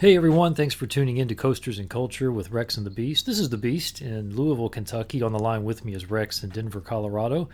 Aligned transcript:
Hey 0.00 0.14
everyone, 0.14 0.54
thanks 0.54 0.76
for 0.76 0.86
tuning 0.86 1.16
in 1.16 1.26
to 1.26 1.34
Coasters 1.34 1.80
and 1.80 1.90
Culture 1.90 2.30
with 2.30 2.52
Rex 2.52 2.76
and 2.76 2.86
the 2.86 2.90
Beast. 2.90 3.26
This 3.26 3.40
is 3.40 3.48
the 3.48 3.56
Beast 3.56 4.00
in 4.00 4.36
Louisville, 4.36 4.68
Kentucky. 4.68 5.22
On 5.22 5.32
the 5.32 5.40
line 5.40 5.64
with 5.64 5.84
me 5.84 5.92
is 5.92 6.08
Rex 6.08 6.44
in 6.44 6.50
Denver, 6.50 6.80
Colorado. 6.80 7.48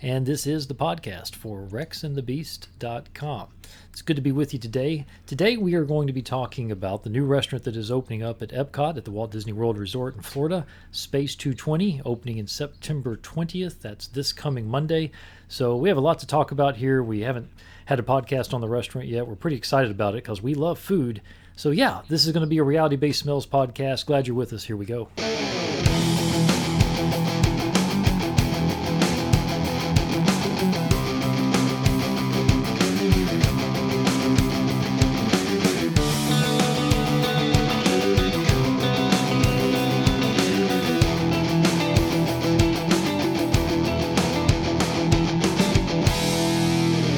And 0.00 0.24
this 0.24 0.46
is 0.46 0.68
the 0.68 0.76
podcast 0.76 1.34
for 1.34 1.66
rexandthebeast.com. 1.66 3.48
It's 3.90 4.02
good 4.02 4.14
to 4.14 4.22
be 4.22 4.30
with 4.30 4.52
you 4.52 4.60
today. 4.60 5.06
Today 5.26 5.56
we 5.56 5.74
are 5.74 5.84
going 5.84 6.06
to 6.06 6.12
be 6.12 6.22
talking 6.22 6.70
about 6.70 7.02
the 7.02 7.10
new 7.10 7.24
restaurant 7.24 7.64
that 7.64 7.74
is 7.74 7.90
opening 7.90 8.22
up 8.22 8.42
at 8.42 8.50
Epcot 8.50 8.96
at 8.96 9.04
the 9.04 9.10
Walt 9.10 9.32
Disney 9.32 9.52
World 9.52 9.76
Resort 9.76 10.14
in 10.14 10.22
Florida, 10.22 10.66
Space 10.92 11.34
220, 11.34 12.02
opening 12.04 12.38
in 12.38 12.46
September 12.46 13.16
20th. 13.16 13.80
That's 13.80 14.06
this 14.06 14.32
coming 14.32 14.68
Monday. 14.68 15.10
So 15.48 15.76
we 15.76 15.88
have 15.88 15.98
a 15.98 16.00
lot 16.00 16.20
to 16.20 16.28
talk 16.28 16.52
about 16.52 16.76
here. 16.76 17.02
We 17.02 17.22
haven't 17.22 17.50
had 17.86 17.98
a 17.98 18.04
podcast 18.04 18.54
on 18.54 18.60
the 18.60 18.68
restaurant 18.68 19.08
yet. 19.08 19.26
We're 19.26 19.34
pretty 19.34 19.56
excited 19.56 19.90
about 19.90 20.14
it 20.14 20.22
because 20.22 20.40
we 20.40 20.54
love 20.54 20.78
food. 20.78 21.22
So, 21.58 21.72
yeah, 21.72 22.02
this 22.08 22.24
is 22.24 22.30
going 22.30 22.42
to 22.42 22.46
be 22.46 22.58
a 22.58 22.62
reality 22.62 22.94
based 22.94 23.18
smells 23.18 23.44
podcast. 23.44 24.06
Glad 24.06 24.28
you're 24.28 24.36
with 24.36 24.52
us. 24.52 24.62
Here 24.62 24.76
we 24.76 24.86
go. 24.86 25.08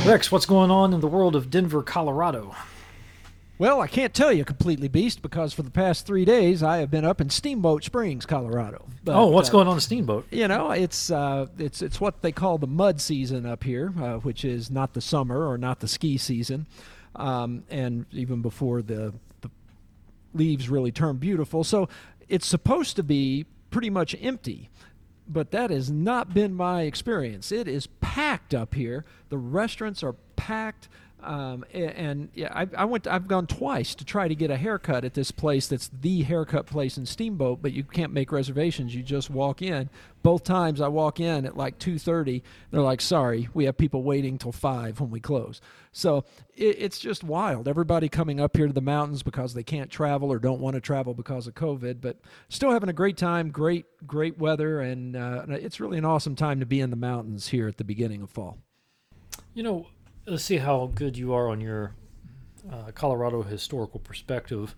Rex, 0.07 0.33
what's 0.33 0.47
going 0.47 0.71
on 0.71 0.95
in 0.95 1.01
the 1.01 1.07
world 1.07 1.37
of 1.37 1.51
Denver, 1.51 1.83
Colorado? 1.83 2.57
Well, 3.61 3.83
I 3.83 3.89
can't 3.89 4.15
tell 4.15 4.33
you 4.33 4.47
completely 4.47 4.89
beast 4.89 5.21
because 5.21 5.53
for 5.53 5.63
the 5.63 5.71
past 5.71 6.07
three 6.07 6.25
days 6.25 6.63
I 6.63 6.79
have 6.79 6.91
been 6.91 7.05
up 7.05 7.21
in 7.21 7.29
Steamboat 7.29 7.85
Springs, 7.85 8.25
Colorado. 8.25 8.87
But, 9.05 9.15
oh, 9.15 9.27
what's 9.27 9.51
uh, 9.51 9.53
going 9.53 9.69
on 9.69 9.75
in 9.75 9.81
Steamboat? 9.81 10.29
You 10.31 10.49
know, 10.49 10.71
it's 10.71 11.11
uh, 11.11 11.45
it's 11.59 11.83
it's 11.83 12.01
what 12.01 12.23
they 12.23 12.33
call 12.33 12.57
the 12.57 12.67
mud 12.67 13.03
season 13.03 13.45
up 13.45 13.63
here, 13.63 13.93
uh, 14.01 14.15
which 14.15 14.47
is 14.47 14.71
not 14.71 14.95
the 14.95 15.03
summer 15.03 15.47
or 15.47 15.59
not 15.59 15.81
the 15.81 15.89
ski 15.89 16.17
season, 16.17 16.69
um, 17.17 17.65
and 17.69 18.07
even 18.13 18.41
before 18.41 18.81
the 18.81 19.13
the 19.43 19.51
leaves 20.33 20.71
really 20.71 20.91
turn 20.91 21.19
beautiful. 21.19 21.63
So 21.63 21.87
it's 22.31 22.47
supposed 22.47 22.97
to 22.97 23.03
be 23.03 23.45
pretty 23.71 23.91
much 23.91 24.17
empty 24.23 24.71
but 25.29 25.53
that 25.53 25.71
has 25.71 25.91
not 25.91 26.35
been 26.35 26.53
my 26.53 26.83
experience. 26.83 27.53
It 27.53 27.69
is 27.69 27.87
packed 27.87 28.53
up 28.53 28.75
here. 28.75 29.05
The 29.29 29.39
restaurants 29.39 30.03
are 30.03 30.15
packed. 30.35 30.89
Um, 31.23 31.65
and, 31.73 32.29
yeah, 32.35 32.53
I, 32.55 32.67
I 32.77 32.85
went. 32.85 33.05
To, 33.05 33.13
I've 33.13 33.29
gone 33.29 33.47
twice 33.47 33.95
to 33.97 34.05
try 34.05 34.29
to 34.29 34.35
get 34.35 34.51
a 34.51 34.57
haircut 34.57 35.05
at 35.05 35.15
this 35.15 35.31
place. 35.31 35.67
That's 35.67 35.89
the 35.89 36.23
haircut 36.23 36.67
place 36.67 36.97
in 36.97 37.07
Steamboat, 37.07 37.61
but 37.63 37.73
you 37.73 37.85
can't 37.85 38.13
make 38.13 38.33
reservations. 38.33 38.95
You 38.95 39.03
just 39.03 39.31
walk 39.31 39.63
in. 39.63 39.91
Both 40.23 40.45
times 40.45 40.81
I 40.81 40.89
walk 40.89 41.21
in 41.21 41.47
at 41.47 41.57
like 41.57 41.79
two 41.79 41.99
thirty. 41.99 42.43
They're 42.71 42.81
like, 42.81 43.01
"Sorry, 43.01 43.49
we 43.55 43.65
have 43.65 43.77
people 43.77 44.03
waiting 44.03 44.39
till 44.39 44.53
five 44.53 45.01
when 45.01 45.11
we 45.11 45.21
close." 45.21 45.61
So 45.93 46.25
it, 46.55 46.77
it's 46.79 46.99
just 46.99 47.25
wild. 47.25 47.67
Everybody 47.67 48.09
coming 48.09 48.41
up 48.41 48.57
here 48.57 48.67
to 48.67 48.73
the 48.73 48.81
mountains 48.81 49.23
because 49.23 49.55
they 49.55 49.63
can't 49.63 49.91
travel 49.91 50.31
or 50.31 50.39
don't 50.39 50.61
want 50.61 50.75
to 50.75 50.81
travel 50.81 51.15
because 51.15 51.47
of 51.47 51.55
COVID, 51.55 52.01
but 52.01 52.19
still 52.49 52.71
having 52.71 52.89
a 52.89 52.95
great 52.95 53.17
time. 53.17 53.51
Great, 53.51 53.87
great 54.07 54.39
weather, 54.39 54.81
and 54.81 55.17
uh, 55.17 55.45
it's 55.49 55.81
really 55.81 55.99
an 55.99 56.05
awesome 56.05 56.37
time 56.37 56.61
to 56.61 56.67
be 56.67 56.81
in 56.81 56.91
the 56.91 56.97
mountains 56.97 57.49
here 57.49 57.67
at 57.67 57.79
the 57.79 57.85
beginning 57.85 58.23
of 58.23 58.31
fall. 58.31 58.59
You 59.55 59.63
know, 59.63 59.87
let's 60.31 60.45
see 60.45 60.59
how 60.59 60.91
good 60.95 61.19
you 61.19 61.35
are 61.35 61.49
on 61.49 61.61
your 61.61 61.93
uh, 62.73 62.93
Colorado 62.95 63.43
historical 63.43 63.99
perspective. 63.99 64.77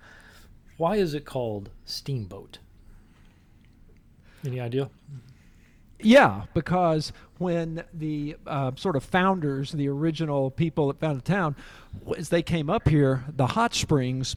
Why 0.78 0.96
is 0.96 1.12
it 1.12 1.26
called 1.26 1.68
Steamboat? 1.84 2.58
Any 4.46 4.58
idea? 4.58 4.88
Yeah, 6.00 6.44
because 6.54 7.12
when 7.38 7.84
the 7.92 8.36
uh, 8.46 8.72
sort 8.76 8.96
of 8.96 9.04
founders, 9.04 9.72
the 9.72 9.88
original 9.88 10.50
people 10.50 10.88
that 10.88 10.98
founded 10.98 11.24
the 11.24 11.32
town, 11.32 11.54
as 12.16 12.30
they 12.30 12.42
came 12.42 12.70
up 12.70 12.88
here, 12.88 13.24
the 13.28 13.48
hot 13.48 13.74
springs 13.74 14.34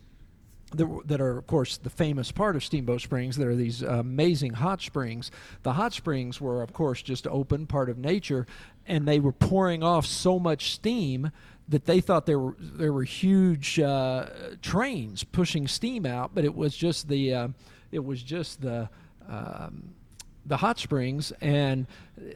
that 0.78 1.22
are, 1.22 1.38
of 1.38 1.48
course, 1.48 1.78
the 1.78 1.90
famous 1.90 2.32
part 2.32 2.56
of 2.56 2.64
Steamboat 2.64 3.02
Springs. 3.02 3.38
There 3.38 3.50
are 3.50 3.56
these 3.56 3.82
amazing 3.82 4.54
hot 4.54 4.82
springs. 4.82 5.32
The 5.64 5.74
hot 5.74 5.94
springs 5.94 6.40
were, 6.40 6.62
of 6.62 6.74
course, 6.74 7.02
just 7.02 7.28
open, 7.28 7.68
part 7.68 7.90
of 7.90 7.98
nature, 7.98 8.46
and 8.88 9.08
they 9.08 9.20
were 9.20 9.32
pouring 9.32 9.84
off 9.84 10.06
so 10.06 10.40
much 10.40 10.72
steam 10.72 11.32
that 11.68 11.86
they 11.86 12.00
thought 12.00 12.26
there 12.26 12.40
were 12.40 12.56
there 12.60 12.94
were 12.94 13.04
huge 13.04 13.80
uh, 13.80 14.28
trains 14.62 15.24
pushing 15.24 15.68
steam 15.68 16.06
out, 16.06 16.32
but 16.34 16.46
it 16.46 16.56
was 16.56 16.76
just 16.76 17.08
the 17.08 17.34
uh, 17.34 17.48
it 17.92 18.04
was 18.04 18.22
just 18.22 18.62
the 18.62 18.90
um, 19.28 19.96
the 20.46 20.58
hot 20.58 20.80
springs, 20.80 21.32
and 21.42 21.88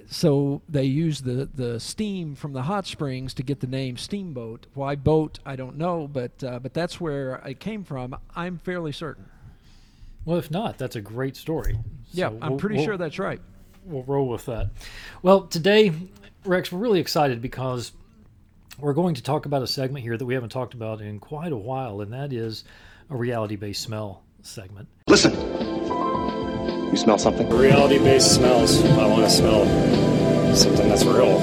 so 0.07 0.61
they 0.67 0.83
used 0.83 1.23
the 1.23 1.49
the 1.53 1.79
steam 1.79 2.35
from 2.35 2.53
the 2.53 2.63
hot 2.63 2.87
springs 2.87 3.33
to 3.35 3.43
get 3.43 3.59
the 3.59 3.67
name 3.67 3.97
steamboat. 3.97 4.67
Why 4.73 4.95
boat? 4.95 5.39
I 5.45 5.55
don't 5.55 5.77
know, 5.77 6.07
but 6.07 6.43
uh, 6.43 6.59
but 6.59 6.73
that's 6.73 6.99
where 6.99 7.35
it 7.45 7.59
came 7.59 7.83
from. 7.83 8.15
I'm 8.35 8.57
fairly 8.57 8.91
certain. 8.91 9.25
Well, 10.25 10.37
if 10.37 10.51
not, 10.51 10.77
that's 10.77 10.95
a 10.95 11.01
great 11.01 11.35
story. 11.35 11.77
Yeah, 12.11 12.27
I'm 12.41 12.51
we'll, 12.51 12.59
pretty 12.59 12.77
we'll, 12.77 12.85
sure 12.85 12.97
that's 12.97 13.19
right. 13.19 13.41
We'll 13.85 14.03
roll 14.03 14.27
with 14.27 14.45
that. 14.45 14.69
Well, 15.21 15.41
today 15.41 15.93
Rex, 16.45 16.71
we're 16.71 16.79
really 16.79 16.99
excited 16.99 17.41
because 17.41 17.91
we're 18.79 18.93
going 18.93 19.15
to 19.15 19.23
talk 19.23 19.45
about 19.45 19.61
a 19.61 19.67
segment 19.67 20.03
here 20.03 20.17
that 20.17 20.25
we 20.25 20.33
haven't 20.33 20.49
talked 20.49 20.73
about 20.73 21.01
in 21.01 21.19
quite 21.19 21.51
a 21.51 21.57
while, 21.57 22.01
and 22.01 22.13
that 22.13 22.31
is 22.31 22.63
a 23.09 23.15
reality 23.15 23.55
based 23.55 23.81
smell 23.81 24.23
segment. 24.41 24.87
Listen, 25.07 25.33
you 26.91 26.97
smell 26.97 27.17
something? 27.17 27.49
Reality 27.49 27.99
based 27.99 28.33
smells. 28.33 28.83
I 28.83 29.05
want 29.07 29.23
to 29.23 29.29
smell 29.29 29.65
something 30.55 30.89
that's 30.89 31.05
real. 31.05 31.37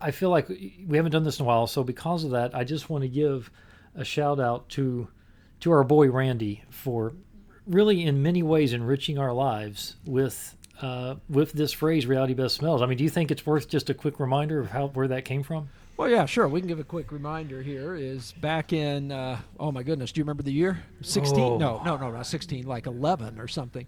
I 0.00 0.10
feel 0.10 0.30
like 0.30 0.48
we 0.48 0.96
haven't 0.96 1.12
done 1.12 1.24
this 1.24 1.38
in 1.38 1.44
a 1.44 1.46
while, 1.46 1.66
so 1.66 1.84
because 1.84 2.24
of 2.24 2.30
that, 2.30 2.54
I 2.54 2.64
just 2.64 2.88
want 2.88 3.02
to 3.02 3.08
give 3.08 3.50
a 3.94 4.04
shout 4.04 4.40
out 4.40 4.68
to 4.70 5.08
to 5.60 5.72
our 5.72 5.84
boy 5.84 6.10
Randy 6.10 6.62
for 6.70 7.12
really 7.66 8.04
in 8.04 8.22
many 8.22 8.42
ways 8.42 8.72
enriching 8.72 9.18
our 9.18 9.32
lives 9.32 9.96
with 10.06 10.56
uh, 10.80 11.16
with 11.28 11.52
this 11.52 11.72
phrase 11.72 12.06
"reality 12.06 12.32
best 12.32 12.54
smells." 12.54 12.80
I 12.80 12.86
mean, 12.86 12.96
do 12.96 13.04
you 13.04 13.10
think 13.10 13.30
it's 13.30 13.44
worth 13.44 13.68
just 13.68 13.90
a 13.90 13.94
quick 13.94 14.18
reminder 14.18 14.60
of 14.60 14.70
how 14.70 14.86
where 14.88 15.08
that 15.08 15.26
came 15.26 15.42
from? 15.42 15.68
Well, 15.98 16.08
yeah, 16.08 16.26
sure. 16.26 16.46
We 16.46 16.60
can 16.60 16.68
give 16.68 16.78
a 16.78 16.84
quick 16.84 17.10
reminder 17.10 17.60
here. 17.60 17.96
Is 17.96 18.30
back 18.30 18.72
in 18.72 19.10
uh, 19.10 19.40
oh 19.58 19.72
my 19.72 19.82
goodness, 19.82 20.12
do 20.12 20.20
you 20.20 20.24
remember 20.24 20.44
the 20.44 20.52
year? 20.52 20.84
Sixteen? 21.02 21.40
Oh. 21.40 21.58
No, 21.58 21.82
no, 21.84 21.96
no, 21.96 22.12
not 22.12 22.24
sixteen. 22.24 22.66
Like 22.66 22.86
eleven 22.86 23.40
or 23.40 23.48
something. 23.48 23.84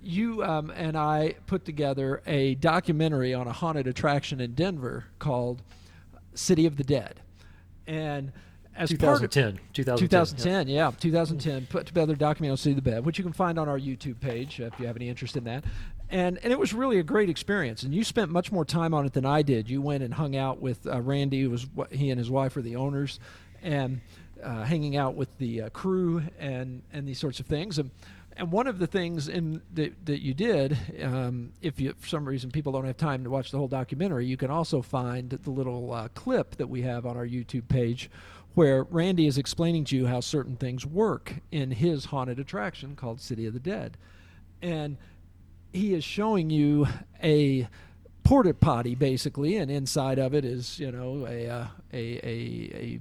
You 0.00 0.44
um, 0.44 0.70
and 0.70 0.96
I 0.96 1.34
put 1.48 1.64
together 1.64 2.22
a 2.26 2.54
documentary 2.54 3.34
on 3.34 3.48
a 3.48 3.52
haunted 3.52 3.88
attraction 3.88 4.40
in 4.40 4.54
Denver 4.54 5.06
called 5.18 5.62
City 6.32 6.64
of 6.64 6.76
the 6.76 6.84
Dead, 6.84 7.20
and 7.88 8.30
as 8.76 8.90
2010, 8.90 9.08
part 9.08 9.22
of 9.24 9.74
2010, 9.74 10.08
2010 10.08 10.68
yeah. 10.68 10.84
yeah, 10.84 10.92
2010, 11.00 11.66
put 11.66 11.86
together 11.86 12.12
a 12.12 12.16
documentary 12.16 12.52
on 12.52 12.56
City 12.56 12.78
of 12.78 12.84
the 12.84 12.88
Dead, 12.88 13.04
which 13.04 13.18
you 13.18 13.24
can 13.24 13.32
find 13.32 13.58
on 13.58 13.68
our 13.68 13.80
YouTube 13.80 14.20
page 14.20 14.60
if 14.60 14.78
you 14.78 14.86
have 14.86 14.94
any 14.94 15.08
interest 15.08 15.36
in 15.36 15.42
that 15.42 15.64
and 16.10 16.38
and 16.42 16.52
it 16.52 16.58
was 16.58 16.72
really 16.72 16.98
a 16.98 17.02
great 17.02 17.28
experience. 17.28 17.82
And 17.82 17.94
you 17.94 18.04
spent 18.04 18.30
much 18.30 18.50
more 18.50 18.64
time 18.64 18.94
on 18.94 19.06
it 19.06 19.12
than 19.12 19.26
I 19.26 19.42
did. 19.42 19.68
You 19.68 19.82
went 19.82 20.02
and 20.02 20.14
hung 20.14 20.36
out 20.36 20.60
with 20.60 20.86
uh, 20.86 21.00
Randy, 21.00 21.42
who 21.42 21.50
was 21.50 21.66
he 21.90 22.10
and 22.10 22.18
his 22.18 22.30
wife 22.30 22.56
are 22.56 22.62
the 22.62 22.76
owners, 22.76 23.20
and 23.62 24.00
uh, 24.42 24.64
hanging 24.64 24.96
out 24.96 25.14
with 25.14 25.36
the 25.38 25.62
uh, 25.62 25.68
crew 25.70 26.22
and 26.38 26.82
and 26.92 27.06
these 27.06 27.18
sorts 27.18 27.40
of 27.40 27.46
things. 27.46 27.78
And 27.78 27.90
and 28.36 28.52
one 28.52 28.68
of 28.68 28.78
the 28.78 28.86
things 28.86 29.28
in 29.28 29.60
that, 29.74 30.06
that 30.06 30.22
you 30.22 30.32
did, 30.32 30.78
um, 31.02 31.52
if 31.60 31.80
you 31.80 31.92
for 31.98 32.06
some 32.06 32.24
reason 32.24 32.50
people 32.50 32.72
don't 32.72 32.84
have 32.84 32.96
time 32.96 33.24
to 33.24 33.30
watch 33.30 33.50
the 33.50 33.58
whole 33.58 33.68
documentary, 33.68 34.26
you 34.26 34.36
can 34.36 34.50
also 34.50 34.80
find 34.80 35.30
the 35.30 35.50
little 35.50 35.92
uh, 35.92 36.08
clip 36.14 36.56
that 36.56 36.68
we 36.68 36.82
have 36.82 37.04
on 37.04 37.16
our 37.16 37.26
YouTube 37.26 37.68
page. 37.68 38.10
Where 38.54 38.84
Randy 38.84 39.28
is 39.28 39.38
explaining 39.38 39.84
to 39.84 39.96
you 39.96 40.06
how 40.06 40.18
certain 40.18 40.56
things 40.56 40.84
work 40.84 41.34
in 41.52 41.70
his 41.70 42.06
haunted 42.06 42.40
attraction 42.40 42.96
called 42.96 43.20
City 43.20 43.46
of 43.46 43.52
the 43.52 43.60
Dead. 43.60 43.96
And 44.62 44.96
he 45.72 45.94
is 45.94 46.04
showing 46.04 46.50
you 46.50 46.86
a 47.22 47.68
porta 48.24 48.54
potty 48.54 48.94
basically, 48.94 49.56
and 49.56 49.70
inside 49.70 50.18
of 50.18 50.34
it 50.34 50.44
is 50.44 50.78
you 50.78 50.92
know 50.92 51.26
a 51.26 51.48
uh, 51.48 51.66
a, 51.92 52.26
a 52.26 52.76
a 52.76 53.00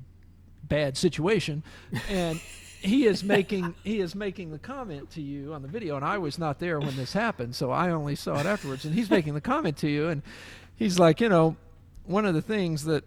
bad 0.63 0.97
situation, 0.97 1.63
and 2.09 2.39
he 2.79 3.05
is 3.05 3.23
making 3.23 3.75
he 3.83 3.99
is 3.99 4.15
making 4.15 4.51
the 4.51 4.59
comment 4.59 5.11
to 5.11 5.21
you 5.21 5.53
on 5.53 5.61
the 5.61 5.67
video, 5.67 5.95
and 5.95 6.05
I 6.05 6.17
was 6.17 6.37
not 6.37 6.59
there 6.59 6.79
when 6.79 6.95
this 6.95 7.13
happened, 7.13 7.55
so 7.55 7.71
I 7.71 7.89
only 7.89 8.15
saw 8.15 8.39
it 8.39 8.45
afterwards, 8.45 8.85
and 8.85 8.93
he's 8.93 9.09
making 9.09 9.33
the 9.33 9.41
comment 9.41 9.77
to 9.77 9.89
you, 9.89 10.07
and 10.07 10.21
he's 10.75 10.99
like, 10.99 11.21
you 11.21 11.29
know, 11.29 11.55
one 12.05 12.25
of 12.25 12.33
the 12.33 12.41
things 12.41 12.85
that 12.85 13.03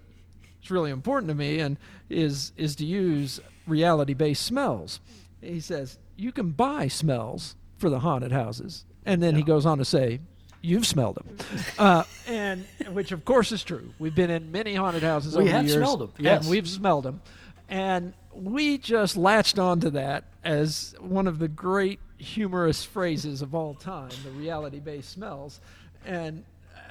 is 0.63 0.71
really 0.71 0.91
important 0.91 1.29
to 1.29 1.35
me 1.35 1.59
and 1.59 1.79
is 2.09 2.53
is 2.57 2.77
to 2.77 2.85
use 2.85 3.41
reality 3.67 4.15
based 4.15 4.45
smells. 4.45 5.01
He 5.41 5.61
says 5.61 5.99
you 6.17 6.33
can 6.33 6.51
buy 6.51 6.89
smells 6.89 7.57
for 7.79 7.89
the 7.89 8.01
haunted 8.01 8.33
houses 8.33 8.85
and 9.07 9.23
then 9.23 9.35
he 9.35 9.43
goes 9.43 9.67
on 9.67 9.79
to 9.79 9.85
say, 9.85 10.21
You've 10.63 10.87
smelled 10.87 11.17
them, 11.17 11.37
uh, 11.79 12.05
and 12.27 12.67
which 12.93 13.13
of 13.13 13.25
course 13.25 13.51
is 13.51 13.63
true. 13.63 13.95
We've 13.99 14.15
been 14.15 14.31
in 14.31 14.53
many 14.53 14.75
haunted 14.75 15.03
houses 15.03 15.35
we 15.35 15.45
over 15.45 15.53
have 15.53 15.63
the 15.63 15.71
years, 15.71 15.83
smelled 15.83 16.01
them, 16.01 16.13
yes. 16.19 16.43
and 16.43 16.51
we've 16.51 16.69
smelled 16.69 17.05
them. 17.05 17.23
And 17.71 18.13
we 18.35 18.77
just 18.77 19.17
latched 19.17 19.59
onto 19.59 19.91
that 19.91 20.25
as 20.45 20.95
one 21.01 21.27
of 21.27 21.39
the 21.39 21.49
great 21.49 21.99
humorous 22.19 22.85
phrases 22.85 23.41
of 23.41 23.55
all 23.55 23.75
time, 23.75 24.11
the 24.23 24.31
reality-based 24.33 25.09
smells, 25.09 25.61
and 26.05 26.45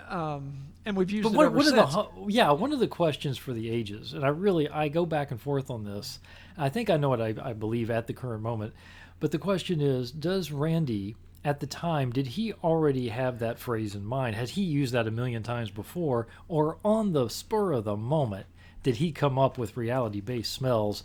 um, 0.09 0.65
and 0.85 0.97
we've 0.97 1.11
used 1.11 1.23
But 1.23 1.33
it 1.33 1.37
what, 1.37 1.45
ever 1.45 1.57
what 1.57 1.65
are 1.67 1.91
since. 1.91 1.93
the 1.93 2.31
yeah 2.31 2.51
one 2.51 2.73
of 2.73 2.79
the 2.79 2.87
questions 2.87 3.37
for 3.37 3.53
the 3.53 3.69
ages, 3.69 4.13
and 4.13 4.25
I 4.25 4.29
really 4.29 4.67
I 4.67 4.87
go 4.87 5.05
back 5.05 5.29
and 5.29 5.39
forth 5.39 5.69
on 5.69 5.83
this. 5.83 6.19
I 6.57 6.69
think 6.69 6.89
I 6.89 6.97
know 6.97 7.09
what 7.09 7.21
I, 7.21 7.35
I 7.41 7.53
believe 7.53 7.91
at 7.91 8.07
the 8.07 8.13
current 8.13 8.41
moment, 8.41 8.73
but 9.19 9.31
the 9.31 9.37
question 9.37 9.79
is: 9.79 10.11
Does 10.11 10.51
Randy 10.51 11.15
at 11.43 11.59
the 11.59 11.67
time 11.67 12.11
did 12.11 12.27
he 12.27 12.53
already 12.53 13.09
have 13.09 13.39
that 13.39 13.59
phrase 13.59 13.95
in 13.95 14.05
mind? 14.05 14.35
Had 14.35 14.49
he 14.49 14.61
used 14.61 14.93
that 14.93 15.07
a 15.07 15.11
million 15.11 15.43
times 15.43 15.71
before, 15.71 16.27
or 16.47 16.77
on 16.83 17.13
the 17.13 17.29
spur 17.29 17.71
of 17.73 17.85
the 17.85 17.95
moment 17.95 18.45
did 18.83 18.97
he 18.97 19.11
come 19.11 19.37
up 19.37 19.57
with 19.57 19.77
reality-based 19.77 20.51
smells? 20.51 21.03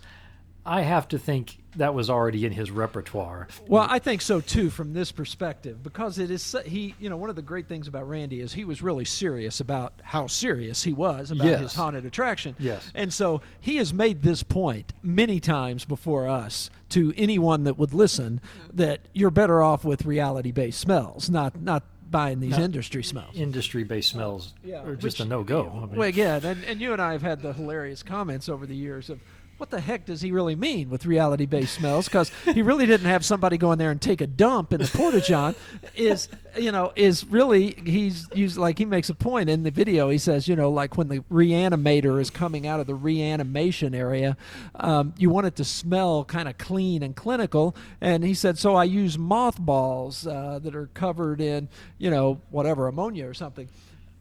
I 0.65 0.81
have 0.81 1.07
to 1.09 1.19
think 1.19 1.57
that 1.75 1.93
was 1.93 2.09
already 2.09 2.45
in 2.45 2.53
his 2.53 2.71
repertoire. 2.71 3.47
Well, 3.67 3.85
I 3.89 3.99
think 3.99 4.21
so 4.21 4.39
too, 4.41 4.69
from 4.69 4.93
this 4.93 5.11
perspective, 5.11 5.83
because 5.83 6.17
it 6.17 6.31
is 6.31 6.55
he. 6.65 6.95
You 6.99 7.09
know, 7.09 7.17
one 7.17 7.29
of 7.29 7.35
the 7.35 7.41
great 7.41 7.67
things 7.67 7.87
about 7.87 8.07
Randy 8.07 8.39
is 8.39 8.53
he 8.53 8.63
was 8.65 8.81
really 8.81 9.05
serious 9.05 9.59
about 9.59 9.93
how 10.01 10.27
serious 10.27 10.83
he 10.83 10.93
was 10.93 11.31
about 11.31 11.45
Yes. 11.47 11.59
his 11.61 11.73
haunted 11.75 12.05
attraction. 12.05 12.55
Yes. 12.57 12.89
and 12.95 13.13
so 13.13 13.41
he 13.59 13.75
has 13.77 13.93
made 13.93 14.21
this 14.21 14.41
point 14.41 14.93
many 15.03 15.39
times 15.39 15.85
before 15.85 16.27
us 16.27 16.69
to 16.89 17.13
anyone 17.17 17.65
that 17.65 17.77
would 17.77 17.93
listen 17.93 18.39
that 18.73 19.01
you're 19.13 19.31
better 19.31 19.61
off 19.61 19.83
with 19.83 20.05
reality-based 20.05 20.79
smells, 20.79 21.29
not 21.29 21.61
not 21.61 21.83
buying 22.09 22.39
these 22.39 22.51
Not- 22.51 22.61
industry 22.61 23.03
smells. 23.03 23.35
Industry-based 23.35 24.09
smells 24.11 24.53
Yeah, 24.63 24.83
are 24.83 24.95
just 24.95 25.19
a 25.19 25.25
no-go. 25.25 25.69
I 25.75 25.85
mean, 25.87 25.95
Well, 25.97 26.09
yeah, 26.09 26.39
and, 26.41 26.63
and 26.63 26.79
you 26.79 26.93
and 26.93 27.01
I 27.01 27.11
have 27.11 27.23
had 27.23 27.41
the 27.41 27.51
hilarious 27.51 28.03
comments 28.03 28.47
over 28.47 28.65
the 28.65 28.75
years 28.75 29.09
of 29.09 29.19
what 29.57 29.69
the 29.69 29.79
heck 29.79 30.05
does 30.05 30.21
he 30.21 30.31
really 30.31 30.55
mean 30.55 30.89
with 30.89 31.05
reality 31.05 31.45
based 31.45 31.75
smells? 31.75 32.05
Because 32.05 32.29
he 32.53 32.61
really 32.61 32.85
didn't 32.85 33.07
have 33.07 33.23
somebody 33.23 33.57
go 33.57 33.71
in 33.71 33.79
there 33.79 33.91
and 33.91 34.01
take 34.01 34.19
a 34.19 34.27
dump 34.27 34.73
in 34.73 34.81
the 34.81 34.87
porta 34.87 35.21
john. 35.21 35.55
Is 35.95 36.27
you 36.57 36.71
know 36.71 36.91
is 36.95 37.25
really 37.25 37.71
he's 37.85 38.27
used 38.33 38.57
like 38.57 38.77
he 38.77 38.85
makes 38.85 39.09
a 39.09 39.15
point 39.15 39.49
in 39.49 39.63
the 39.63 39.71
video. 39.71 40.09
He 40.09 40.17
says 40.17 40.47
you 40.47 40.55
know 40.55 40.69
like 40.69 40.97
when 40.97 41.07
the 41.07 41.19
reanimator 41.31 42.19
is 42.19 42.29
coming 42.29 42.67
out 42.67 42.79
of 42.79 42.87
the 42.87 42.95
reanimation 42.95 43.95
area, 43.95 44.35
um, 44.75 45.13
you 45.17 45.29
want 45.29 45.47
it 45.47 45.55
to 45.55 45.63
smell 45.63 46.25
kind 46.25 46.49
of 46.49 46.57
clean 46.57 47.01
and 47.01 47.15
clinical. 47.15 47.75
And 48.01 48.23
he 48.23 48.33
said 48.33 48.57
so 48.57 48.75
I 48.75 48.83
use 48.83 49.17
mothballs 49.17 50.27
uh, 50.27 50.59
that 50.63 50.75
are 50.75 50.87
covered 50.87 51.39
in 51.39 51.69
you 51.97 52.09
know 52.09 52.41
whatever 52.49 52.87
ammonia 52.87 53.27
or 53.27 53.33
something 53.33 53.69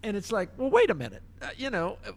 and 0.04 0.16
it's 0.16 0.30
like 0.30 0.50
well 0.56 0.70
wait 0.70 0.90
a 0.90 0.94
minute. 0.94 1.22
Uh, 1.42 1.48
you 1.56 1.70
know 1.70 1.98
uh, 2.06 2.12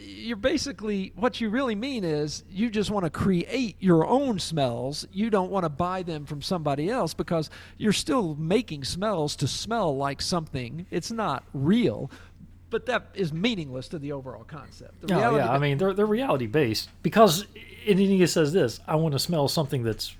you're 0.00 0.36
basically 0.36 1.12
what 1.16 1.40
you 1.40 1.50
really 1.50 1.74
mean 1.74 2.04
is 2.04 2.44
you 2.50 2.70
just 2.70 2.90
want 2.90 3.04
to 3.04 3.10
create 3.10 3.76
your 3.80 4.06
own 4.06 4.38
smells. 4.38 5.06
You 5.12 5.28
don't 5.28 5.50
want 5.50 5.64
to 5.64 5.68
buy 5.68 6.02
them 6.02 6.24
from 6.24 6.40
somebody 6.40 6.88
else 6.88 7.12
because 7.14 7.50
you're 7.76 7.92
still 7.92 8.34
making 8.36 8.84
smells 8.84 9.36
to 9.36 9.48
smell 9.48 9.96
like 9.96 10.22
something. 10.22 10.86
It's 10.90 11.10
not 11.10 11.44
real. 11.52 12.10
But 12.70 12.86
that 12.86 13.08
is 13.12 13.34
meaningless 13.34 13.88
to 13.88 13.98
the 13.98 14.12
overall 14.12 14.44
concept. 14.44 15.06
The 15.06 15.14
Oh, 15.14 15.36
yeah, 15.36 15.50
I 15.50 15.58
mean 15.58 15.76
they're 15.76 15.92
they're 15.92 16.06
reality 16.06 16.46
based 16.46 16.88
because 17.02 17.44
he 17.84 18.26
says 18.26 18.52
this: 18.54 18.80
I 18.88 18.96
want 18.96 19.12
to 19.12 19.18
smell 19.18 19.48
something 19.48 19.82
that's 19.82 20.16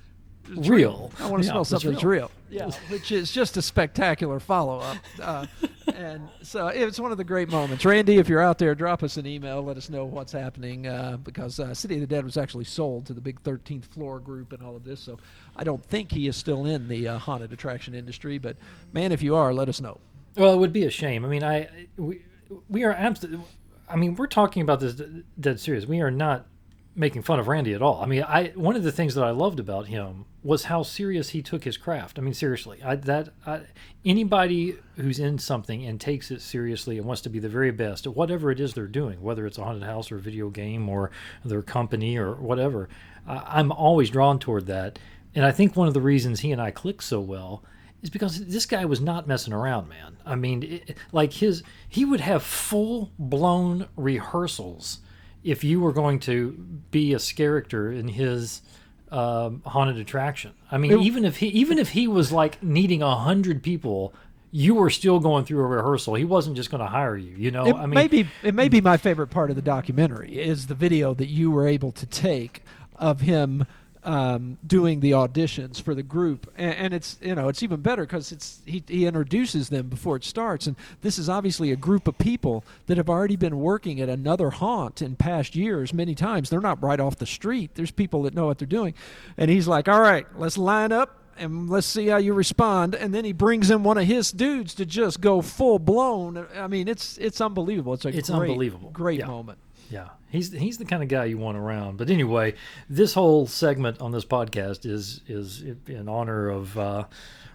real. 0.48 1.10
I 1.18 1.30
want 1.30 1.42
to 1.42 1.46
Yeah, 1.46 1.52
smell 1.52 1.64
something 1.64 1.92
that's 1.92 2.04
real. 2.04 2.30
Yeah, 2.52 2.70
which 2.88 3.10
is 3.10 3.32
just 3.32 3.56
a 3.56 3.62
spectacular 3.62 4.38
follow 4.38 4.78
up. 4.78 4.98
Uh, 5.20 5.46
and 5.94 6.28
so 6.42 6.68
it's 6.68 7.00
one 7.00 7.10
of 7.10 7.18
the 7.18 7.24
great 7.24 7.48
moments. 7.48 7.84
Randy, 7.84 8.18
if 8.18 8.28
you're 8.28 8.40
out 8.40 8.58
there, 8.58 8.74
drop 8.74 9.02
us 9.02 9.16
an 9.16 9.26
email. 9.26 9.62
Let 9.62 9.76
us 9.76 9.88
know 9.88 10.04
what's 10.04 10.32
happening 10.32 10.86
uh, 10.86 11.16
because 11.16 11.58
uh, 11.58 11.72
City 11.74 11.94
of 11.94 12.00
the 12.02 12.06
Dead 12.06 12.24
was 12.24 12.36
actually 12.36 12.64
sold 12.64 13.06
to 13.06 13.14
the 13.14 13.20
big 13.20 13.42
13th 13.42 13.86
floor 13.86 14.20
group 14.20 14.52
and 14.52 14.62
all 14.62 14.76
of 14.76 14.84
this. 14.84 15.00
So 15.00 15.18
I 15.56 15.64
don't 15.64 15.84
think 15.84 16.12
he 16.12 16.28
is 16.28 16.36
still 16.36 16.66
in 16.66 16.88
the 16.88 17.08
uh, 17.08 17.18
haunted 17.18 17.52
attraction 17.52 17.94
industry. 17.94 18.38
But 18.38 18.56
man, 18.92 19.12
if 19.12 19.22
you 19.22 19.34
are, 19.34 19.54
let 19.54 19.68
us 19.68 19.80
know. 19.80 19.98
Well, 20.36 20.52
it 20.52 20.58
would 20.58 20.72
be 20.72 20.84
a 20.84 20.90
shame. 20.90 21.24
I 21.24 21.28
mean, 21.28 21.44
I 21.44 21.68
we 21.96 22.22
we 22.68 22.84
are 22.84 22.92
absolutely. 22.92 23.44
I 23.88 23.96
mean, 23.96 24.14
we're 24.14 24.26
talking 24.26 24.62
about 24.62 24.80
this 24.80 25.00
dead 25.38 25.60
serious. 25.60 25.84
We 25.86 26.00
are 26.00 26.10
not 26.10 26.46
making 26.94 27.22
fun 27.22 27.40
of 27.40 27.48
Randy 27.48 27.72
at 27.72 27.82
all. 27.82 28.02
I 28.02 28.06
mean, 28.06 28.22
I 28.22 28.52
one 28.54 28.76
of 28.76 28.82
the 28.82 28.92
things 28.92 29.14
that 29.14 29.24
I 29.24 29.30
loved 29.30 29.58
about 29.58 29.86
him 29.86 30.26
was 30.42 30.64
how 30.64 30.82
serious 30.82 31.30
he 31.30 31.40
took 31.40 31.64
his 31.64 31.76
craft. 31.76 32.18
I 32.18 32.22
mean, 32.22 32.34
seriously, 32.34 32.82
I, 32.84 32.96
that 32.96 33.30
I, 33.46 33.62
anybody 34.04 34.76
who's 34.96 35.18
in 35.18 35.38
something 35.38 35.84
and 35.86 36.00
takes 36.00 36.30
it 36.30 36.42
seriously 36.42 36.98
and 36.98 37.06
wants 37.06 37.22
to 37.22 37.30
be 37.30 37.38
the 37.38 37.48
very 37.48 37.70
best 37.70 38.06
at 38.06 38.16
whatever 38.16 38.50
it 38.50 38.60
is 38.60 38.74
they're 38.74 38.86
doing, 38.86 39.22
whether 39.22 39.46
it's 39.46 39.58
a 39.58 39.64
haunted 39.64 39.84
house 39.84 40.10
or 40.10 40.16
a 40.16 40.20
video 40.20 40.50
game 40.50 40.88
or 40.88 41.10
their 41.44 41.62
company 41.62 42.16
or 42.16 42.34
whatever, 42.34 42.88
I, 43.26 43.42
I'm 43.46 43.72
always 43.72 44.10
drawn 44.10 44.38
toward 44.38 44.66
that. 44.66 44.98
And 45.34 45.46
I 45.46 45.52
think 45.52 45.76
one 45.76 45.88
of 45.88 45.94
the 45.94 46.00
reasons 46.00 46.40
he 46.40 46.52
and 46.52 46.60
I 46.60 46.70
click 46.70 47.00
so 47.00 47.20
well 47.20 47.64
is 48.02 48.10
because 48.10 48.44
this 48.46 48.66
guy 48.66 48.84
was 48.84 49.00
not 49.00 49.28
messing 49.28 49.52
around, 49.52 49.88
man. 49.88 50.18
I 50.26 50.34
mean, 50.34 50.62
it, 50.64 50.98
like 51.12 51.34
his, 51.34 51.62
he 51.88 52.04
would 52.04 52.20
have 52.20 52.42
full 52.42 53.12
blown 53.18 53.88
rehearsals 53.96 54.98
if 55.44 55.64
you 55.64 55.80
were 55.80 55.92
going 55.92 56.18
to 56.20 56.52
be 56.90 57.14
a 57.14 57.18
character 57.18 57.90
in 57.90 58.08
his 58.08 58.62
um, 59.10 59.62
haunted 59.66 59.98
attraction. 59.98 60.52
I 60.70 60.78
mean, 60.78 61.00
even 61.00 61.24
if 61.24 61.36
he, 61.36 61.48
even 61.48 61.78
if 61.78 61.90
he 61.90 62.08
was 62.08 62.32
like 62.32 62.62
needing 62.62 63.02
a 63.02 63.14
hundred 63.14 63.62
people, 63.62 64.14
you 64.50 64.74
were 64.74 64.90
still 64.90 65.18
going 65.18 65.44
through 65.44 65.60
a 65.60 65.66
rehearsal. 65.66 66.14
He 66.14 66.24
wasn't 66.24 66.56
just 66.56 66.70
going 66.70 66.80
to 66.80 66.86
hire 66.86 67.16
you. 67.16 67.34
You 67.36 67.50
know, 67.50 67.66
It 67.66 67.74
I 67.74 67.82
mean, 67.82 67.90
may 67.90 68.08
be 68.08 68.28
it 68.42 68.54
may 68.54 68.68
be 68.68 68.80
my 68.80 68.96
favorite 68.96 69.28
part 69.28 69.50
of 69.50 69.56
the 69.56 69.62
documentary 69.62 70.38
is 70.38 70.66
the 70.66 70.74
video 70.74 71.14
that 71.14 71.28
you 71.28 71.50
were 71.50 71.66
able 71.66 71.92
to 71.92 72.06
take 72.06 72.62
of 72.96 73.22
him 73.22 73.66
um, 74.04 74.58
doing 74.66 75.00
the 75.00 75.12
auditions 75.12 75.80
for 75.80 75.94
the 75.94 76.02
group, 76.02 76.52
and, 76.56 76.74
and 76.74 76.94
it's 76.94 77.18
you 77.22 77.34
know 77.34 77.48
it's 77.48 77.62
even 77.62 77.80
better 77.80 78.02
because 78.04 78.32
it's 78.32 78.60
he, 78.66 78.82
he 78.88 79.06
introduces 79.06 79.68
them 79.68 79.88
before 79.88 80.16
it 80.16 80.24
starts, 80.24 80.66
and 80.66 80.76
this 81.02 81.18
is 81.18 81.28
obviously 81.28 81.70
a 81.70 81.76
group 81.76 82.08
of 82.08 82.18
people 82.18 82.64
that 82.86 82.96
have 82.96 83.08
already 83.08 83.36
been 83.36 83.58
working 83.60 84.00
at 84.00 84.08
another 84.08 84.50
haunt 84.50 85.02
in 85.02 85.14
past 85.16 85.54
years 85.54 85.94
many 85.94 86.14
times. 86.14 86.50
They're 86.50 86.60
not 86.60 86.82
right 86.82 86.98
off 86.98 87.16
the 87.16 87.26
street. 87.26 87.72
There's 87.74 87.92
people 87.92 88.22
that 88.24 88.34
know 88.34 88.46
what 88.46 88.58
they're 88.58 88.66
doing, 88.66 88.94
and 89.36 89.50
he's 89.50 89.68
like, 89.68 89.88
all 89.88 90.00
right, 90.00 90.26
let's 90.36 90.58
line 90.58 90.90
up 90.92 91.18
and 91.38 91.70
let's 91.70 91.86
see 91.86 92.08
how 92.08 92.18
you 92.18 92.34
respond. 92.34 92.94
And 92.94 93.14
then 93.14 93.24
he 93.24 93.32
brings 93.32 93.70
in 93.70 93.82
one 93.84 93.98
of 93.98 94.04
his 94.06 94.32
dudes 94.32 94.74
to 94.74 94.84
just 94.84 95.20
go 95.20 95.40
full 95.40 95.78
blown. 95.78 96.46
I 96.56 96.66
mean, 96.66 96.88
it's 96.88 97.16
it's 97.18 97.40
unbelievable. 97.40 97.94
It's 97.94 98.04
a 98.04 98.08
It's 98.08 98.28
great, 98.30 98.50
unbelievable. 98.50 98.90
great 98.90 99.20
Yeah. 99.20 99.26
moment. 99.26 99.58
Yeah, 99.92 100.08
he's 100.30 100.50
he's 100.50 100.78
the 100.78 100.86
kind 100.86 101.02
of 101.02 101.10
guy 101.10 101.26
you 101.26 101.36
want 101.36 101.58
around. 101.58 101.98
But 101.98 102.08
anyway, 102.08 102.54
this 102.88 103.12
whole 103.12 103.46
segment 103.46 104.00
on 104.00 104.10
this 104.10 104.24
podcast 104.24 104.86
is 104.86 105.20
is 105.28 105.62
in 105.86 106.08
honor 106.08 106.48
of 106.48 106.78
uh, 106.78 107.04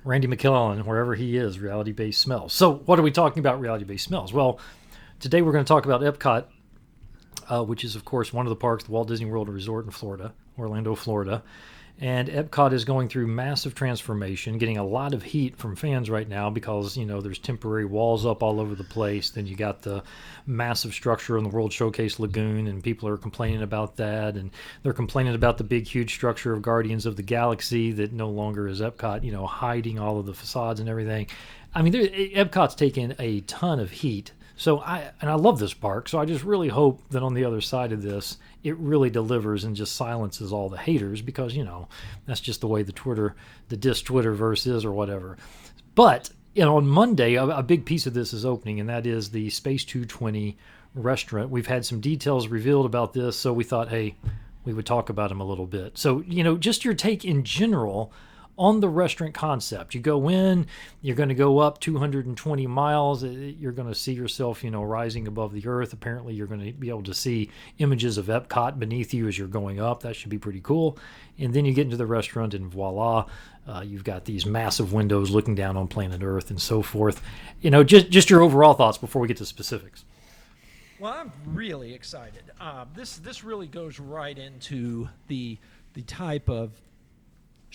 Randy 0.03 0.27
McKellen, 0.27 0.85
wherever 0.85 1.15
he 1.15 1.35
is, 1.35 1.59
reality 1.59 1.93
based 1.93 2.21
smells. 2.21 2.53
So, 2.53 2.75
what 2.85 2.99
are 2.99 3.01
we 3.01 3.09
talking 3.09 3.39
about? 3.39 3.59
Reality 3.59 3.85
based 3.85 4.03
smells. 4.03 4.33
Well, 4.33 4.59
today 5.19 5.41
we're 5.41 5.51
going 5.51 5.65
to 5.65 5.67
talk 5.67 5.85
about 5.85 6.01
Epcot, 6.01 6.45
uh, 7.49 7.63
which 7.63 7.83
is 7.83 7.95
of 7.95 8.05
course 8.05 8.31
one 8.31 8.45
of 8.45 8.51
the 8.51 8.55
parks, 8.55 8.83
the 8.83 8.91
Walt 8.91 9.07
Disney 9.07 9.25
World 9.25 9.49
Resort 9.49 9.85
in 9.85 9.91
Florida, 9.91 10.31
Orlando, 10.59 10.93
Florida. 10.93 11.41
And 11.99 12.27
Epcot 12.27 12.73
is 12.73 12.85
going 12.85 13.09
through 13.09 13.25
massive 13.25 13.73
transformation, 13.73 14.59
getting 14.59 14.77
a 14.77 14.85
lot 14.85 15.15
of 15.15 15.23
heat 15.23 15.55
from 15.55 15.75
fans 15.75 16.11
right 16.11 16.29
now 16.29 16.51
because, 16.51 16.95
you 16.95 17.05
know, 17.05 17.21
there's 17.21 17.39
temporary 17.39 17.85
walls 17.85 18.23
up 18.23 18.43
all 18.43 18.59
over 18.59 18.75
the 18.75 18.83
place. 18.83 19.31
Then 19.31 19.47
you 19.47 19.55
got 19.55 19.81
the 19.81 20.03
massive 20.45 20.93
structure 20.93 21.39
in 21.39 21.43
the 21.43 21.49
World 21.49 21.73
Showcase 21.73 22.19
Lagoon, 22.19 22.67
and 22.67 22.83
people 22.83 23.09
are 23.09 23.17
complaining 23.17 23.63
about 23.63 23.95
that. 23.95 24.35
And 24.35 24.51
they're 24.83 24.93
complaining 24.93 25.33
about 25.33 25.57
the 25.57 25.63
big, 25.63 25.87
huge 25.87 26.13
structure 26.13 26.53
of 26.53 26.61
Guardians 26.61 27.07
of 27.07 27.15
the 27.15 27.23
Galaxy 27.23 27.91
that 27.93 28.13
no 28.13 28.29
longer 28.29 28.67
is 28.67 28.79
Epcot, 28.79 29.23
you 29.23 29.31
know, 29.31 29.47
hiding 29.47 29.97
all 29.97 30.19
of 30.19 30.27
the 30.27 30.35
facades 30.35 30.79
and 30.79 30.87
everything. 30.87 31.25
I 31.73 31.81
mean, 31.81 31.93
there, 31.93 32.07
Epcot's 32.07 32.75
taken 32.75 33.15
a 33.17 33.41
ton 33.41 33.79
of 33.79 33.89
heat. 33.89 34.33
So 34.55 34.79
I 34.79 35.11
and 35.21 35.29
I 35.29 35.35
love 35.35 35.59
this 35.59 35.73
park. 35.73 36.09
So 36.09 36.19
I 36.19 36.25
just 36.25 36.43
really 36.43 36.69
hope 36.69 37.07
that 37.09 37.21
on 37.21 37.35
the 37.35 37.45
other 37.45 37.61
side 37.61 37.91
of 37.91 38.01
this, 38.01 38.37
it 38.67 38.77
really 38.77 39.09
delivers 39.09 39.63
and 39.63 39.75
just 39.75 39.95
silences 39.95 40.51
all 40.51 40.67
the 40.67 40.77
haters 40.77 41.21
because 41.21 41.55
you 41.55 41.63
know 41.63 41.87
that's 42.25 42.41
just 42.41 42.61
the 42.61 42.67
way 42.67 42.83
the 42.83 42.91
Twitter, 42.91 43.35
the 43.69 43.77
dis 43.77 44.03
Twitterverse 44.03 44.67
is 44.67 44.83
or 44.83 44.91
whatever. 44.91 45.37
But 45.95 46.29
you 46.53 46.63
know, 46.63 46.77
on 46.77 46.87
Monday, 46.87 47.35
a, 47.35 47.45
a 47.45 47.63
big 47.63 47.85
piece 47.85 48.05
of 48.05 48.13
this 48.13 48.33
is 48.33 48.45
opening, 48.45 48.79
and 48.79 48.89
that 48.89 49.05
is 49.05 49.29
the 49.29 49.49
Space 49.49 49.85
220 49.85 50.57
restaurant. 50.95 51.49
We've 51.49 51.67
had 51.67 51.85
some 51.85 52.01
details 52.01 52.47
revealed 52.47 52.85
about 52.85 53.13
this, 53.13 53.37
so 53.37 53.53
we 53.53 53.63
thought, 53.63 53.89
hey, 53.89 54.15
we 54.65 54.73
would 54.73 54.85
talk 54.85 55.09
about 55.09 55.29
them 55.29 55.39
a 55.39 55.45
little 55.45 55.67
bit. 55.67 55.97
So 55.97 56.23
you 56.27 56.43
know, 56.43 56.57
just 56.57 56.83
your 56.83 56.93
take 56.93 57.23
in 57.23 57.43
general 57.43 58.11
on 58.57 58.79
the 58.79 58.89
restaurant 58.89 59.33
concept. 59.33 59.93
You 59.93 60.01
go 60.01 60.29
in, 60.29 60.65
you're 61.01 61.15
going 61.15 61.29
to 61.29 61.35
go 61.35 61.59
up 61.59 61.79
220 61.79 62.67
miles. 62.67 63.23
uh, 63.23 63.27
You're 63.27 63.71
going 63.71 63.87
to 63.87 63.95
see 63.95 64.13
yourself, 64.13 64.63
you 64.63 64.71
know, 64.71 64.83
rising 64.83 65.27
above 65.27 65.53
the 65.53 65.67
earth. 65.67 65.93
Apparently, 65.93 66.33
you're 66.33 66.47
going 66.47 66.65
to 66.65 66.71
be 66.73 66.89
able 66.89 67.03
to 67.03 67.13
see 67.13 67.49
images 67.77 68.17
of 68.17 68.25
Epcot 68.27 68.79
beneath 68.79 69.13
you 69.13 69.27
as 69.27 69.37
you're 69.37 69.47
going 69.47 69.79
up. 69.79 70.01
That 70.01 70.15
should 70.15 70.29
be 70.29 70.39
pretty 70.39 70.61
cool. 70.61 70.97
And 71.37 71.53
then 71.53 71.65
you 71.65 71.73
get 71.73 71.85
into 71.85 71.97
the 71.97 72.05
restaurant, 72.07 72.53
and 72.53 72.65
voila, 72.65 73.27
uh, 73.67 73.83
you've 73.85 74.03
got 74.03 74.25
these 74.25 74.45
massive 74.45 74.91
windows 74.93 75.29
looking 75.29 75.53
down 75.55 75.77
on 75.77 75.87
planet 75.87 76.23
Earth 76.23 76.49
and 76.49 76.59
so 76.61 76.81
forth. 76.81 77.21
You 77.61 77.69
know, 77.69 77.83
just 77.83 78.09
just 78.09 78.29
your 78.29 78.41
overall 78.41 78.73
thoughts 78.73 78.97
before 78.97 79.21
we 79.21 79.27
get 79.27 79.37
to 79.37 79.45
specifics. 79.45 80.03
Well, 80.99 81.13
I'm 81.13 81.31
really 81.45 81.93
excited. 81.93 82.43
Uh, 82.59 82.85
this 82.95 83.17
this 83.17 83.43
really 83.43 83.67
goes 83.67 83.99
right 83.99 84.37
into 84.37 85.09
the 85.27 85.59
the 85.93 86.01
type 86.01 86.49
of 86.49 86.71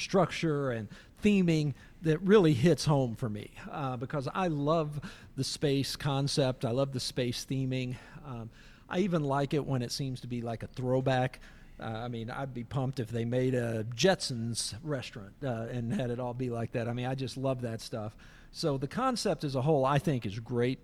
structure 0.03 0.71
and 0.71 0.89
theming 1.23 1.75
that 2.03 2.21
really 2.23 2.53
hits 2.53 2.85
home 2.85 3.15
for 3.15 3.29
me 3.29 3.51
uh, 3.71 3.97
because 3.97 4.29
I 4.35 4.49
love 4.49 5.01
the 5.37 5.45
space 5.45 5.97
concept. 5.97 6.65
I 6.65 6.71
love 6.71 6.93
the 6.93 7.01
space 7.01 7.47
theming. 7.49 7.97
Um, 8.27 8.51
I 8.89 8.99
even 8.99 9.25
like 9.25 9.55
it 9.55 9.65
when 9.65 9.83
it 9.83 9.93
seems 9.93 10.21
to 10.21 10.27
be 10.27 10.43
like 10.43 10.63
a 10.63 10.67
throwback. 10.67 11.41
Uh, 11.81 11.87
I 11.87 12.09
mean, 12.09 12.31
I'd 12.31 12.55
be 12.55 12.65
pumped 12.65 13.01
if 13.01 13.09
they 13.09 13.25
made 13.25 13.55
a 13.55 13.85
Jetsons 13.85 14.75
restaurant 14.83 15.33
uh, 15.43 15.67
and 15.71 15.93
had 15.93 16.11
it 16.11 16.21
all 16.21 16.35
be 16.35 16.51
like 16.51 16.73
that. 16.73 16.89
I 16.89 16.93
mean, 16.93 17.07
I 17.07 17.15
just 17.15 17.37
love 17.37 17.63
that 17.63 17.81
stuff. 17.81 18.15
So 18.51 18.77
the 18.77 18.89
concept 18.89 19.45
as 19.45 19.55
a 19.55 19.63
whole, 19.63 19.85
I 19.85 19.99
think, 19.99 20.27
is 20.27 20.39
great, 20.39 20.79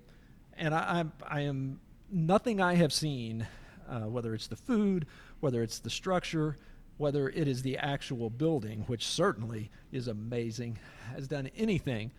and 0.57 0.75
I, 0.75 1.01
I'm, 1.01 1.13
I 1.27 1.43
am 1.43 1.81
nothing 2.11 2.61
I 2.61 2.75
have 2.75 2.93
seen, 2.93 3.47
uh, 3.89 4.01
whether 4.01 4.35
it's 4.35 4.47
the 4.47 4.57
food, 4.57 5.07
whether 5.41 5.63
it's 5.63 5.79
the 5.79 5.91
structure, 5.91 6.57
whether 6.99 7.29
it 7.29 7.49
is 7.49 7.63
the 7.63 7.79
actual 7.79 8.29
building, 8.29 8.85
which 8.87 9.07
certainly 9.07 9.71
is 9.93 10.09
amazing, 10.09 10.79
has 11.15 11.27
done 11.27 11.51
anything 11.57 12.11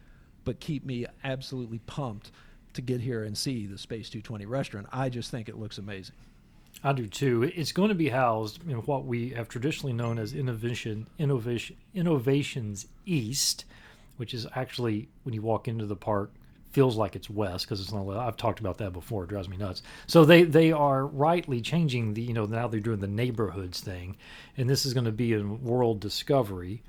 but 0.45 0.59
keep 0.59 0.85
me 0.85 1.05
absolutely 1.23 1.79
pumped 1.79 2.31
to 2.73 2.81
get 2.81 3.01
here 3.01 3.23
and 3.23 3.37
see 3.37 3.67
the 3.67 3.77
Space 3.77 4.09
220 4.09 4.45
restaurant. 4.45 4.87
I 4.91 5.09
just 5.09 5.31
think 5.31 5.49
it 5.49 5.57
looks 5.57 5.77
amazing. 5.77 6.15
I 6.83 6.93
do 6.93 7.07
too. 7.07 7.43
It's 7.43 7.71
going 7.71 7.89
to 7.89 7.95
be 7.95 8.09
housed 8.09 8.67
in 8.67 8.77
what 8.77 9.05
we 9.05 9.29
have 9.31 9.49
traditionally 9.49 9.93
known 9.93 10.17
as 10.17 10.33
Innovation 10.33 11.07
Innovation 11.17 11.75
Innovations 11.93 12.87
East, 13.05 13.65
which 14.17 14.33
is 14.33 14.47
actually 14.55 15.09
when 15.23 15.33
you 15.33 15.41
walk 15.41 15.67
into 15.67 15.85
the 15.85 15.95
park 15.95 16.31
feels 16.71 16.95
like 16.95 17.15
it's 17.15 17.29
west 17.29 17.65
because 17.65 17.81
it's 17.81 17.91
not. 17.91 18.07
I've 18.09 18.37
talked 18.37 18.59
about 18.59 18.77
that 18.77 18.93
before. 18.93 19.23
It 19.23 19.29
drives 19.29 19.49
me 19.49 19.57
nuts. 19.57 19.81
So 20.07 20.25
they 20.25 20.43
they 20.43 20.71
are 20.71 21.05
rightly 21.05 21.61
changing 21.61 22.13
the 22.13 22.21
you 22.21 22.33
know 22.33 22.45
now 22.45 22.67
they're 22.67 22.79
doing 22.79 22.99
the 22.99 23.07
neighborhoods 23.07 23.81
thing, 23.81 24.17
and 24.57 24.69
this 24.69 24.85
is 24.85 24.93
going 24.93 25.05
to 25.05 25.11
be 25.11 25.33
in 25.33 25.63
World 25.63 25.99
Discovery, 25.99 26.83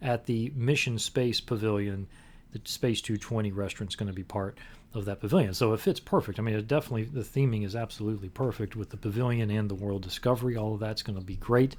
at 0.00 0.26
the 0.26 0.52
Mission 0.54 0.98
Space 0.98 1.40
Pavilion. 1.40 2.06
The 2.52 2.60
Space 2.64 3.00
220 3.00 3.52
restaurant's 3.52 3.96
going 3.96 4.06
to 4.06 4.14
be 4.14 4.22
part 4.22 4.56
of 4.94 5.04
that 5.04 5.20
pavilion. 5.20 5.52
So 5.52 5.72
it 5.74 5.80
fits 5.80 6.00
perfect. 6.00 6.38
I 6.38 6.42
mean, 6.42 6.54
it 6.54 6.68
definitely 6.68 7.04
the 7.04 7.20
theming 7.20 7.66
is 7.66 7.76
absolutely 7.76 8.28
perfect 8.28 8.76
with 8.76 8.90
the 8.90 8.96
pavilion 8.96 9.50
and 9.50 9.68
the 9.68 9.74
World 9.74 10.02
Discovery. 10.02 10.56
All 10.56 10.74
of 10.74 10.80
that's 10.80 11.02
going 11.02 11.18
to 11.18 11.24
be 11.24 11.36
great. 11.36 11.76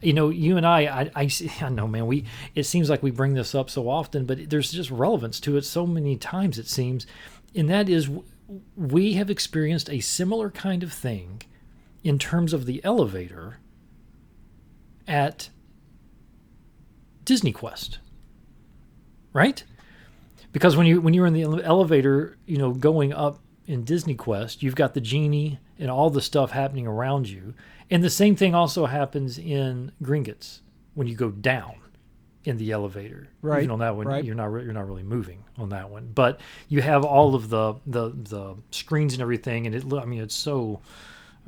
You 0.00 0.12
know, 0.12 0.30
you 0.30 0.56
and 0.56 0.66
I, 0.66 0.80
I, 0.80 1.10
I, 1.14 1.30
I 1.60 1.68
know, 1.68 1.86
man. 1.86 2.06
We 2.06 2.24
it 2.54 2.64
seems 2.64 2.88
like 2.88 3.02
we 3.02 3.10
bring 3.10 3.34
this 3.34 3.54
up 3.54 3.70
so 3.70 3.88
often, 3.88 4.26
but 4.26 4.50
there's 4.50 4.72
just 4.72 4.90
relevance 4.90 5.40
to 5.40 5.56
it 5.56 5.64
so 5.64 5.86
many 5.86 6.16
times. 6.16 6.58
It 6.58 6.68
seems, 6.68 7.06
and 7.54 7.68
that 7.68 7.88
is, 7.88 8.08
we 8.76 9.14
have 9.14 9.30
experienced 9.30 9.90
a 9.90 10.00
similar 10.00 10.50
kind 10.50 10.82
of 10.82 10.92
thing 10.92 11.42
in 12.02 12.18
terms 12.18 12.52
of 12.52 12.66
the 12.66 12.82
elevator 12.84 13.58
at 15.06 15.50
Disney 17.24 17.52
Quest, 17.52 17.98
right? 19.32 19.62
because 20.52 20.76
when 20.76 20.86
you 20.86 21.00
when 21.00 21.14
you're 21.14 21.26
in 21.26 21.34
the 21.34 21.42
elevator, 21.64 22.36
you 22.46 22.58
know, 22.58 22.72
going 22.72 23.12
up 23.12 23.40
in 23.66 23.84
Disney 23.84 24.14
Quest, 24.14 24.62
you've 24.62 24.74
got 24.74 24.94
the 24.94 25.00
genie 25.00 25.58
and 25.78 25.90
all 25.90 26.10
the 26.10 26.20
stuff 26.20 26.50
happening 26.50 26.86
around 26.86 27.28
you, 27.28 27.54
and 27.90 28.02
the 28.02 28.10
same 28.10 28.36
thing 28.36 28.54
also 28.54 28.86
happens 28.86 29.38
in 29.38 29.92
Gringotts 30.02 30.60
when 30.94 31.06
you 31.06 31.14
go 31.14 31.30
down 31.30 31.76
in 32.44 32.56
the 32.56 32.72
elevator. 32.72 33.28
Right. 33.42 33.58
Even 33.58 33.70
on 33.70 33.78
that 33.80 33.96
one, 33.96 34.06
right. 34.06 34.24
you're 34.24 34.34
not 34.34 34.52
re- 34.52 34.64
you're 34.64 34.72
not 34.72 34.86
really 34.86 35.02
moving 35.02 35.44
on 35.58 35.70
that 35.70 35.90
one, 35.90 36.10
but 36.14 36.40
you 36.68 36.82
have 36.82 37.04
all 37.04 37.34
of 37.34 37.48
the 37.48 37.74
the 37.86 38.10
the 38.10 38.56
screens 38.70 39.12
and 39.14 39.22
everything, 39.22 39.66
and 39.66 39.74
it. 39.74 39.84
I 39.92 40.04
mean, 40.04 40.22
it's 40.22 40.34
so. 40.34 40.80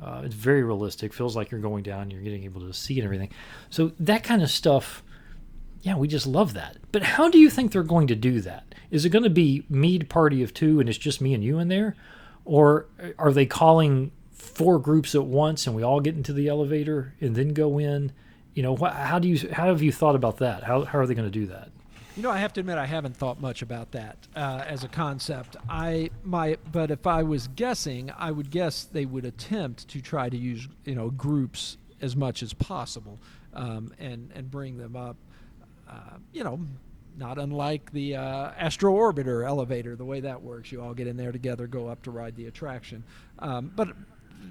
Uh, 0.01 0.23
it's 0.25 0.35
very 0.35 0.63
realistic. 0.63 1.13
Feels 1.13 1.33
like 1.33 1.49
you're 1.49 1.61
going 1.61 1.83
down. 1.83 2.11
You're 2.11 2.23
getting 2.23 2.43
able 2.43 2.59
to 2.61 2.73
see 2.73 2.99
and 2.99 3.05
everything. 3.05 3.29
So 3.69 3.93
that 3.99 4.23
kind 4.23 4.41
of 4.41 4.49
stuff 4.49 5.01
yeah, 5.83 5.97
we 5.97 6.07
just 6.07 6.25
love 6.25 6.53
that. 6.53 6.77
But 6.93 7.03
how 7.03 7.29
do 7.29 7.37
you 7.37 7.49
think 7.49 7.71
they're 7.71 7.83
going 7.83 8.07
to 8.07 8.15
do 8.15 8.39
that? 8.41 8.73
Is 8.89 9.03
it 9.03 9.09
going 9.09 9.25
to 9.25 9.29
be 9.29 9.65
Mead 9.69 10.09
party 10.09 10.41
of 10.41 10.53
two 10.53 10.79
and 10.79 10.87
it's 10.87 10.97
just 10.97 11.21
me 11.21 11.33
and 11.33 11.43
you 11.43 11.59
in 11.59 11.67
there? 11.67 11.95
Or 12.45 12.87
are 13.19 13.33
they 13.33 13.45
calling 13.45 14.11
four 14.33 14.79
groups 14.79 15.15
at 15.15 15.25
once 15.25 15.67
and 15.67 15.75
we 15.75 15.83
all 15.83 15.99
get 15.99 16.15
into 16.15 16.33
the 16.33 16.47
elevator 16.47 17.13
and 17.21 17.35
then 17.35 17.49
go 17.49 17.79
in? 17.79 18.11
You 18.53 18.63
know, 18.63 18.75
wh- 18.75 18.93
how 18.93 19.19
do 19.19 19.27
you 19.27 19.49
how 19.51 19.67
have 19.67 19.81
you 19.81 19.91
thought 19.91 20.15
about 20.15 20.37
that? 20.37 20.63
How 20.63 20.83
how 20.83 20.99
are 20.99 21.07
they 21.07 21.15
going 21.15 21.31
to 21.31 21.39
do 21.39 21.47
that? 21.47 21.69
You 22.15 22.21
know, 22.21 22.29
I 22.29 22.37
have 22.37 22.53
to 22.53 22.59
admit, 22.59 22.77
I 22.77 22.85
haven't 22.85 23.17
thought 23.17 23.41
much 23.41 23.63
about 23.63 23.91
that 23.93 24.17
uh, 24.35 24.63
as 24.67 24.83
a 24.83 24.87
concept. 24.87 25.55
I 25.67 26.11
my, 26.23 26.57
but 26.71 26.91
if 26.91 27.07
I 27.07 27.23
was 27.23 27.47
guessing, 27.47 28.11
I 28.15 28.29
would 28.29 28.51
guess 28.51 28.83
they 28.83 29.05
would 29.05 29.25
attempt 29.25 29.87
to 29.89 30.01
try 30.01 30.29
to 30.29 30.37
use 30.37 30.67
you 30.85 30.93
know 30.93 31.09
groups 31.09 31.77
as 32.01 32.15
much 32.15 32.43
as 32.43 32.53
possible, 32.53 33.17
um, 33.55 33.93
and 33.97 34.31
and 34.35 34.51
bring 34.51 34.77
them 34.77 34.95
up. 34.95 35.17
Uh, 35.89 36.17
you 36.31 36.43
know, 36.43 36.59
not 37.17 37.39
unlike 37.39 37.91
the 37.91 38.15
uh, 38.15 38.51
Astro 38.57 38.93
Orbiter 38.93 39.47
elevator, 39.47 39.95
the 39.95 40.05
way 40.05 40.19
that 40.19 40.41
works. 40.41 40.71
You 40.71 40.81
all 40.81 40.93
get 40.93 41.07
in 41.07 41.17
there 41.17 41.31
together, 41.31 41.65
go 41.65 41.87
up 41.87 42.03
to 42.03 42.11
ride 42.11 42.35
the 42.35 42.45
attraction. 42.45 43.03
Um, 43.39 43.71
but 43.75 43.89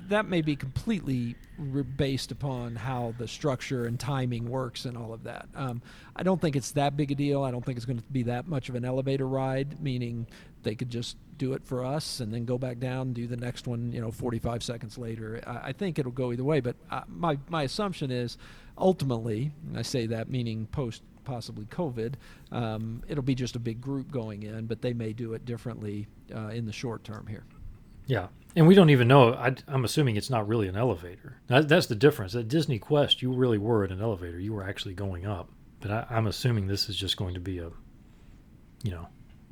that 0.08 0.26
may 0.26 0.42
be 0.42 0.56
completely 0.56 1.36
re- 1.58 1.82
based 1.82 2.32
upon 2.32 2.76
how 2.76 3.14
the 3.18 3.28
structure 3.28 3.86
and 3.86 3.98
timing 3.98 4.48
works 4.48 4.84
and 4.84 4.96
all 4.96 5.12
of 5.12 5.24
that. 5.24 5.48
Um, 5.54 5.82
I 6.14 6.22
don't 6.22 6.40
think 6.40 6.56
it's 6.56 6.72
that 6.72 6.96
big 6.96 7.10
a 7.10 7.14
deal. 7.14 7.42
I 7.42 7.50
don't 7.50 7.64
think 7.64 7.76
it's 7.76 7.86
going 7.86 7.98
to 7.98 8.04
be 8.04 8.24
that 8.24 8.46
much 8.46 8.68
of 8.68 8.74
an 8.74 8.84
elevator 8.84 9.26
ride, 9.26 9.82
meaning 9.82 10.26
they 10.62 10.74
could 10.74 10.90
just 10.90 11.16
do 11.38 11.54
it 11.54 11.64
for 11.64 11.84
us 11.84 12.20
and 12.20 12.32
then 12.32 12.44
go 12.44 12.58
back 12.58 12.78
down 12.78 13.08
and 13.08 13.14
do 13.14 13.26
the 13.26 13.36
next 13.36 13.66
one, 13.66 13.92
you 13.92 14.00
know, 14.00 14.10
45 14.10 14.62
seconds 14.62 14.98
later. 14.98 15.42
I, 15.46 15.68
I 15.68 15.72
think 15.72 15.98
it'll 15.98 16.12
go 16.12 16.32
either 16.32 16.44
way, 16.44 16.60
but 16.60 16.76
uh, 16.90 17.02
my, 17.08 17.38
my 17.48 17.64
assumption 17.64 18.10
is 18.10 18.38
ultimately, 18.78 19.52
I 19.74 19.82
say 19.82 20.06
that 20.06 20.30
meaning 20.30 20.66
post 20.70 21.02
possibly 21.24 21.64
COVID, 21.66 22.14
um, 22.50 23.02
it'll 23.08 23.22
be 23.22 23.34
just 23.34 23.56
a 23.56 23.60
big 23.60 23.80
group 23.80 24.10
going 24.10 24.42
in, 24.42 24.66
but 24.66 24.82
they 24.82 24.92
may 24.92 25.12
do 25.12 25.34
it 25.34 25.44
differently 25.44 26.06
uh, 26.34 26.48
in 26.48 26.66
the 26.66 26.72
short 26.72 27.04
term 27.04 27.26
here. 27.26 27.44
Yeah, 28.06 28.28
and 28.54 28.66
we 28.66 28.74
don't 28.74 28.90
even 28.90 29.08
know. 29.08 29.34
I, 29.34 29.54
am 29.68 29.84
assuming 29.84 30.16
it's 30.16 30.30
not 30.30 30.46
really 30.46 30.68
an 30.68 30.76
elevator. 30.76 31.40
That, 31.46 31.68
that's 31.68 31.86
the 31.86 31.94
difference. 31.94 32.34
At 32.34 32.48
Disney 32.48 32.78
Quest, 32.78 33.22
you 33.22 33.32
really 33.32 33.58
were 33.58 33.84
in 33.84 33.92
an 33.92 34.00
elevator. 34.00 34.38
You 34.38 34.52
were 34.52 34.64
actually 34.64 34.94
going 34.94 35.26
up. 35.26 35.48
But 35.80 35.90
I, 35.90 36.06
I'm 36.10 36.26
assuming 36.26 36.66
this 36.66 36.88
is 36.88 36.96
just 36.96 37.16
going 37.16 37.34
to 37.34 37.40
be 37.40 37.58
a, 37.58 37.70
you 38.82 38.90
know, 38.90 39.08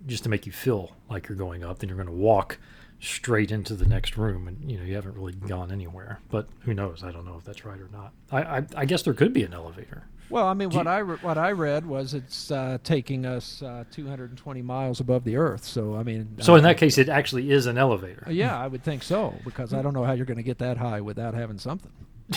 just 0.07 0.23
to 0.25 0.29
make 0.29 0.47
you 0.47 0.53
feel 0.53 0.97
like 1.09 1.29
you're 1.29 1.37
going 1.37 1.65
up. 1.65 1.79
Then 1.79 1.89
you're 1.89 1.97
going 1.97 2.07
to 2.07 2.13
walk 2.13 2.59
straight 3.01 3.51
into 3.51 3.75
the 3.75 3.87
next 3.87 4.17
room, 4.17 4.47
and 4.47 4.71
you 4.71 4.79
know 4.79 4.85
you 4.85 4.95
haven't 4.95 5.17
really 5.17 5.33
gone 5.33 5.73
anywhere. 5.73 6.21
But 6.31 6.49
who 6.61 6.75
knows? 6.75 7.03
I 7.03 7.11
don't 7.11 7.25
know 7.25 7.37
if 7.37 7.45
that's 7.45 7.65
right 7.65 7.81
or 7.81 7.89
not. 7.93 8.13
I 8.31 8.59
I, 8.59 8.67
I 8.77 8.85
guess 8.85 9.03
there 9.03 9.15
could 9.15 9.33
be 9.33 9.43
an 9.43 9.55
elevator. 9.55 10.05
Well, 10.31 10.47
I 10.47 10.55
mean, 10.55 10.69
Do 10.69 10.77
what 10.79 10.87
I 10.87 10.99
re- 10.99 11.19
what 11.21 11.37
I 11.37 11.51
read 11.51 11.85
was 11.85 12.15
it's 12.15 12.51
uh, 12.51 12.79
taking 12.85 13.27
us 13.27 13.63
uh, 13.63 13.85
220 13.91 14.63
miles 14.63 15.01
above 15.01 15.25
the 15.25 15.37
Earth. 15.37 15.65
So 15.65 15.97
I 15.97 16.05
mean, 16.05 16.37
So 16.41 16.55
I 16.55 16.59
in 16.59 16.65
that 16.65 16.77
case, 16.77 16.99
it 16.99 17.09
actually 17.09 17.51
is 17.51 17.67
an 17.67 17.77
elevator. 17.77 18.25
Uh, 18.27 18.31
yeah, 18.31 18.59
I 18.59 18.69
would 18.69 18.85
think 18.85 19.03
so 19.03 19.35
because 19.45 19.75
I 19.75 19.83
don't 19.83 19.93
know 19.93 20.05
how 20.05 20.13
you're 20.13 20.27
going 20.27 20.37
to 20.37 20.45
get 20.45 20.59
that 20.59 20.77
high 20.77 21.01
without 21.01 21.35
having 21.35 21.59
something. 21.59 21.91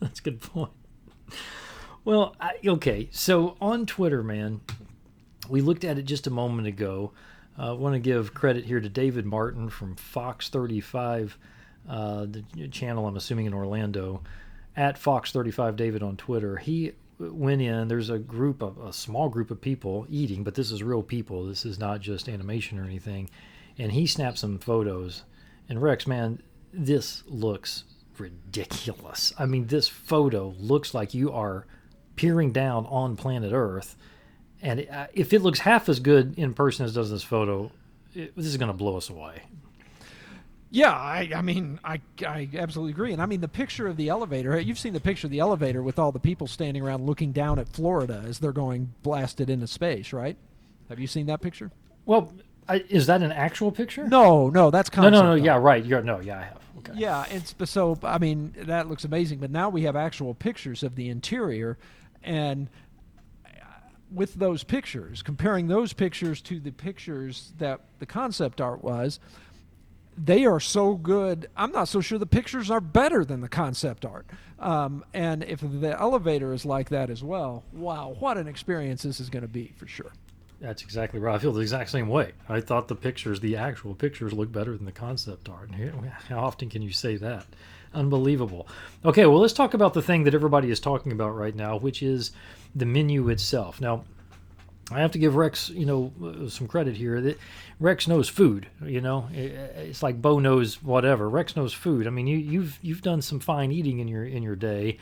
That's 0.00 0.18
a 0.18 0.22
good 0.22 0.40
point. 0.40 0.72
Well, 2.04 2.34
I, 2.40 2.54
okay. 2.66 3.08
So 3.12 3.56
on 3.60 3.86
Twitter, 3.86 4.22
man, 4.22 4.60
we 5.48 5.60
looked 5.60 5.84
at 5.84 5.98
it 5.98 6.02
just 6.02 6.26
a 6.26 6.30
moment 6.30 6.66
ago. 6.66 7.12
I 7.56 7.68
uh, 7.68 7.74
want 7.74 7.94
to 7.94 7.98
give 7.98 8.34
credit 8.34 8.64
here 8.64 8.80
to 8.80 8.88
David 8.88 9.26
Martin 9.26 9.68
from 9.68 9.96
Fox 9.96 10.48
35, 10.48 11.36
uh, 11.88 12.26
the 12.26 12.68
channel 12.68 13.06
I'm 13.06 13.16
assuming 13.16 13.46
in 13.46 13.54
Orlando, 13.54 14.22
at 14.78 14.96
Fox 14.96 15.32
35 15.32 15.74
David 15.74 16.04
on 16.04 16.16
Twitter. 16.16 16.56
He 16.56 16.92
went 17.18 17.60
in. 17.60 17.88
There's 17.88 18.10
a 18.10 18.18
group 18.18 18.62
of 18.62 18.78
a 18.78 18.92
small 18.92 19.28
group 19.28 19.50
of 19.50 19.60
people 19.60 20.06
eating, 20.08 20.44
but 20.44 20.54
this 20.54 20.70
is 20.70 20.84
real 20.84 21.02
people. 21.02 21.44
This 21.44 21.66
is 21.66 21.80
not 21.80 22.00
just 22.00 22.28
animation 22.28 22.78
or 22.78 22.84
anything. 22.84 23.28
And 23.76 23.90
he 23.90 24.06
snapped 24.06 24.38
some 24.38 24.58
photos. 24.58 25.24
And 25.68 25.82
Rex, 25.82 26.06
man, 26.06 26.40
this 26.72 27.24
looks 27.26 27.84
ridiculous. 28.18 29.32
I 29.36 29.46
mean, 29.46 29.66
this 29.66 29.88
photo 29.88 30.54
looks 30.60 30.94
like 30.94 31.12
you 31.12 31.32
are 31.32 31.66
peering 32.14 32.52
down 32.52 32.86
on 32.86 33.16
planet 33.16 33.52
Earth. 33.52 33.96
And 34.62 34.86
uh, 34.88 35.08
if 35.12 35.32
it 35.32 35.42
looks 35.42 35.58
half 35.58 35.88
as 35.88 35.98
good 35.98 36.38
in 36.38 36.54
person 36.54 36.84
as 36.84 36.94
does 36.94 37.10
this 37.10 37.24
photo, 37.24 37.72
it, 38.14 38.34
this 38.36 38.46
is 38.46 38.56
going 38.56 38.70
to 38.70 38.76
blow 38.76 38.96
us 38.96 39.10
away. 39.10 39.42
Yeah, 40.70 40.92
I, 40.92 41.30
I 41.34 41.42
mean, 41.42 41.80
I, 41.82 42.00
I 42.26 42.48
absolutely 42.54 42.92
agree. 42.92 43.12
And 43.12 43.22
I 43.22 43.26
mean, 43.26 43.40
the 43.40 43.48
picture 43.48 43.86
of 43.86 43.96
the 43.96 44.10
elevator, 44.10 44.58
you've 44.60 44.78
seen 44.78 44.92
the 44.92 45.00
picture 45.00 45.26
of 45.26 45.30
the 45.30 45.38
elevator 45.38 45.82
with 45.82 45.98
all 45.98 46.12
the 46.12 46.20
people 46.20 46.46
standing 46.46 46.82
around 46.82 47.06
looking 47.06 47.32
down 47.32 47.58
at 47.58 47.68
Florida 47.68 48.22
as 48.26 48.38
they're 48.38 48.52
going 48.52 48.92
blasted 49.02 49.48
into 49.48 49.66
space, 49.66 50.12
right? 50.12 50.36
Have 50.90 50.98
you 50.98 51.06
seen 51.06 51.26
that 51.26 51.40
picture? 51.40 51.70
Well, 52.04 52.32
I, 52.68 52.84
is 52.88 53.06
that 53.06 53.22
an 53.22 53.32
actual 53.32 53.72
picture? 53.72 54.06
No, 54.06 54.50
no, 54.50 54.70
that's 54.70 54.90
no, 54.92 54.94
concept. 54.94 55.12
no, 55.12 55.22
no. 55.22 55.30
art. 55.30 55.40
Yeah, 55.42 55.56
right. 55.56 55.84
You're, 55.84 56.02
no, 56.02 56.20
yeah, 56.20 56.38
I 56.38 56.42
have. 56.42 56.58
Okay. 56.78 56.92
Yeah, 56.96 57.24
it's 57.30 57.54
so 57.64 57.98
I 58.02 58.18
mean 58.18 58.54
that 58.56 58.88
looks 58.88 59.04
amazing. 59.04 59.38
But 59.38 59.50
now 59.50 59.68
we 59.68 59.82
have 59.82 59.96
actual 59.96 60.34
pictures 60.34 60.82
of 60.82 60.94
the 60.94 61.08
interior, 61.08 61.76
and 62.22 62.68
uh, 63.44 63.48
with 64.12 64.34
those 64.34 64.64
pictures, 64.64 65.22
comparing 65.22 65.66
those 65.68 65.92
pictures 65.92 66.40
to 66.42 66.60
the 66.60 66.70
pictures 66.70 67.52
that 67.58 67.80
the 67.98 68.06
concept 68.06 68.60
art 68.60 68.84
was, 68.84 69.18
they 70.24 70.44
are 70.44 70.60
so 70.60 70.94
good. 70.94 71.48
I'm 71.56 71.72
not 71.72 71.88
so 71.88 72.00
sure 72.00 72.18
the 72.18 72.26
pictures 72.26 72.70
are 72.70 72.80
better 72.80 73.24
than 73.24 73.40
the 73.40 73.48
concept 73.48 74.04
art. 74.04 74.26
Um, 74.58 75.04
and 75.14 75.44
if 75.44 75.60
the 75.60 75.98
elevator 75.98 76.52
is 76.52 76.64
like 76.64 76.88
that 76.88 77.10
as 77.10 77.22
well, 77.22 77.64
wow, 77.72 78.16
what 78.18 78.36
an 78.36 78.48
experience 78.48 79.02
this 79.02 79.20
is 79.20 79.30
going 79.30 79.42
to 79.42 79.48
be 79.48 79.72
for 79.76 79.86
sure. 79.86 80.12
That's 80.60 80.82
exactly 80.82 81.20
right. 81.20 81.36
I 81.36 81.38
feel 81.38 81.52
the 81.52 81.60
exact 81.60 81.90
same 81.90 82.08
way. 82.08 82.32
I 82.48 82.60
thought 82.60 82.88
the 82.88 82.96
pictures, 82.96 83.38
the 83.38 83.56
actual 83.56 83.94
pictures, 83.94 84.32
look 84.32 84.50
better 84.50 84.76
than 84.76 84.86
the 84.86 84.92
concept 84.92 85.48
art. 85.48 85.70
How 86.28 86.40
often 86.40 86.68
can 86.68 86.82
you 86.82 86.90
say 86.90 87.16
that? 87.16 87.46
Unbelievable. 87.94 88.66
Okay, 89.04 89.24
well, 89.26 89.38
let's 89.38 89.52
talk 89.52 89.72
about 89.72 89.94
the 89.94 90.02
thing 90.02 90.24
that 90.24 90.34
everybody 90.34 90.70
is 90.70 90.80
talking 90.80 91.12
about 91.12 91.36
right 91.36 91.54
now, 91.54 91.78
which 91.78 92.02
is 92.02 92.32
the 92.74 92.86
menu 92.86 93.28
itself. 93.28 93.80
Now, 93.80 94.04
I 94.90 95.00
have 95.00 95.12
to 95.12 95.18
give 95.18 95.36
Rex, 95.36 95.68
you 95.68 95.84
know, 95.84 96.12
uh, 96.24 96.48
some 96.48 96.66
credit 96.66 96.96
here. 96.96 97.20
That 97.20 97.38
Rex 97.78 98.08
knows 98.08 98.28
food. 98.28 98.68
You 98.82 99.00
know, 99.00 99.28
it's 99.32 100.02
like 100.02 100.22
Bo 100.22 100.38
knows 100.38 100.82
whatever. 100.82 101.28
Rex 101.28 101.56
knows 101.56 101.74
food. 101.74 102.06
I 102.06 102.10
mean, 102.10 102.26
you, 102.26 102.38
you've 102.38 102.78
you've 102.80 103.02
done 103.02 103.20
some 103.20 103.40
fine 103.40 103.70
eating 103.70 103.98
in 103.98 104.08
your 104.08 104.24
in 104.24 104.42
your 104.42 104.56
day, 104.56 104.98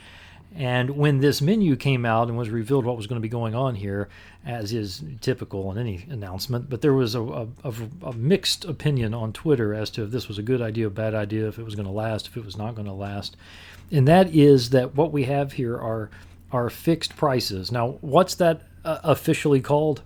and 0.57 0.91
when 0.91 1.19
this 1.19 1.41
menu 1.41 1.77
came 1.77 2.05
out 2.05 2.29
and 2.29 2.37
was 2.37 2.51
revealed 2.51 2.85
what 2.85 2.97
was 2.97 3.07
going 3.07 3.21
to 3.21 3.23
be 3.23 3.29
going 3.29 3.55
on 3.55 3.77
here, 3.77 4.09
as 4.45 4.73
is 4.73 5.05
typical 5.21 5.71
in 5.71 5.79
any 5.79 6.05
announcement, 6.11 6.69
but 6.69 6.81
there 6.81 6.95
was 6.95 7.15
a, 7.15 7.23
a, 7.23 7.47
a, 7.63 7.75
a 8.03 8.13
mixed 8.15 8.65
opinion 8.65 9.15
on 9.15 9.33
Twitter 9.33 9.73
as 9.73 9.91
to 9.91 10.03
if 10.03 10.11
this 10.11 10.27
was 10.27 10.39
a 10.39 10.43
good 10.43 10.63
idea, 10.63 10.89
a 10.89 10.91
bad 10.91 11.15
idea, 11.15 11.47
if 11.47 11.59
it 11.59 11.65
was 11.65 11.75
going 11.77 11.87
to 11.87 11.93
last, 11.93 12.27
if 12.27 12.37
it 12.37 12.45
was 12.45 12.57
not 12.57 12.75
going 12.75 12.87
to 12.87 12.93
last, 12.93 13.37
and 13.93 14.09
that 14.09 14.35
is 14.35 14.71
that 14.71 14.97
what 14.97 15.13
we 15.13 15.25
have 15.25 15.53
here 15.53 15.77
are 15.77 16.11
are 16.53 16.71
fixed 16.71 17.17
prices. 17.17 17.71
Now, 17.71 17.99
what's 18.01 18.35
that 18.37 18.63
uh, 18.87 19.01
officially 19.05 19.61
called? 19.61 20.03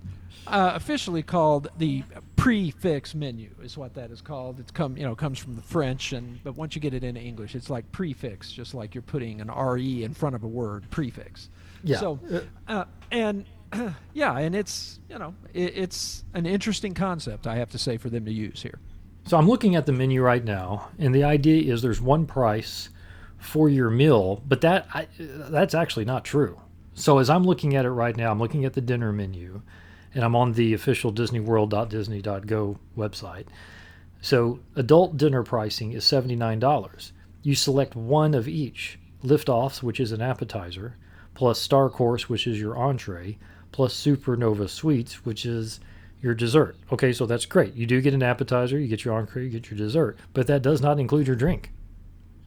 Uh, 0.46 0.72
officially 0.74 1.22
called 1.22 1.68
the 1.78 2.02
prefix 2.34 3.14
menu 3.14 3.50
is 3.62 3.76
what 3.76 3.94
that 3.94 4.10
is 4.10 4.20
called. 4.20 4.58
It's 4.58 4.70
come 4.70 4.96
you 4.96 5.04
know 5.04 5.14
comes 5.14 5.38
from 5.38 5.54
the 5.54 5.62
French 5.62 6.12
and 6.12 6.42
but 6.42 6.56
once 6.56 6.74
you 6.74 6.80
get 6.80 6.94
it 6.94 7.04
into 7.04 7.20
English, 7.20 7.54
it's 7.54 7.70
like 7.70 7.92
prefix, 7.92 8.50
just 8.50 8.74
like 8.74 8.94
you're 8.94 9.02
putting 9.02 9.40
an 9.40 9.50
re 9.50 10.02
in 10.02 10.14
front 10.14 10.34
of 10.34 10.42
a 10.42 10.48
word 10.48 10.90
prefix. 10.90 11.50
Yeah. 11.84 11.98
So, 11.98 12.18
uh, 12.66 12.84
and 13.12 13.44
yeah, 14.12 14.38
and 14.38 14.54
it's 14.54 14.98
you 15.08 15.18
know 15.18 15.34
it, 15.52 15.76
it's 15.76 16.24
an 16.34 16.46
interesting 16.46 16.94
concept 16.94 17.46
I 17.46 17.56
have 17.56 17.70
to 17.70 17.78
say 17.78 17.98
for 17.98 18.08
them 18.08 18.24
to 18.24 18.32
use 18.32 18.62
here. 18.62 18.80
So 19.26 19.36
I'm 19.36 19.48
looking 19.48 19.76
at 19.76 19.86
the 19.86 19.92
menu 19.92 20.22
right 20.22 20.44
now, 20.44 20.88
and 20.98 21.14
the 21.14 21.24
idea 21.24 21.72
is 21.72 21.82
there's 21.82 22.00
one 22.00 22.26
price 22.26 22.88
for 23.38 23.68
your 23.68 23.90
meal, 23.90 24.42
but 24.48 24.62
that 24.62 24.88
I, 24.92 25.08
that's 25.18 25.74
actually 25.74 26.06
not 26.06 26.24
true. 26.24 26.60
So 27.00 27.18
as 27.18 27.30
I'm 27.30 27.44
looking 27.44 27.74
at 27.74 27.86
it 27.86 27.90
right 27.90 28.14
now, 28.14 28.30
I'm 28.30 28.38
looking 28.38 28.66
at 28.66 28.74
the 28.74 28.82
dinner 28.82 29.10
menu, 29.10 29.62
and 30.14 30.22
I'm 30.22 30.36
on 30.36 30.52
the 30.52 30.74
official 30.74 31.10
DisneyWorld.Disney.go 31.10 32.78
website. 32.94 33.46
So 34.20 34.60
adult 34.76 35.16
dinner 35.16 35.42
pricing 35.42 35.92
is 35.92 36.04
$79. 36.04 37.12
You 37.42 37.54
select 37.54 37.96
one 37.96 38.34
of 38.34 38.46
each 38.46 38.98
liftoffs, 39.24 39.82
which 39.82 39.98
is 39.98 40.12
an 40.12 40.20
appetizer, 40.20 40.98
plus 41.34 41.58
star 41.58 41.88
course, 41.88 42.28
which 42.28 42.46
is 42.46 42.60
your 42.60 42.76
entree, 42.76 43.38
plus 43.72 43.94
supernova 43.94 44.68
sweets, 44.68 45.24
which 45.24 45.46
is 45.46 45.80
your 46.20 46.34
dessert. 46.34 46.76
Okay, 46.92 47.14
so 47.14 47.24
that's 47.24 47.46
great. 47.46 47.72
You 47.74 47.86
do 47.86 48.02
get 48.02 48.12
an 48.12 48.22
appetizer, 48.22 48.78
you 48.78 48.88
get 48.88 49.06
your 49.06 49.14
entree, 49.14 49.44
you 49.44 49.50
get 49.50 49.70
your 49.70 49.78
dessert, 49.78 50.18
but 50.34 50.46
that 50.48 50.60
does 50.60 50.82
not 50.82 51.00
include 51.00 51.26
your 51.26 51.36
drink. 51.36 51.72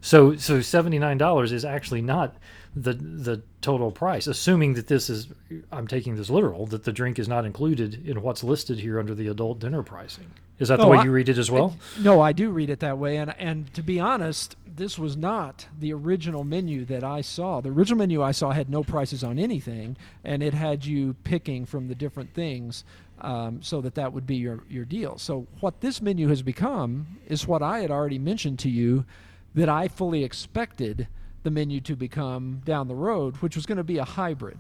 So 0.04 0.36
so 0.36 0.60
seventy 0.60 1.00
nine 1.00 1.18
dollars 1.18 1.54
is 1.54 1.64
actually 1.64 2.02
not 2.02 2.36
the 2.76 2.92
the 2.94 3.42
total 3.62 3.90
price, 3.90 4.28
assuming 4.28 4.74
that 4.74 4.88
this 4.88 5.10
is 5.10 5.30
I'm 5.72 5.88
taking 5.88 6.18
this 6.18 6.30
literal 6.30 6.66
that 6.68 6.84
the 6.84 6.92
drink 6.92 7.18
is 7.20 7.30
not 7.30 7.46
included 7.46 8.06
in 8.06 8.22
what's 8.22 8.44
listed 8.44 8.80
here 8.80 9.00
under 9.00 9.16
the 9.16 9.28
adult 9.30 9.60
dinner 9.60 9.82
pricing. 9.82 10.26
Is 10.60 10.68
that 10.68 10.80
the 10.80 10.88
way 10.88 10.98
I- 10.98 11.04
you 11.06 11.12
read 11.12 11.30
it 11.30 11.38
as 11.38 11.50
well? 11.50 11.78
No, 12.02 12.20
I 12.20 12.34
do 12.34 12.50
read 12.52 12.70
it 12.70 12.82
that 12.82 12.98
way, 12.98 13.16
and 13.16 13.34
and 13.40 13.74
to 13.76 13.82
be 13.82 13.98
honest, 13.98 14.58
this 14.76 15.00
was 15.00 15.16
not 15.16 15.68
the 15.80 15.94
original 15.94 16.44
menu 16.44 16.84
that 16.84 17.06
I 17.06 17.22
saw. 17.22 17.62
The 17.62 17.70
original 17.70 18.00
menu 18.00 18.22
I 18.22 18.32
saw 18.34 18.52
had 18.52 18.70
no 18.70 18.84
prices 18.84 19.24
on 19.24 19.40
anything, 19.40 19.96
and 20.26 20.44
it 20.44 20.54
had 20.54 20.86
you 20.86 21.16
picking 21.24 21.66
from 21.66 21.88
the 21.88 21.96
different 21.96 22.34
things, 22.34 22.84
um, 23.22 23.62
so 23.62 23.80
that 23.80 23.96
that 23.96 24.12
would 24.12 24.28
be 24.28 24.36
your 24.36 24.66
your 24.70 24.84
deal. 24.84 25.18
So 25.18 25.48
what 25.62 25.80
this 25.80 26.02
menu 26.02 26.28
has 26.28 26.42
become 26.42 27.08
is 27.26 27.48
what 27.48 27.62
I 27.62 27.80
had 27.80 27.90
already 27.90 28.20
mentioned 28.20 28.60
to 28.60 28.70
you, 28.70 29.06
that 29.56 29.70
I 29.70 29.88
fully 29.88 30.24
expected 30.24 31.08
the 31.44 31.52
menu 31.52 31.82
to 31.82 31.96
become 31.96 32.62
down 32.66 32.88
the 32.88 32.96
road, 32.96 33.38
which 33.38 33.56
was 33.56 33.66
going 33.66 33.78
to 33.78 33.84
be 33.84 33.98
a 33.98 34.06
hybrid, 34.06 34.60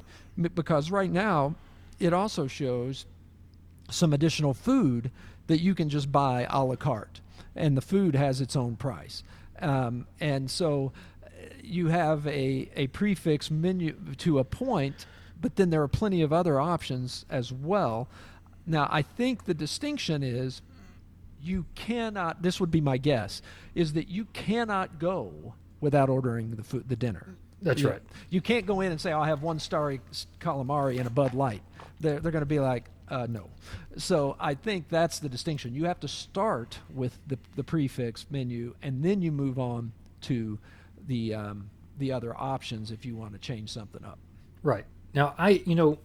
because 0.53 0.91
right 0.91 1.11
now 1.11 1.55
it 1.99 2.13
also 2.13 2.47
shows 2.47 3.05
some 3.89 4.13
additional 4.13 4.53
food 4.53 5.11
that 5.47 5.61
you 5.61 5.75
can 5.75 5.89
just 5.89 6.11
buy 6.11 6.47
a 6.49 6.63
la 6.63 6.75
carte, 6.75 7.21
and 7.55 7.77
the 7.77 7.81
food 7.81 8.15
has 8.15 8.41
its 8.41 8.55
own 8.55 8.75
price. 8.75 9.23
Um, 9.59 10.07
and 10.19 10.49
so 10.49 10.91
uh, 11.23 11.27
you 11.63 11.87
have 11.87 12.27
a, 12.27 12.69
a 12.75 12.87
prefix 12.87 13.49
menu 13.49 13.93
to 14.17 14.39
a 14.39 14.43
point, 14.43 15.05
but 15.39 15.55
then 15.55 15.69
there 15.69 15.81
are 15.81 15.87
plenty 15.87 16.21
of 16.21 16.33
other 16.33 16.59
options 16.59 17.25
as 17.29 17.51
well. 17.51 18.07
Now, 18.65 18.87
I 18.91 19.01
think 19.01 19.45
the 19.45 19.53
distinction 19.53 20.23
is 20.23 20.61
you 21.43 21.65
cannot, 21.75 22.41
this 22.41 22.59
would 22.59 22.71
be 22.71 22.81
my 22.81 22.97
guess, 22.97 23.41
is 23.75 23.93
that 23.93 24.07
you 24.07 24.25
cannot 24.25 24.99
go 24.99 25.53
without 25.81 26.09
ordering 26.09 26.55
the 26.55 26.63
food, 26.63 26.87
the 26.87 26.95
dinner. 26.95 27.35
That's 27.61 27.81
You- 27.81 27.89
right. 27.89 28.01
You 28.29 28.41
can't 28.41 28.65
go 28.65 28.81
in 28.81 28.91
and 28.91 28.99
say, 28.99 29.11
I'll 29.11 29.23
have 29.23 29.41
one 29.41 29.59
starry 29.59 30.01
calamari 30.39 30.97
and 30.97 31.07
a 31.07 31.09
Bud 31.09 31.33
Light. 31.33 31.61
They're, 31.99 32.19
they're 32.19 32.31
going 32.31 32.41
to 32.41 32.45
be 32.45 32.59
like, 32.59 32.85
uh, 33.09 33.27
no. 33.29 33.49
So 33.97 34.35
I 34.39 34.55
think 34.55 34.89
that's 34.89 35.19
the 35.19 35.29
distinction. 35.29 35.75
You 35.75 35.85
have 35.85 35.99
to 36.01 36.07
start 36.07 36.79
with 36.93 37.17
the, 37.27 37.37
the 37.55 37.63
prefix 37.63 38.25
menu, 38.29 38.75
and 38.81 39.03
then 39.03 39.21
you 39.21 39.31
move 39.31 39.59
on 39.59 39.91
to 40.21 40.57
the, 41.07 41.33
um, 41.35 41.69
the 41.99 42.11
other 42.13 42.35
options 42.35 42.91
if 42.91 43.05
you 43.05 43.15
want 43.15 43.33
to 43.33 43.39
change 43.39 43.69
something 43.69 44.03
up. 44.03 44.19
Right. 44.63 44.85
Now, 45.13 45.35
I, 45.37 45.61
you 45.65 45.75
know, 45.75 45.99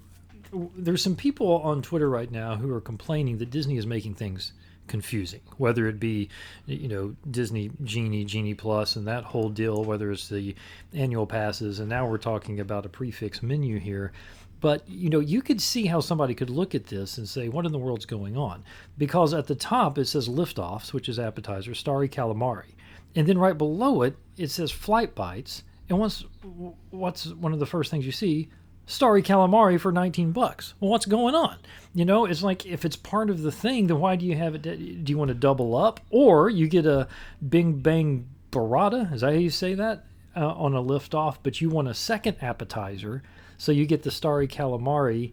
there's 0.76 1.02
some 1.02 1.16
people 1.16 1.60
on 1.62 1.82
Twitter 1.82 2.08
right 2.08 2.30
now 2.30 2.56
who 2.56 2.72
are 2.72 2.80
complaining 2.80 3.38
that 3.38 3.50
Disney 3.50 3.76
is 3.78 3.86
making 3.86 4.14
things 4.14 4.52
confusing, 4.88 5.40
whether 5.56 5.86
it 5.86 6.00
be, 6.00 6.28
you 6.66 6.88
know, 6.88 7.14
Disney 7.30 7.70
Genie, 7.84 8.24
Genie 8.24 8.54
Plus, 8.54 8.96
and 8.96 9.06
that 9.06 9.24
whole 9.24 9.48
deal, 9.48 9.84
whether 9.84 10.10
it's 10.10 10.28
the 10.28 10.56
annual 10.92 11.26
passes, 11.26 11.78
and 11.78 11.88
now 11.88 12.06
we're 12.06 12.18
talking 12.18 12.58
about 12.58 12.86
a 12.86 12.88
prefix 12.88 13.42
menu 13.42 13.78
here. 13.78 14.12
But, 14.60 14.88
you 14.88 15.08
know, 15.08 15.20
you 15.20 15.40
could 15.40 15.60
see 15.60 15.86
how 15.86 16.00
somebody 16.00 16.34
could 16.34 16.50
look 16.50 16.74
at 16.74 16.86
this 16.86 17.16
and 17.16 17.28
say, 17.28 17.48
what 17.48 17.64
in 17.64 17.70
the 17.70 17.78
world's 17.78 18.06
going 18.06 18.36
on? 18.36 18.64
Because 18.96 19.32
at 19.32 19.46
the 19.46 19.54
top 19.54 19.98
it 19.98 20.06
says 20.06 20.28
liftoffs, 20.28 20.92
which 20.92 21.08
is 21.08 21.20
appetizer, 21.20 21.74
starry 21.74 22.08
calamari. 22.08 22.74
And 23.14 23.26
then 23.26 23.38
right 23.38 23.56
below 23.56 24.02
it, 24.02 24.16
it 24.36 24.50
says 24.50 24.72
flight 24.72 25.14
bites. 25.14 25.62
And 25.88 25.98
once 25.98 26.24
what's 26.90 27.32
one 27.34 27.52
of 27.52 27.60
the 27.60 27.66
first 27.66 27.90
things 27.90 28.04
you 28.04 28.12
see? 28.12 28.48
Starry 28.88 29.22
calamari 29.22 29.78
for 29.78 29.92
19 29.92 30.32
bucks. 30.32 30.72
Well, 30.80 30.90
what's 30.90 31.04
going 31.04 31.34
on? 31.34 31.58
You 31.94 32.06
know, 32.06 32.24
it's 32.24 32.42
like 32.42 32.64
if 32.64 32.86
it's 32.86 32.96
part 32.96 33.28
of 33.28 33.42
the 33.42 33.52
thing, 33.52 33.86
then 33.86 34.00
why 34.00 34.16
do 34.16 34.24
you 34.24 34.34
have 34.34 34.54
it? 34.54 34.62
Do 34.62 35.12
you 35.12 35.18
want 35.18 35.28
to 35.28 35.34
double 35.34 35.76
up, 35.76 36.00
or 36.08 36.48
you 36.48 36.68
get 36.68 36.86
a 36.86 37.06
Bing 37.46 37.80
Bang 37.80 38.26
Burrata? 38.50 39.12
Is 39.12 39.20
that 39.20 39.34
how 39.34 39.38
you 39.38 39.50
say 39.50 39.74
that 39.74 40.06
uh, 40.34 40.54
on 40.54 40.72
a 40.72 40.80
lift 40.80 41.14
off? 41.14 41.42
But 41.42 41.60
you 41.60 41.68
want 41.68 41.88
a 41.88 41.94
second 41.94 42.38
appetizer, 42.40 43.22
so 43.58 43.72
you 43.72 43.84
get 43.84 44.04
the 44.04 44.10
Starry 44.10 44.48
calamari 44.48 45.32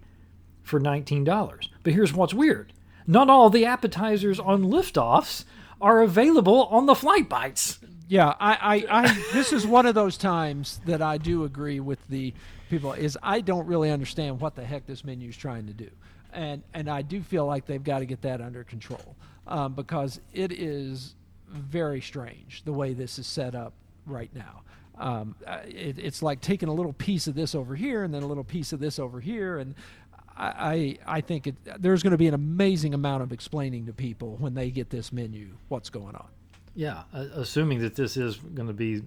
for 0.61 0.81
$19. 0.81 1.69
But 1.81 1.93
here's 1.93 2.13
what's 2.13 2.33
weird: 2.33 2.73
not 3.07 3.29
all 3.29 3.49
the 3.49 3.65
appetizers 3.65 4.37
on 4.37 4.65
liftoffs 4.65 5.45
are 5.79 6.01
available 6.01 6.65
on 6.65 6.87
the 6.87 6.95
flight 6.95 7.29
bites. 7.29 7.79
Yeah, 8.09 8.33
I, 8.37 8.85
I, 8.89 9.01
I 9.01 9.23
this 9.31 9.53
is 9.53 9.65
one 9.65 9.85
of 9.85 9.95
those 9.95 10.17
times 10.17 10.81
that 10.85 11.01
I 11.01 11.17
do 11.17 11.45
agree 11.45 11.79
with 11.79 12.05
the 12.09 12.33
people 12.69 12.93
is 12.93 13.17
I 13.21 13.41
don't 13.41 13.65
really 13.67 13.91
understand 13.91 14.39
what 14.39 14.55
the 14.55 14.63
heck 14.63 14.85
this 14.85 15.03
menu 15.03 15.29
is 15.29 15.37
trying 15.37 15.67
to 15.67 15.73
do, 15.73 15.89
and 16.33 16.63
and 16.73 16.89
I 16.89 17.01
do 17.01 17.21
feel 17.21 17.45
like 17.45 17.65
they've 17.65 17.83
got 17.83 17.99
to 17.99 18.05
get 18.05 18.21
that 18.23 18.41
under 18.41 18.63
control 18.63 19.15
um, 19.47 19.73
because 19.73 20.19
it 20.33 20.51
is 20.51 21.15
very 21.49 22.01
strange 22.01 22.63
the 22.63 22.73
way 22.73 22.93
this 22.93 23.19
is 23.19 23.27
set 23.27 23.55
up 23.55 23.73
right 24.05 24.29
now. 24.33 24.61
Um, 24.97 25.35
uh, 25.45 25.59
it, 25.65 25.99
it's 25.99 26.23
like 26.23 26.39
taking 26.41 26.69
a 26.69 26.73
little 26.73 26.93
piece 26.93 27.27
of 27.27 27.35
this 27.35 27.53
over 27.53 27.75
here 27.75 28.03
and 28.03 28.13
then 28.13 28.23
a 28.23 28.27
little 28.27 28.45
piece 28.45 28.71
of 28.71 28.79
this 28.79 28.97
over 28.97 29.19
here, 29.19 29.57
and 29.57 29.75
I 30.37 30.97
I, 31.05 31.21
think 31.21 31.47
it, 31.47 31.55
there's 31.79 32.03
going 32.03 32.11
to 32.11 32.17
be 32.17 32.27
an 32.27 32.33
amazing 32.33 32.93
amount 32.93 33.23
of 33.23 33.31
explaining 33.31 33.85
to 33.87 33.93
people 33.93 34.35
when 34.39 34.53
they 34.53 34.69
get 34.71 34.89
this 34.89 35.11
menu 35.11 35.57
what's 35.67 35.89
going 35.89 36.15
on. 36.15 36.27
Yeah, 36.75 37.03
assuming 37.13 37.79
that 37.79 37.95
this 37.95 38.17
is 38.17 38.35
going 38.35 38.67
to 38.67 38.73
be 38.73 39.01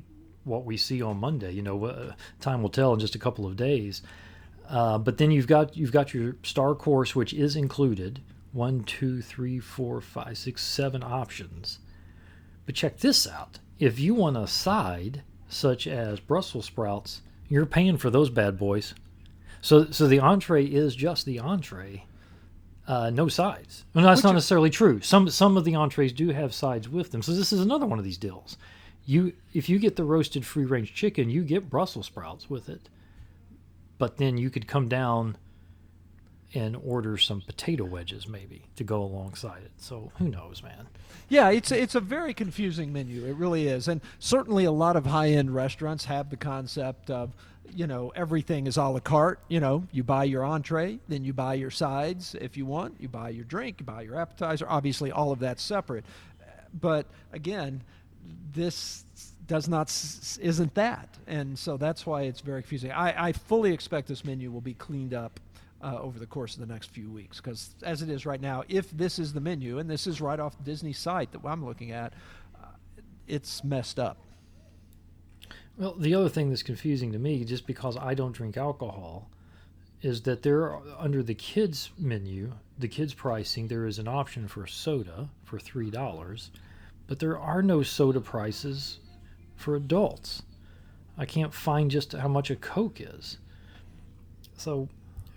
what 0.48 0.64
we 0.64 0.76
see 0.76 1.02
on 1.02 1.18
Monday. 1.18 1.52
You 1.52 1.62
know, 1.62 1.84
uh, 1.84 2.14
time 2.40 2.62
will 2.62 2.70
tell 2.70 2.94
in 2.94 3.00
just 3.00 3.14
a 3.14 3.20
couple 3.20 3.46
of 3.46 3.56
days. 3.56 4.02
Uh, 4.68 4.98
but 4.98 5.18
then 5.18 5.30
you've 5.30 5.46
got 5.46 5.76
you've 5.76 5.92
got 5.92 6.14
your 6.14 6.36
star 6.42 6.74
course, 6.74 7.14
which 7.16 7.34
is 7.34 7.56
included. 7.56 8.20
One, 8.52 8.82
two, 8.84 9.22
three, 9.22 9.60
four, 9.60 10.00
five, 10.00 10.38
six, 10.38 10.62
seven 10.64 11.02
options. 11.04 11.78
But 12.66 12.74
check 12.74 12.98
this 12.98 13.26
out: 13.26 13.60
if 13.78 14.00
you 14.00 14.14
want 14.14 14.36
a 14.36 14.46
side 14.46 15.22
such 15.48 15.86
as 15.86 16.20
Brussels 16.20 16.66
sprouts, 16.66 17.22
you're 17.48 17.66
paying 17.66 17.98
for 17.98 18.10
those 18.10 18.30
bad 18.30 18.58
boys. 18.58 18.94
So, 19.62 19.90
so 19.90 20.06
the 20.06 20.20
entree 20.20 20.64
is 20.66 20.94
just 20.96 21.26
the 21.26 21.38
entree. 21.40 22.04
uh, 22.88 23.10
no 23.10 23.28
sides. 23.28 23.84
Well, 23.94 24.04
that's 24.04 24.20
Which 24.20 24.24
not 24.24 24.34
necessarily 24.34 24.70
true. 24.70 25.00
Some 25.00 25.28
some 25.30 25.56
of 25.56 25.64
the 25.64 25.74
entrees 25.74 26.12
do 26.12 26.30
have 26.30 26.54
sides 26.54 26.88
with 26.88 27.10
them. 27.10 27.22
So 27.22 27.32
this 27.32 27.52
is 27.52 27.60
another 27.60 27.86
one 27.86 27.98
of 27.98 28.04
these 28.04 28.18
deals. 28.18 28.56
You 29.08 29.32
if 29.54 29.70
you 29.70 29.78
get 29.78 29.96
the 29.96 30.04
roasted 30.04 30.44
free 30.44 30.66
range 30.66 30.94
chicken, 30.94 31.30
you 31.30 31.42
get 31.42 31.70
Brussels 31.70 32.04
sprouts 32.04 32.50
with 32.50 32.68
it. 32.68 32.90
But 33.96 34.18
then 34.18 34.36
you 34.36 34.50
could 34.50 34.68
come 34.68 34.86
down 34.86 35.38
and 36.54 36.76
order 36.76 37.16
some 37.16 37.40
potato 37.40 37.84
wedges 37.84 38.28
maybe 38.28 38.62
to 38.76 38.84
go 38.84 39.02
alongside 39.02 39.62
it. 39.62 39.72
So 39.78 40.12
who 40.18 40.28
knows, 40.28 40.62
man? 40.62 40.88
Yeah, 41.30 41.48
it's 41.48 41.72
a, 41.72 41.80
it's 41.80 41.94
a 41.94 42.00
very 42.00 42.34
confusing 42.34 42.92
menu. 42.92 43.24
It 43.24 43.36
really 43.36 43.66
is, 43.66 43.88
and 43.88 44.02
certainly 44.18 44.66
a 44.66 44.72
lot 44.72 44.96
of 44.96 45.06
high-end 45.06 45.54
restaurants 45.54 46.04
have 46.04 46.28
the 46.28 46.36
concept 46.36 47.10
of, 47.10 47.34
you 47.74 47.86
know, 47.86 48.12
everything 48.14 48.66
is 48.66 48.76
a 48.76 48.84
la 48.84 49.00
carte. 49.00 49.40
You 49.48 49.60
know, 49.60 49.86
you 49.90 50.04
buy 50.04 50.24
your 50.24 50.44
entree, 50.44 51.00
then 51.08 51.24
you 51.24 51.32
buy 51.32 51.54
your 51.54 51.70
sides 51.70 52.34
if 52.38 52.58
you 52.58 52.66
want. 52.66 52.96
You 53.00 53.08
buy 53.08 53.30
your 53.30 53.44
drink, 53.44 53.80
you 53.80 53.86
buy 53.86 54.02
your 54.02 54.16
appetizer. 54.16 54.66
Obviously, 54.68 55.10
all 55.10 55.32
of 55.32 55.38
that's 55.38 55.62
separate. 55.62 56.04
But 56.78 57.06
again, 57.32 57.82
this 58.52 59.04
does 59.46 59.68
not 59.68 59.88
isn't 60.40 60.74
that, 60.74 61.16
and 61.26 61.58
so 61.58 61.76
that's 61.76 62.04
why 62.04 62.22
it's 62.22 62.40
very 62.40 62.62
confusing. 62.62 62.92
I, 62.92 63.28
I 63.28 63.32
fully 63.32 63.72
expect 63.72 64.08
this 64.08 64.24
menu 64.24 64.50
will 64.50 64.60
be 64.60 64.74
cleaned 64.74 65.14
up 65.14 65.40
uh, 65.82 65.98
over 66.00 66.18
the 66.18 66.26
course 66.26 66.54
of 66.54 66.60
the 66.60 66.72
next 66.72 66.90
few 66.90 67.10
weeks. 67.10 67.38
Because 67.38 67.70
as 67.82 68.02
it 68.02 68.10
is 68.10 68.26
right 68.26 68.40
now, 68.40 68.62
if 68.68 68.90
this 68.90 69.18
is 69.18 69.32
the 69.32 69.40
menu, 69.40 69.78
and 69.78 69.88
this 69.88 70.06
is 70.06 70.20
right 70.20 70.38
off 70.38 70.62
Disney's 70.64 70.98
site 70.98 71.32
that 71.32 71.40
I'm 71.44 71.64
looking 71.64 71.92
at, 71.92 72.12
uh, 72.60 72.66
it's 73.26 73.64
messed 73.64 73.98
up. 73.98 74.18
Well, 75.76 75.94
the 75.94 76.14
other 76.14 76.28
thing 76.28 76.48
that's 76.50 76.64
confusing 76.64 77.12
to 77.12 77.18
me, 77.18 77.44
just 77.44 77.66
because 77.66 77.96
I 77.96 78.14
don't 78.14 78.32
drink 78.32 78.56
alcohol, 78.56 79.30
is 80.02 80.22
that 80.22 80.42
there, 80.42 80.76
under 80.98 81.22
the 81.22 81.34
kids 81.34 81.90
menu, 81.98 82.52
the 82.78 82.88
kids 82.88 83.14
pricing, 83.14 83.68
there 83.68 83.86
is 83.86 83.98
an 83.98 84.08
option 84.08 84.48
for 84.48 84.66
soda 84.66 85.28
for 85.44 85.58
three 85.58 85.90
dollars, 85.90 86.50
but 87.08 87.18
there 87.18 87.36
are 87.36 87.62
no 87.62 87.82
soda 87.82 88.20
prices 88.20 88.98
for 89.56 89.74
adults. 89.74 90.42
I 91.16 91.24
can't 91.24 91.52
find 91.52 91.90
just 91.90 92.12
how 92.12 92.28
much 92.28 92.50
a 92.50 92.56
Coke 92.56 93.00
is. 93.00 93.38
So, 94.56 94.88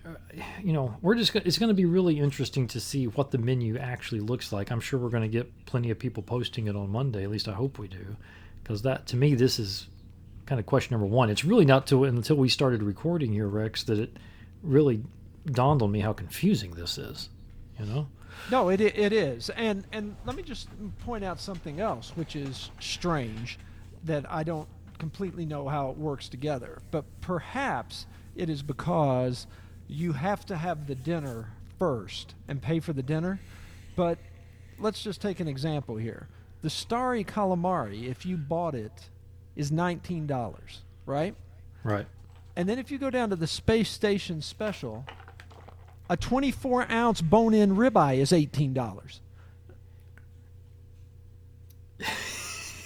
uh, 0.06 0.14
you 0.62 0.72
know, 0.72 0.94
we're 1.00 1.16
just 1.16 1.32
gonna, 1.32 1.44
it's 1.44 1.58
going 1.58 1.70
to 1.70 1.74
be 1.74 1.86
really 1.86 2.20
interesting 2.20 2.68
to 2.68 2.78
see 2.78 3.06
what 3.08 3.32
the 3.32 3.38
menu 3.38 3.78
actually 3.78 4.20
looks 4.20 4.52
like. 4.52 4.70
I'm 4.70 4.80
sure 4.80 5.00
we're 5.00 5.08
going 5.08 5.22
to 5.22 5.28
get 5.28 5.66
plenty 5.66 5.90
of 5.90 5.98
people 5.98 6.22
posting 6.22 6.68
it 6.68 6.76
on 6.76 6.90
Monday. 6.90 7.24
At 7.24 7.30
least 7.30 7.48
I 7.48 7.52
hope 7.52 7.78
we 7.78 7.88
do, 7.88 8.16
because 8.62 8.82
that 8.82 9.06
to 9.08 9.16
me 9.16 9.34
this 9.34 9.58
is 9.58 9.88
kind 10.46 10.60
of 10.60 10.66
question 10.66 10.94
number 10.94 11.06
one. 11.06 11.30
It's 11.30 11.44
really 11.44 11.64
not 11.64 11.86
till 11.86 12.04
until 12.04 12.36
we 12.36 12.48
started 12.48 12.82
recording 12.82 13.32
here, 13.32 13.48
Rex, 13.48 13.82
that 13.84 13.98
it 13.98 14.16
really 14.62 15.02
dawned 15.46 15.82
on 15.82 15.90
me 15.90 16.00
how 16.00 16.12
confusing 16.12 16.72
this 16.72 16.98
is. 16.98 17.28
You 17.78 17.86
know? 17.86 18.08
No, 18.50 18.68
it 18.68 18.80
it 18.80 19.12
is, 19.12 19.50
and 19.50 19.84
and 19.92 20.16
let 20.26 20.36
me 20.36 20.42
just 20.42 20.68
point 21.04 21.24
out 21.24 21.40
something 21.40 21.80
else, 21.80 22.12
which 22.16 22.36
is 22.36 22.70
strange, 22.80 23.58
that 24.04 24.30
I 24.30 24.42
don't 24.42 24.68
completely 24.98 25.46
know 25.46 25.68
how 25.68 25.90
it 25.90 25.96
works 25.96 26.28
together. 26.28 26.80
But 26.90 27.04
perhaps 27.20 28.06
it 28.36 28.48
is 28.48 28.62
because 28.62 29.46
you 29.88 30.12
have 30.12 30.46
to 30.46 30.56
have 30.56 30.86
the 30.86 30.94
dinner 30.94 31.50
first 31.78 32.34
and 32.48 32.60
pay 32.60 32.80
for 32.80 32.92
the 32.92 33.02
dinner. 33.02 33.40
But 33.96 34.18
let's 34.78 35.02
just 35.02 35.20
take 35.20 35.40
an 35.40 35.48
example 35.48 35.96
here. 35.96 36.28
The 36.62 36.70
Starry 36.70 37.24
Calamari, 37.24 38.08
if 38.08 38.24
you 38.24 38.36
bought 38.36 38.74
it, 38.74 39.10
is 39.56 39.72
nineteen 39.72 40.26
dollars, 40.26 40.82
right? 41.06 41.34
Right. 41.84 42.06
And 42.54 42.68
then 42.68 42.78
if 42.78 42.90
you 42.90 42.98
go 42.98 43.10
down 43.10 43.30
to 43.30 43.36
the 43.36 43.46
Space 43.46 43.90
Station 43.90 44.42
Special, 44.42 45.04
a 46.12 46.16
24 46.16 46.92
ounce 46.92 47.22
bone 47.22 47.54
in 47.54 47.74
ribeye 47.74 48.18
is 48.18 48.32
$18. 48.32 49.20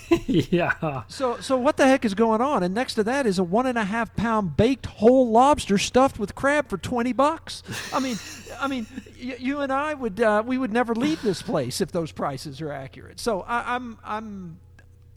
yeah. 0.27 1.03
So, 1.09 1.41
so 1.41 1.57
what 1.57 1.77
the 1.77 1.89
heck 1.89 2.05
is 2.05 2.15
going 2.15 2.41
on? 2.41 2.63
And 2.63 2.73
next 2.73 2.95
to 2.95 3.03
that 3.03 3.27
is 3.27 3.41
a 3.41 3.43
one 3.43 3.67
and 3.67 3.77
a 3.77 3.83
half 3.83 4.15
pound 4.15 4.57
baked 4.57 4.87
whole 4.87 5.29
lobster 5.29 5.77
stuffed 5.77 6.21
with 6.21 6.37
crab 6.37 6.69
for 6.69 6.79
20 6.79 7.13
bucks. 7.15 7.65
I 7.93 7.99
mean, 7.99 8.17
I 8.61 8.69
mean, 8.69 8.87
y- 9.21 9.37
you 9.41 9.59
and 9.59 9.73
I 9.73 9.95
would, 9.95 10.21
uh, 10.21 10.45
we 10.47 10.57
would 10.57 10.73
never 10.73 10.95
leave 10.95 11.21
this 11.23 11.43
place 11.43 11.81
if 11.81 11.91
those 11.91 12.13
prices 12.13 12.61
are 12.63 12.71
accurate. 12.71 13.19
So 13.19 13.41
I, 13.41 13.75
I'm, 13.75 13.99
I'm 14.05 14.61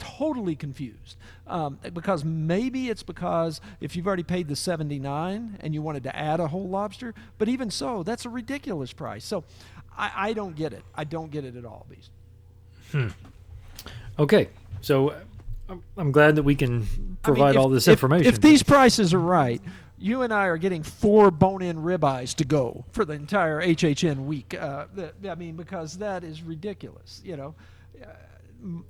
totally 0.00 0.56
confused 0.56 1.16
um, 1.46 1.78
because 1.94 2.24
maybe 2.24 2.88
it's 2.90 3.04
because 3.04 3.60
if 3.80 3.94
you've 3.94 4.06
already 4.08 4.24
paid 4.24 4.48
the 4.48 4.56
79 4.56 5.58
and 5.60 5.72
you 5.74 5.82
wanted 5.82 6.02
to 6.02 6.16
add 6.16 6.40
a 6.40 6.48
whole 6.48 6.68
lobster 6.68 7.14
but 7.38 7.48
even 7.48 7.70
so 7.70 8.02
that's 8.02 8.24
a 8.24 8.28
ridiculous 8.28 8.92
price 8.92 9.24
so 9.24 9.44
i, 9.96 10.10
I 10.16 10.32
don't 10.32 10.56
get 10.56 10.72
it 10.72 10.82
i 10.94 11.04
don't 11.04 11.30
get 11.30 11.44
it 11.44 11.54
at 11.54 11.64
all 11.64 11.86
beast 11.88 12.10
Okay. 14.18 14.48
So 14.82 15.14
I'm, 15.68 15.82
I'm 15.96 16.12
glad 16.12 16.36
that 16.36 16.42
we 16.42 16.54
can 16.54 16.68
I 16.76 16.78
mean, 16.78 17.16
provide 17.22 17.54
if- 17.54 17.60
all 17.60 17.68
this 17.68 17.86
if- 17.88 17.92
information. 17.92 18.26
if 18.26 18.40
these 18.40 18.62
prices 18.62 19.14
are 19.14 19.20
right 19.20 19.62
you 20.02 20.22
and 20.22 20.32
I 20.32 20.46
are 20.46 20.56
getting 20.56 20.82
four 20.82 21.30
bone-in 21.30 21.76
ribeyes 21.76 22.34
to 22.36 22.44
go 22.46 22.86
for 22.92 23.04
the 23.04 23.12
entire 23.12 23.60
HHN 23.60 24.24
week. 24.24 24.54
Uh, 24.58 24.86
I 25.28 25.34
mean, 25.34 25.56
because 25.56 25.98
that 25.98 26.24
is 26.24 26.42
ridiculous. 26.42 27.20
You 27.22 27.36
know, 27.36 27.54
uh, 28.02 28.06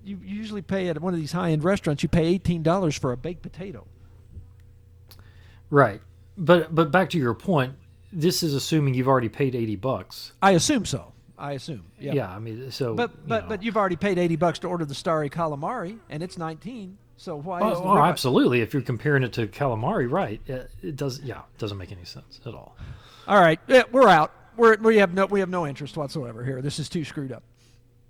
you 0.04 0.18
usually 0.22 0.62
pay 0.62 0.88
at 0.88 1.00
one 1.00 1.14
of 1.14 1.20
these 1.20 1.32
high-end 1.32 1.62
restaurants. 1.64 2.02
You 2.02 2.08
pay 2.08 2.26
eighteen 2.26 2.62
dollars 2.62 2.96
for 2.96 3.12
a 3.12 3.16
baked 3.16 3.42
potato. 3.42 3.86
right. 5.70 6.00
But 6.36 6.74
but 6.74 6.90
back 6.90 7.10
to 7.10 7.18
your 7.18 7.34
point, 7.34 7.74
this 8.12 8.42
is 8.42 8.54
assuming 8.54 8.94
you've 8.94 9.08
already 9.08 9.28
paid 9.28 9.54
80 9.54 9.76
bucks. 9.76 10.32
I 10.40 10.52
assume 10.52 10.86
so. 10.86 11.12
I 11.36 11.52
assume. 11.52 11.84
Yeah. 11.98 12.12
Yeah, 12.12 12.30
I 12.30 12.38
mean, 12.38 12.70
so 12.70 12.94
But 12.94 13.10
you 13.10 13.18
but 13.26 13.42
know. 13.44 13.48
but 13.48 13.62
you've 13.62 13.76
already 13.76 13.96
paid 13.96 14.18
eighty 14.18 14.36
bucks 14.36 14.58
to 14.60 14.68
order 14.68 14.84
the 14.84 14.94
starry 14.94 15.30
calamari, 15.30 15.98
and 16.10 16.22
it's 16.22 16.36
nineteen. 16.36 16.98
So 17.16 17.36
why 17.36 17.60
oh, 17.60 17.72
is 17.72 17.78
Oh, 17.78 17.84
oh, 17.84 17.98
absolutely. 17.98 18.60
If 18.62 18.72
you're 18.74 18.82
comparing 18.82 19.22
it 19.22 19.32
to 19.34 19.46
calamari, 19.46 20.10
right? 20.10 20.40
It, 20.46 20.70
it 20.82 20.96
does. 20.96 21.20
Yeah, 21.20 21.38
it 21.38 21.58
doesn't 21.58 21.78
make 21.78 21.92
any 21.92 22.04
sense 22.04 22.40
at 22.46 22.54
all. 22.54 22.76
All 23.26 23.40
right, 23.40 23.58
yeah, 23.68 23.84
we're 23.90 24.08
out. 24.08 24.32
We're, 24.56 24.76
we 24.76 24.98
have 24.98 25.14
no 25.14 25.26
we 25.26 25.40
have 25.40 25.48
no 25.48 25.66
interest 25.66 25.96
whatsoever 25.96 26.44
here. 26.44 26.60
This 26.60 26.78
is 26.78 26.88
too 26.90 27.04
screwed 27.04 27.32
up. 27.32 27.42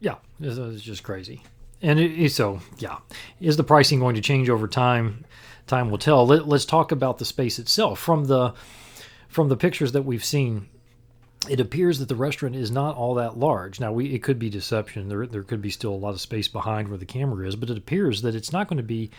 Yeah, 0.00 0.16
it's, 0.40 0.82
just 0.82 1.02
crazy. 1.02 1.42
And 1.82 1.98
it- 1.98 2.32
so, 2.32 2.60
yeah, 2.78 2.98
is 3.40 3.56
the 3.56 3.64
pricing 3.64 4.00
going 4.00 4.14
to 4.14 4.20
change 4.20 4.48
over 4.48 4.66
time? 4.68 5.24
Time 5.66 5.90
will 5.90 5.98
tell. 5.98 6.26
Let, 6.26 6.48
let's 6.48 6.64
talk 6.64 6.90
about 6.90 7.18
the 7.18 7.24
space 7.24 7.58
itself. 7.58 7.98
From 8.00 8.24
the 8.24 8.54
from 9.28 9.48
the 9.48 9.56
pictures 9.56 9.92
that 9.92 10.02
we've 10.02 10.24
seen, 10.24 10.68
it 11.48 11.60
appears 11.60 12.00
that 12.00 12.08
the 12.08 12.16
restaurant 12.16 12.56
is 12.56 12.72
not 12.72 12.96
all 12.96 13.14
that 13.14 13.38
large. 13.38 13.78
Now, 13.78 13.92
we 13.92 14.12
it 14.12 14.22
could 14.22 14.38
be 14.38 14.50
deception. 14.50 15.08
There 15.08 15.26
there 15.26 15.44
could 15.44 15.62
be 15.62 15.70
still 15.70 15.92
a 15.92 15.94
lot 15.94 16.10
of 16.14 16.20
space 16.20 16.48
behind 16.48 16.88
where 16.88 16.98
the 16.98 17.06
camera 17.06 17.46
is, 17.46 17.54
but 17.54 17.70
it 17.70 17.78
appears 17.78 18.22
that 18.22 18.34
it's 18.34 18.52
not 18.52 18.66
going 18.66 18.78
to 18.78 18.82
be 18.82 19.10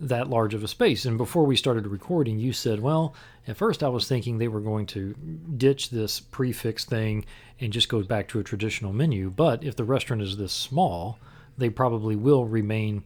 that 0.00 0.30
large 0.30 0.54
of 0.54 0.62
a 0.62 0.68
space. 0.68 1.04
And 1.04 1.18
before 1.18 1.44
we 1.44 1.56
started 1.56 1.86
recording, 1.86 2.38
you 2.38 2.52
said, 2.52 2.80
well, 2.80 3.14
at 3.46 3.56
first 3.56 3.82
I 3.82 3.88
was 3.88 4.06
thinking 4.06 4.38
they 4.38 4.48
were 4.48 4.60
going 4.60 4.86
to 4.86 5.14
ditch 5.56 5.90
this 5.90 6.20
prefix 6.20 6.84
thing 6.84 7.24
and 7.60 7.72
just 7.72 7.88
go 7.88 8.02
back 8.02 8.28
to 8.28 8.38
a 8.38 8.44
traditional 8.44 8.92
menu. 8.92 9.30
But 9.30 9.64
if 9.64 9.74
the 9.74 9.84
restaurant 9.84 10.22
is 10.22 10.36
this 10.36 10.52
small, 10.52 11.18
they 11.56 11.68
probably 11.68 12.14
will 12.14 12.44
remain, 12.44 13.04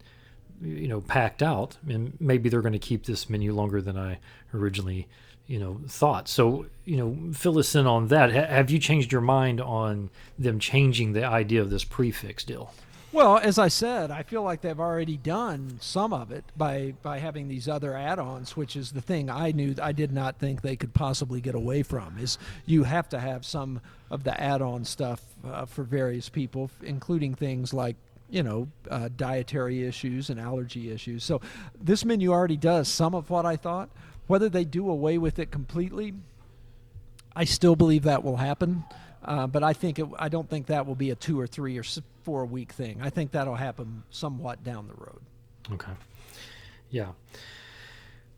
you 0.61 0.89
know, 0.89 1.01
packed 1.01 1.43
out. 1.43 1.79
And 1.89 2.13
maybe 2.21 2.49
they're 2.49 2.61
going 2.61 2.73
to 2.73 2.79
keep 2.79 3.07
this 3.07 3.31
menu 3.31 3.55
longer 3.55 3.81
than 3.81 3.97
I 3.97 4.19
originally, 4.53 5.09
you 5.47 5.59
know, 5.59 5.81
thought. 5.89 6.29
So, 6.29 6.67
you 6.85 6.99
know, 6.99 7.33
fill 7.33 7.59
us 7.59 7.75
in 7.75 7.87
on 7.87 8.09
that. 8.09 8.33
Ha- 8.33 8.55
have 8.55 8.71
you 8.71 8.79
changed 8.79 9.13
your 9.13 9.23
mind 9.23 9.63
on 9.63 10.11
them 10.39 10.59
changing 10.59 11.15
the 11.15 11.25
idea 11.25 11.63
of 11.63 11.71
this 11.71 11.85
prefix 11.85 12.45
deal? 12.45 12.75
Well, 13.13 13.37
as 13.37 13.59
I 13.59 13.69
said, 13.69 14.11
I 14.11 14.23
feel 14.23 14.43
like 14.43 14.63
they've 14.63 14.81
already 14.81 15.19
done 15.19 15.77
some 15.83 16.15
of 16.15 16.33
it 16.33 16.45
by 16.57 16.95
by 17.03 17.19
having 17.19 17.47
these 17.47 17.69
other 17.69 17.95
add-ons, 17.95 18.57
which 18.57 18.75
is 18.75 18.93
the 18.93 19.03
thing 19.03 19.29
I 19.29 19.53
knew 19.53 19.75
I 19.83 19.93
did 19.93 20.13
not 20.13 20.39
think 20.39 20.63
they 20.63 20.77
could 20.77 20.95
possibly 20.95 21.43
get 21.43 21.55
away 21.55 21.83
from. 21.83 22.17
Is 22.19 22.39
you 22.65 22.85
have 22.85 23.11
to 23.11 23.21
have 23.21 23.45
some 23.45 23.83
of 24.11 24.25
the 24.25 24.41
add-on 24.41 24.87
stuff 24.87 25.21
uh, 25.45 25.67
for 25.67 25.83
various 25.83 26.31
people, 26.31 26.71
including 26.83 27.35
things 27.35 27.75
like 27.75 27.97
you 28.31 28.43
know 28.43 28.69
uh, 28.91 29.11
dietary 29.15 29.85
issues 29.87 30.31
and 30.31 30.41
allergy 30.41 30.91
issues. 30.91 31.23
So 31.23 31.43
this 31.79 32.07
menu 32.07 32.33
already 32.33 32.57
does 32.57 32.89
some 32.89 33.15
of 33.15 33.29
what 33.29 33.45
I 33.45 33.57
thought. 33.57 33.91
Whether 34.27 34.49
they 34.49 34.65
do 34.65 34.89
away 34.89 35.19
with 35.19 35.39
it 35.39 35.51
completely, 35.51 36.15
I 37.37 37.45
still 37.45 37.77
believe 37.77 38.05
that 38.05 38.25
will 38.25 38.39
happen, 38.39 38.85
uh, 39.25 39.47
but 39.47 39.63
I 39.63 39.73
think 39.73 39.99
it, 39.99 40.07
I 40.19 40.29
don't 40.29 40.49
think 40.49 40.67
that 40.67 40.87
will 40.87 40.95
be 40.95 41.11
a 41.11 41.15
two 41.15 41.39
or 41.39 41.47
three 41.47 41.79
or 41.79 41.85
four 42.23 42.45
week 42.45 42.73
thing. 42.73 43.01
I 43.03 43.11
think 43.11 43.33
that'll 43.33 43.55
happen 43.55 44.03
somewhat 44.11 44.65
down 44.65 44.89
the 44.89 44.95
road. 44.95 45.21
Okay. 45.73 45.93
Yeah. 46.91 47.13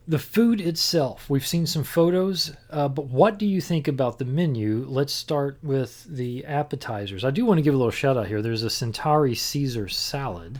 The 0.07 0.19
food 0.19 0.61
itself, 0.61 1.27
we've 1.31 1.45
seen 1.45 1.65
some 1.65 1.83
photos, 1.83 2.55
uh, 2.69 2.87
but 2.87 3.07
what 3.07 3.39
do 3.39 3.47
you 3.47 3.59
think 3.59 3.87
about 3.87 4.19
the 4.19 4.25
menu? 4.25 4.85
Let's 4.87 5.13
start 5.13 5.57
with 5.63 6.05
the 6.07 6.45
appetizers. 6.45 7.25
I 7.25 7.31
do 7.31 7.43
want 7.43 7.57
to 7.57 7.63
give 7.63 7.73
a 7.73 7.77
little 7.77 7.89
shout 7.89 8.15
out 8.15 8.27
here. 8.27 8.43
There's 8.43 8.61
a 8.61 8.69
Centauri 8.69 9.33
Caesar 9.33 9.87
salad, 9.87 10.59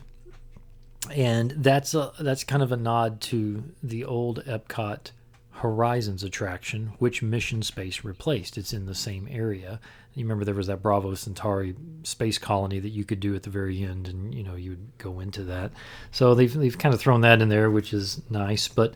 and 1.11 1.51
that's 1.51 1.93
a 1.93 2.11
that's 2.19 2.43
kind 2.43 2.63
of 2.63 2.71
a 2.71 2.77
nod 2.77 3.21
to 3.21 3.63
the 3.83 4.03
old 4.03 4.43
Epcot 4.45 5.11
Horizons 5.51 6.23
attraction, 6.23 6.93
which 6.97 7.21
Mission 7.21 7.61
Space 7.61 8.03
replaced. 8.03 8.57
It's 8.57 8.73
in 8.73 8.87
the 8.87 8.95
same 8.95 9.27
area. 9.29 9.79
You 10.15 10.23
remember 10.23 10.45
there 10.45 10.55
was 10.55 10.67
that 10.67 10.81
Brava 10.81 11.15
Centauri 11.15 11.75
space 12.03 12.37
colony 12.37 12.79
that 12.79 12.89
you 12.89 13.03
could 13.03 13.19
do 13.19 13.35
at 13.35 13.43
the 13.43 13.49
very 13.49 13.83
end, 13.83 14.07
and 14.07 14.33
you 14.33 14.43
know 14.43 14.55
you 14.55 14.71
would 14.71 14.97
go 14.97 15.19
into 15.19 15.43
that. 15.43 15.71
So 16.11 16.33
they've 16.33 16.53
they've 16.53 16.77
kind 16.77 16.93
of 16.93 17.01
thrown 17.01 17.21
that 17.21 17.41
in 17.41 17.49
there, 17.49 17.69
which 17.69 17.93
is 17.93 18.21
nice. 18.29 18.67
But 18.67 18.93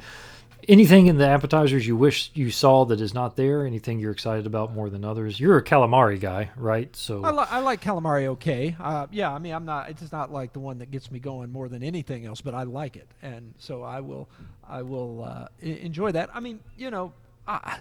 anything 0.67 1.07
in 1.07 1.17
the 1.17 1.27
appetizers 1.27 1.85
you 1.87 1.95
wish 1.95 2.31
you 2.33 2.51
saw 2.51 2.85
that 2.85 3.01
is 3.01 3.13
not 3.13 3.35
there? 3.35 3.65
Anything 3.65 3.99
you're 3.99 4.11
excited 4.11 4.45
about 4.45 4.73
more 4.73 4.89
than 4.89 5.03
others? 5.03 5.39
You're 5.39 5.57
a 5.57 5.63
calamari 5.63 6.19
guy, 6.19 6.51
right? 6.55 6.95
So 6.95 7.23
I, 7.23 7.31
li- 7.31 7.47
I 7.49 7.59
like 7.59 7.81
calamari 7.81 8.27
okay. 8.27 8.75
Uh, 8.79 9.07
yeah, 9.11 9.33
I 9.33 9.39
mean, 9.39 9.53
I'm 9.53 9.65
not. 9.65 9.89
It's 9.89 10.11
not 10.11 10.31
like 10.31 10.53
the 10.53 10.59
one 10.59 10.77
that 10.79 10.91
gets 10.91 11.11
me 11.11 11.19
going 11.19 11.51
more 11.51 11.67
than 11.67 11.83
anything 11.83 12.25
else, 12.25 12.39
but 12.41 12.53
I 12.53 12.63
like 12.63 12.95
it, 12.95 13.07
and 13.21 13.53
so 13.57 13.83
I 13.83 13.99
will, 13.99 14.29
I 14.67 14.83
will 14.83 15.23
uh, 15.23 15.47
enjoy 15.61 16.11
that. 16.13 16.29
I 16.33 16.39
mean, 16.39 16.59
you 16.77 16.91
know, 16.91 17.13
I, 17.47 17.79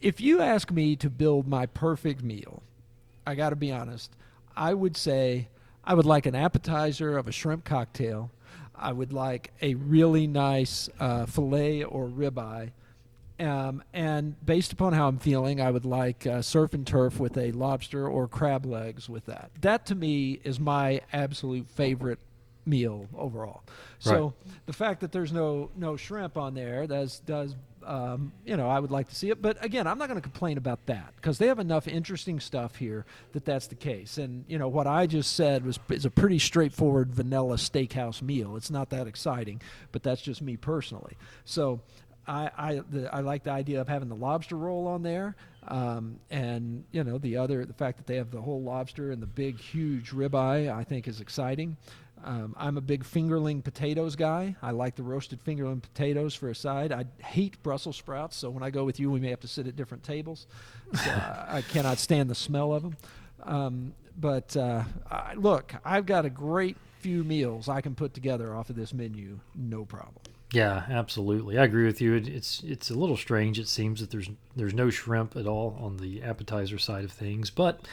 if 0.00 0.20
you 0.20 0.40
ask 0.40 0.70
me 0.70 0.96
to 0.96 1.10
build 1.10 1.46
my 1.46 1.66
perfect 1.66 2.22
meal, 2.22 2.62
I 3.26 3.34
got 3.34 3.50
to 3.50 3.56
be 3.56 3.72
honest. 3.72 4.10
I 4.56 4.74
would 4.74 4.96
say 4.96 5.48
I 5.84 5.94
would 5.94 6.06
like 6.06 6.26
an 6.26 6.34
appetizer 6.34 7.16
of 7.16 7.28
a 7.28 7.32
shrimp 7.32 7.64
cocktail. 7.64 8.30
I 8.74 8.92
would 8.92 9.12
like 9.12 9.52
a 9.60 9.74
really 9.74 10.26
nice 10.26 10.88
uh, 10.98 11.26
fillet 11.26 11.84
or 11.84 12.06
ribeye. 12.06 12.70
Um, 13.38 13.82
and 13.94 14.34
based 14.44 14.72
upon 14.72 14.92
how 14.92 15.08
I'm 15.08 15.18
feeling, 15.18 15.60
I 15.60 15.70
would 15.70 15.86
like 15.86 16.26
uh, 16.26 16.42
surf 16.42 16.74
and 16.74 16.86
turf 16.86 17.18
with 17.18 17.38
a 17.38 17.52
lobster 17.52 18.06
or 18.06 18.28
crab 18.28 18.66
legs 18.66 19.08
with 19.08 19.26
that. 19.26 19.50
That 19.60 19.86
to 19.86 19.94
me 19.94 20.40
is 20.44 20.60
my 20.60 21.00
absolute 21.12 21.68
favorite 21.70 22.18
meal 22.66 23.06
overall. 23.16 23.62
So 23.98 24.34
the 24.66 24.72
fact 24.72 25.00
that 25.00 25.12
there's 25.12 25.32
no 25.32 25.70
no 25.76 25.96
shrimp 25.96 26.36
on 26.36 26.54
there 26.54 26.86
does 26.86 27.20
does 27.20 27.56
um, 27.84 28.32
you 28.44 28.56
know 28.56 28.68
I 28.68 28.78
would 28.78 28.90
like 28.90 29.08
to 29.08 29.14
see 29.14 29.30
it. 29.30 29.40
But 29.40 29.62
again, 29.64 29.86
I'm 29.86 29.98
not 29.98 30.08
going 30.08 30.20
to 30.20 30.22
complain 30.22 30.58
about 30.58 30.86
that 30.86 31.14
because 31.16 31.38
they 31.38 31.46
have 31.46 31.58
enough 31.58 31.88
interesting 31.88 32.40
stuff 32.40 32.76
here 32.76 33.04
that 33.32 33.44
that's 33.44 33.66
the 33.66 33.74
case. 33.74 34.18
And 34.18 34.44
you 34.48 34.58
know 34.58 34.68
what 34.68 34.86
I 34.86 35.06
just 35.06 35.34
said 35.34 35.64
was 35.64 35.78
is 35.88 36.04
a 36.04 36.10
pretty 36.10 36.38
straightforward 36.38 37.12
vanilla 37.14 37.56
steakhouse 37.56 38.22
meal. 38.22 38.56
It's 38.56 38.70
not 38.70 38.90
that 38.90 39.06
exciting, 39.06 39.60
but 39.92 40.02
that's 40.02 40.22
just 40.22 40.42
me 40.42 40.56
personally. 40.56 41.16
So. 41.44 41.80
I 42.28 42.50
I, 42.56 42.80
the, 42.90 43.12
I 43.12 43.20
like 43.20 43.44
the 43.44 43.50
idea 43.50 43.80
of 43.80 43.88
having 43.88 44.10
the 44.10 44.14
lobster 44.14 44.54
roll 44.54 44.86
on 44.86 45.02
there, 45.02 45.36
um, 45.66 46.20
and 46.30 46.84
you 46.92 47.02
know 47.02 47.16
the 47.16 47.38
other 47.38 47.64
the 47.64 47.72
fact 47.72 47.96
that 47.96 48.06
they 48.06 48.16
have 48.16 48.30
the 48.30 48.42
whole 48.42 48.62
lobster 48.62 49.10
and 49.10 49.22
the 49.22 49.26
big 49.26 49.58
huge 49.58 50.10
ribeye 50.10 50.72
I 50.72 50.84
think 50.84 51.08
is 51.08 51.22
exciting. 51.22 51.78
Um, 52.24 52.54
I'm 52.58 52.76
a 52.76 52.80
big 52.80 53.04
fingerling 53.04 53.64
potatoes 53.64 54.16
guy. 54.16 54.56
I 54.62 54.72
like 54.72 54.96
the 54.96 55.02
roasted 55.02 55.42
fingerling 55.42 55.82
potatoes 55.82 56.34
for 56.34 56.50
a 56.50 56.54
side. 56.54 56.92
I 56.92 57.06
hate 57.22 57.62
Brussels 57.62 57.96
sprouts, 57.96 58.36
so 58.36 58.50
when 58.50 58.62
I 58.62 58.70
go 58.70 58.84
with 58.84 59.00
you, 59.00 59.10
we 59.10 59.20
may 59.20 59.30
have 59.30 59.40
to 59.40 59.48
sit 59.48 59.66
at 59.66 59.76
different 59.76 60.04
tables. 60.04 60.46
So 60.94 61.10
I, 61.10 61.46
I 61.58 61.62
cannot 61.68 61.98
stand 61.98 62.28
the 62.28 62.34
smell 62.34 62.72
of 62.72 62.82
them. 62.82 62.96
Um, 63.42 63.94
but 64.18 64.56
uh, 64.56 64.84
I, 65.10 65.34
look, 65.34 65.74
I've 65.84 66.06
got 66.06 66.26
a 66.26 66.30
great 66.30 66.76
few 67.00 67.24
meals 67.24 67.68
I 67.68 67.80
can 67.80 67.94
put 67.94 68.12
together 68.12 68.54
off 68.54 68.68
of 68.68 68.76
this 68.76 68.92
menu, 68.92 69.40
no 69.54 69.84
problem. 69.84 70.22
Yeah, 70.52 70.84
absolutely. 70.90 71.58
I 71.58 71.64
agree 71.64 71.86
with 71.86 72.00
you. 72.00 72.14
It, 72.14 72.26
it's 72.26 72.62
it's 72.64 72.90
a 72.90 72.94
little 72.94 73.16
strange. 73.16 73.58
It 73.58 73.68
seems 73.68 74.00
that 74.00 74.10
there's 74.10 74.28
there's 74.56 74.74
no 74.74 74.90
shrimp 74.90 75.36
at 75.36 75.46
all 75.46 75.78
on 75.80 75.98
the 75.98 76.22
appetizer 76.22 76.78
side 76.78 77.04
of 77.04 77.12
things, 77.12 77.50
but 77.50 77.86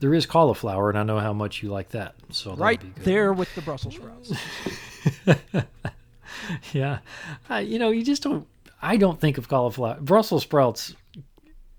there 0.00 0.14
is 0.14 0.26
cauliflower, 0.26 0.90
and 0.90 0.98
I 0.98 1.02
know 1.02 1.18
how 1.18 1.32
much 1.32 1.62
you 1.62 1.70
like 1.70 1.90
that. 1.90 2.14
So 2.30 2.54
right 2.54 2.80
be 2.80 2.88
good. 2.88 3.04
there 3.04 3.32
with 3.32 3.54
the 3.54 3.62
Brussels 3.62 3.94
sprouts. 3.94 4.32
yeah, 6.72 6.98
uh, 7.50 7.56
you 7.56 7.78
know, 7.78 7.90
you 7.90 8.04
just 8.04 8.22
don't. 8.22 8.46
I 8.82 8.96
don't 8.96 9.20
think 9.20 9.38
of 9.38 9.48
cauliflower. 9.48 9.98
Brussels 10.00 10.42
sprouts 10.42 10.94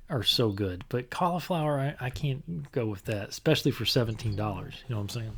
are 0.10 0.23
so 0.23 0.49
good, 0.49 0.84
but 0.89 1.10
cauliflower, 1.10 1.80
I, 1.99 2.06
I 2.06 2.10
can't 2.10 2.71
go 2.71 2.86
with 2.88 3.06
that, 3.06 3.30
especially 3.30 3.71
for 3.71 3.86
seventeen 3.86 4.36
dollars. 4.36 4.75
You 4.88 4.95
know 4.95 5.01
what 5.01 5.15
I'm 5.15 5.21
saying? 5.21 5.38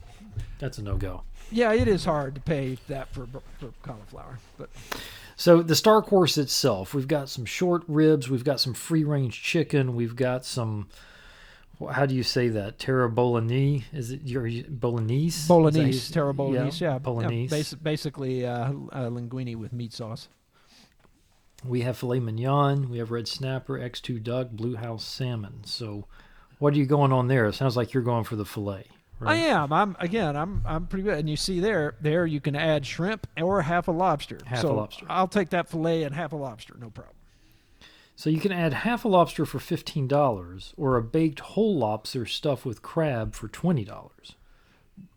That's 0.60 0.78
a 0.78 0.84
no 0.84 0.98
go. 0.98 1.24
yeah, 1.52 1.74
it 1.74 1.88
is 1.88 2.06
hard 2.06 2.36
to 2.36 2.42
pay 2.42 2.78
that 2.88 3.10
for 3.14 3.28
for 3.60 3.74
cauliflower, 3.82 4.40
but 4.58 4.70
So 5.36 5.62
the 5.62 5.76
Star 5.76 6.02
Course 6.02 6.38
itself, 6.38 6.94
we've 6.94 7.08
got 7.08 7.30
some 7.30 7.46
short 7.46 7.84
ribs, 7.88 8.30
we've 8.30 8.44
got 8.44 8.60
some 8.60 8.74
free 8.74 9.04
range 9.04 9.42
chicken, 9.44 9.96
we've 9.96 10.16
got 10.16 10.46
some. 10.46 10.88
How 11.92 12.06
do 12.06 12.16
you 12.16 12.24
say 12.24 12.50
that? 12.50 12.80
Terra 12.80 13.10
bolognese? 13.10 13.86
Is 13.94 14.12
it 14.12 14.22
your 14.24 14.50
bolognese? 14.68 15.48
Bolognese, 15.48 16.12
terra 16.12 16.34
bolognese, 16.34 16.84
yeah, 16.84 16.98
bolognese. 16.98 17.56
Yeah, 17.56 17.62
basi- 17.62 17.84
basically 17.84 18.46
uh, 18.46 18.72
uh, 18.92 19.10
linguine 19.10 19.56
with 19.58 19.74
meat 19.74 19.94
sauce. 19.94 20.28
We 21.64 21.82
have 21.82 21.98
filet 21.98 22.20
mignon, 22.20 22.90
we 22.90 22.98
have 22.98 23.12
red 23.12 23.28
snapper, 23.28 23.80
X2 23.80 24.24
duck, 24.24 24.50
Bluehouse 24.50 25.02
salmon. 25.02 25.62
So, 25.66 26.06
what 26.60 26.74
are 26.74 26.78
you 26.78 26.86
going 26.86 27.12
on 27.12 27.28
there? 27.28 27.46
It 27.46 27.54
sounds 27.54 27.78
like 27.78 27.94
you're 27.94 28.04
going 28.04 28.24
for 28.24 28.36
the 28.36 28.46
filet. 28.46 28.86
I 29.22 29.36
am. 29.36 29.74
I'm 29.74 29.96
again. 30.00 30.36
I'm. 30.36 30.62
I'm 30.66 30.86
pretty 30.86 31.04
good. 31.04 31.18
And 31.18 31.28
you 31.28 31.38
see 31.38 31.60
there, 31.60 31.96
there 32.02 32.28
you 32.28 32.40
can 32.40 32.56
add 32.56 32.86
shrimp 32.86 33.26
or 33.36 33.64
half 33.64 33.88
a 33.88 33.92
lobster. 33.92 34.38
Half 34.46 34.60
a 34.60 34.62
so 34.62 34.76
lobster. 34.76 35.06
I'll 35.10 35.28
take 35.28 35.50
that 35.50 35.70
fillet 35.70 36.04
and 36.04 36.14
half 36.14 36.34
a 36.34 36.36
lobster, 36.36 36.76
no 36.80 36.92
problem. 36.92 37.17
So 38.18 38.32
you 38.32 38.40
can 38.40 38.52
add 38.52 38.74
half 38.74 39.06
a 39.06 39.08
lobster 39.08 39.46
for 39.46 39.60
fifteen 39.60 40.08
dollars, 40.08 40.74
or 40.76 40.98
a 40.98 41.04
baked 41.04 41.40
whole 41.40 41.78
lobster 41.78 42.26
stuffed 42.26 42.66
with 42.66 42.82
crab 42.82 43.36
for 43.36 43.48
twenty 43.48 43.86
dollars. 43.86 44.34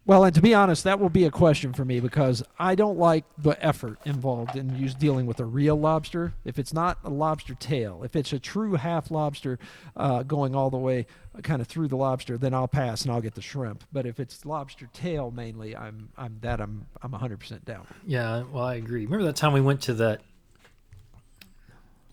Well, 0.05 0.25
and 0.25 0.35
to 0.35 0.43
be 0.43 0.53
honest, 0.53 0.85
that 0.85 1.01
will 1.01 1.09
be 1.09 1.25
a 1.25 1.31
question 1.31 1.73
for 1.73 1.85
me 1.85 1.99
because 2.01 2.43
I 2.59 2.75
don't 2.75 2.99
like 2.99 3.25
the 3.39 3.53
effort 3.65 3.99
involved 4.05 4.55
in 4.55 4.77
use 4.77 4.95
dealing 4.95 5.25
with 5.25 5.41
a 5.41 5.47
real 5.47 5.77
lobster. 5.77 6.35
If 6.45 6.59
it's 6.59 6.75
not 6.75 6.99
a 7.03 7.09
lobster 7.09 7.55
tail, 7.55 8.03
if 8.05 8.15
it's 8.15 8.35
a 8.35 8.39
true 8.39 8.75
half 8.75 9.11
lobster 9.11 9.59
uh, 9.97 10.23
going 10.25 10.55
all 10.55 10.69
the 10.69 10.77
way 10.77 11.07
kind 11.43 11.63
of 11.63 11.69
through 11.69 11.89
the 11.89 11.97
lobster, 11.97 12.37
then 12.37 12.53
I'll 12.53 12.69
pass 12.69 13.03
and 13.03 13.13
I'll 13.13 13.23
get 13.23 13.35
the 13.35 13.41
shrimp. 13.41 13.85
But 13.93 14.05
if 14.05 14.21
it's 14.21 14.45
lobster 14.45 14.91
tail 14.93 15.31
mainly, 15.31 15.75
I'm 15.75 16.11
I'm 16.19 16.37
that 16.43 16.61
I'm 16.61 16.87
I'm 17.01 17.13
100% 17.13 17.65
down. 17.65 17.87
Yeah, 18.07 18.43
well, 18.53 18.65
I 18.65 18.75
agree. 18.75 19.05
Remember 19.07 19.25
that 19.25 19.37
time 19.37 19.55
we 19.55 19.63
went 19.63 19.81
to 19.83 19.95
that 19.95 20.21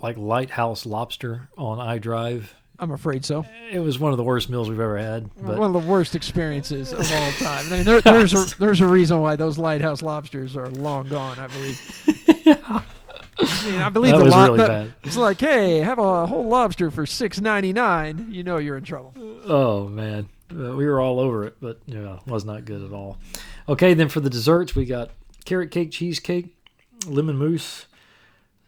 like 0.01 0.17
lighthouse 0.17 0.85
lobster 0.85 1.49
on 1.57 1.77
iDrive? 1.79 2.45
I'm 2.79 2.91
afraid 2.91 3.25
so. 3.25 3.43
It 3.71 3.79
was 3.79 3.97
one 3.97 4.11
of 4.11 4.17
the 4.17 4.23
worst 4.23 4.49
meals 4.49 4.69
we've 4.69 4.79
ever 4.79 4.99
had. 4.99 5.29
But 5.35 5.57
One 5.57 5.75
of 5.75 5.81
the 5.83 5.89
worst 5.89 6.13
experiences 6.15 6.93
of 6.93 6.99
all 7.11 7.31
time. 7.31 7.65
I 7.65 7.69
mean, 7.77 7.83
there, 7.83 8.01
there's 8.05 8.33
a 8.33 8.55
there's 8.59 8.81
a 8.81 8.87
reason 8.87 9.19
why 9.19 9.35
those 9.35 9.57
lighthouse 9.57 10.03
lobsters 10.03 10.55
are 10.55 10.69
long 10.69 11.07
gone. 11.09 11.39
I 11.39 11.47
believe. 11.47 12.83
I 13.39 13.69
mean, 13.69 13.81
I 13.81 13.89
believe 13.89 14.11
That 14.13 14.19
the 14.19 14.25
was 14.25 14.33
lo- 14.33 14.45
really 14.53 14.57
bad. 14.67 14.93
It's 15.03 15.17
like, 15.17 15.39
hey, 15.39 15.79
have 15.79 15.99
a 15.99 16.25
whole 16.25 16.47
lobster 16.47 16.89
for 16.91 17.05
six 17.05 17.39
ninety 17.41 17.73
nine. 17.73 18.27
You 18.29 18.43
know 18.43 18.57
you're 18.57 18.77
in 18.77 18.83
trouble. 18.83 19.13
oh 19.45 19.87
man, 19.87 20.29
Uh, 20.51 20.75
we 20.75 20.85
were 20.85 20.99
all 20.99 21.19
over 21.19 21.45
it, 21.45 21.55
but 21.59 21.79
yeah, 21.85 22.15
it 22.17 22.27
was 22.27 22.45
not 22.45 22.65
good 22.65 22.83
at 22.83 22.91
all. 22.93 23.17
Okay, 23.69 23.93
then 23.93 24.09
for 24.09 24.19
the 24.21 24.29
desserts, 24.29 24.75
we 24.75 24.85
got 24.85 25.11
carrot 25.45 25.71
cake, 25.71 25.91
cheesecake, 25.91 26.55
lemon 27.05 27.37
mousse, 27.37 27.85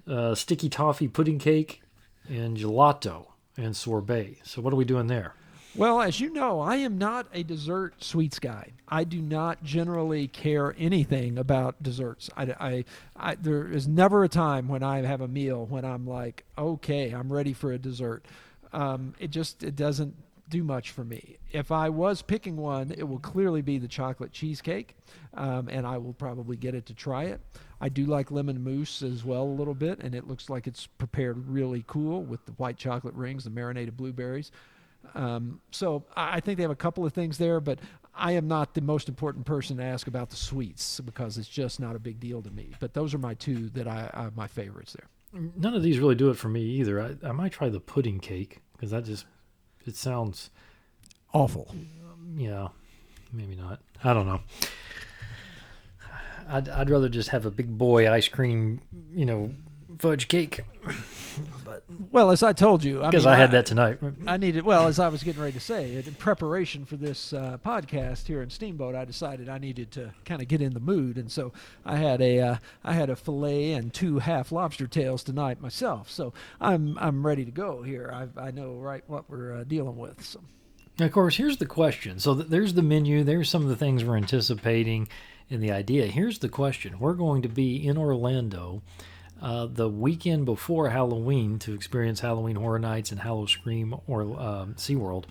uh, 0.10 0.36
sticky 0.36 0.70
toffee 0.70 1.08
pudding 1.08 1.40
cake, 1.40 1.82
and 2.28 2.58
gelato 2.58 3.28
and 3.58 3.76
sorbet. 3.76 4.38
So 4.44 4.62
what 4.62 4.74
are 4.74 4.78
we 4.78 4.86
doing 4.86 5.08
there? 5.08 5.34
Well, 5.76 6.02
as 6.02 6.20
you 6.20 6.34
know, 6.34 6.60
I 6.60 6.78
am 6.78 6.98
not 6.98 7.28
a 7.32 7.44
dessert 7.44 8.04
sweets 8.04 8.40
guy. 8.40 8.72
I 8.88 9.04
do 9.04 9.22
not 9.22 9.64
generally 9.64 10.28
care 10.28 10.76
anything 10.80 11.38
about 11.38 11.82
desserts. 11.84 12.30
I, 12.36 12.44
I, 12.60 12.86
I, 13.16 13.36
there 13.36 13.68
is 13.68 13.88
never 13.88 14.24
a 14.24 14.30
time 14.30 14.68
when 14.68 14.82
I 14.82 15.04
have 15.04 15.22
a 15.22 15.28
meal 15.28 15.68
when 15.68 15.86
I'm 15.86 16.08
like, 16.08 16.44
okay, 16.58 17.12
I'm 17.12 17.32
ready 17.32 17.54
for 17.54 17.72
a 17.72 17.78
dessert. 17.78 18.26
Um, 18.74 19.14
it 19.20 19.30
just 19.30 19.64
it 19.64 19.76
doesn't 19.76 20.16
do 20.50 20.64
much 20.64 20.90
for 20.90 21.04
me. 21.04 21.38
If 21.52 21.72
I 21.72 21.90
was 21.90 22.24
picking 22.24 22.58
one, 22.58 22.92
it 22.98 23.04
will 23.04 23.20
clearly 23.20 23.62
be 23.62 23.78
the 23.78 23.88
chocolate 23.88 24.32
cheesecake, 24.32 24.96
um, 25.36 25.70
and 25.70 25.86
I 25.86 26.00
will 26.00 26.14
probably 26.14 26.58
get 26.58 26.74
it 26.74 26.88
to 26.88 26.94
try 26.96 27.26
it. 27.26 27.42
I 27.82 27.90
do 27.90 28.06
like 28.06 28.30
lemon 28.32 28.64
mousse 28.64 29.02
as 29.02 29.24
well 29.24 29.44
a 29.44 29.56
little 29.58 29.74
bit, 29.74 30.00
and 30.00 30.14
it 30.14 30.28
looks 30.28 30.50
like 30.50 30.68
it's 30.68 30.86
prepared 30.88 31.48
really 31.48 31.84
cool 31.88 32.24
with 32.24 32.46
the 32.46 32.52
white 32.54 32.78
chocolate 32.78 33.14
rings, 33.16 33.44
the 33.46 33.50
marinated 33.50 33.96
blueberries. 33.96 34.52
Um, 35.16 35.62
so 35.72 36.04
I 36.16 36.38
I 36.38 36.40
think 36.42 36.58
they 36.58 36.64
have 36.64 36.72
a 36.72 36.76
couple 36.76 37.06
of 37.06 37.14
things 37.14 37.38
there, 37.38 37.60
but 37.62 37.80
I 38.14 38.34
am 38.34 38.48
not 38.50 38.74
the 38.74 38.82
most 38.82 39.08
important 39.08 39.46
person 39.46 39.78
to 39.78 39.84
ask 39.84 40.08
about 40.08 40.30
the 40.30 40.36
sweets 40.36 41.00
because 41.00 41.38
it's 41.38 41.48
just 41.48 41.80
not 41.80 41.96
a 41.96 42.00
big 42.00 42.20
deal 42.20 42.42
to 42.42 42.52
me. 42.52 42.72
But 42.82 42.94
those 42.94 43.14
are 43.14 43.18
my 43.18 43.34
two 43.34 43.70
that 43.70 43.88
I 43.88 44.10
are 44.14 44.32
my 44.36 44.48
favorites 44.48 44.94
there. 44.94 45.08
None 45.56 45.74
of 45.76 45.84
these 45.84 46.00
really 46.00 46.16
do 46.16 46.30
it 46.32 46.38
for 46.38 46.50
me 46.50 46.62
either. 46.62 47.00
I, 47.02 47.28
I 47.28 47.32
might 47.32 47.52
try 47.54 47.70
the 47.70 47.80
pudding 47.80 48.20
cake 48.20 48.62
because 48.74 48.92
that 48.92 49.06
just 49.06 49.26
it 49.86 49.96
sounds 49.96 50.50
Awful. 51.34 51.74
yeah, 52.36 52.70
maybe 53.32 53.56
not. 53.56 53.80
I 54.04 54.14
don't 54.14 54.26
know. 54.26 54.42
I'd 56.50 56.70
I'd 56.70 56.90
rather 56.90 57.10
just 57.10 57.30
have 57.30 57.46
a 57.46 57.52
big 57.52 57.78
boy 57.78 58.12
ice 58.12 58.28
cream, 58.28 58.82
you 59.14 59.26
know, 59.26 59.54
fudge 60.00 60.28
cake. 60.28 60.62
but 61.66 61.84
well, 62.12 62.32
as 62.32 62.42
I 62.44 62.54
told 62.54 62.84
you, 62.84 63.04
I 63.04 63.10
Because 63.10 63.26
mean, 63.26 63.34
I 63.34 63.38
had 63.38 63.52
that 63.52 63.66
tonight. 63.66 64.00
I 64.28 64.38
needed, 64.38 64.64
well, 64.64 64.88
as 64.88 65.00
I 65.00 65.08
was 65.10 65.24
getting 65.24 65.42
ready 65.42 65.54
to 65.54 65.60
say, 65.60 65.96
in 65.96 66.14
preparation 66.16 66.86
for 66.86 66.96
this 66.98 67.34
uh, 67.34 67.58
podcast 67.66 68.26
here 68.28 68.42
in 68.42 68.50
Steamboat, 68.50 68.96
I 68.96 69.06
decided 69.06 69.50
I 69.50 69.58
needed 69.58 69.92
to 69.92 70.12
kind 70.26 70.42
of 70.42 70.48
get 70.48 70.62
in 70.62 70.74
the 70.74 70.80
mood, 70.80 71.18
and 71.18 71.32
so 71.32 71.54
I 71.86 71.98
had 71.98 72.22
a 72.22 72.40
uh, 72.40 72.56
I 72.84 72.94
had 72.94 73.10
a 73.10 73.16
fillet 73.16 73.74
and 73.74 73.94
two 73.94 74.20
half 74.20 74.52
lobster 74.52 74.88
tails 74.88 75.24
tonight 75.24 75.62
myself. 75.62 76.10
So 76.10 76.34
I'm 76.60 76.98
I'm 77.00 77.26
ready 77.26 77.46
to 77.46 77.52
go 77.52 77.84
here. 77.84 78.12
I 78.14 78.48
I 78.48 78.52
know 78.52 78.74
right 78.76 79.04
what 79.08 79.30
we're 79.30 79.54
uh, 79.60 79.64
dealing 79.64 79.98
with. 79.98 80.24
So. 80.26 80.42
Of 81.00 81.14
course, 81.14 81.38
here's 81.38 81.58
the 81.58 81.66
question. 81.66 82.20
So 82.20 82.36
th- 82.36 82.48
there's 82.50 82.74
the 82.74 82.82
menu. 82.82 83.24
There's 83.24 83.50
some 83.50 83.62
of 83.64 83.70
the 83.70 83.78
things 83.78 84.04
we're 84.04 84.18
anticipating 84.18 85.08
in 85.50 85.62
the 85.62 85.72
idea. 85.72 86.08
Here's 86.08 86.40
the 86.40 86.50
question. 86.50 87.00
We're 87.00 87.14
going 87.14 87.42
to 87.42 87.50
be 87.50 87.86
in 87.86 87.98
Orlando 87.98 88.82
uh, 89.42 89.68
the 89.68 89.90
weekend 89.90 90.46
before 90.46 90.90
Halloween 90.90 91.60
to 91.60 91.74
experience 91.74 92.20
Halloween 92.20 92.58
Horror 92.58 92.80
Nights 92.80 93.12
and 93.12 93.22
Howl-O-Scream 93.22 93.96
or 94.08 94.22
um, 94.22 94.76
SeaWorld. 94.76 95.26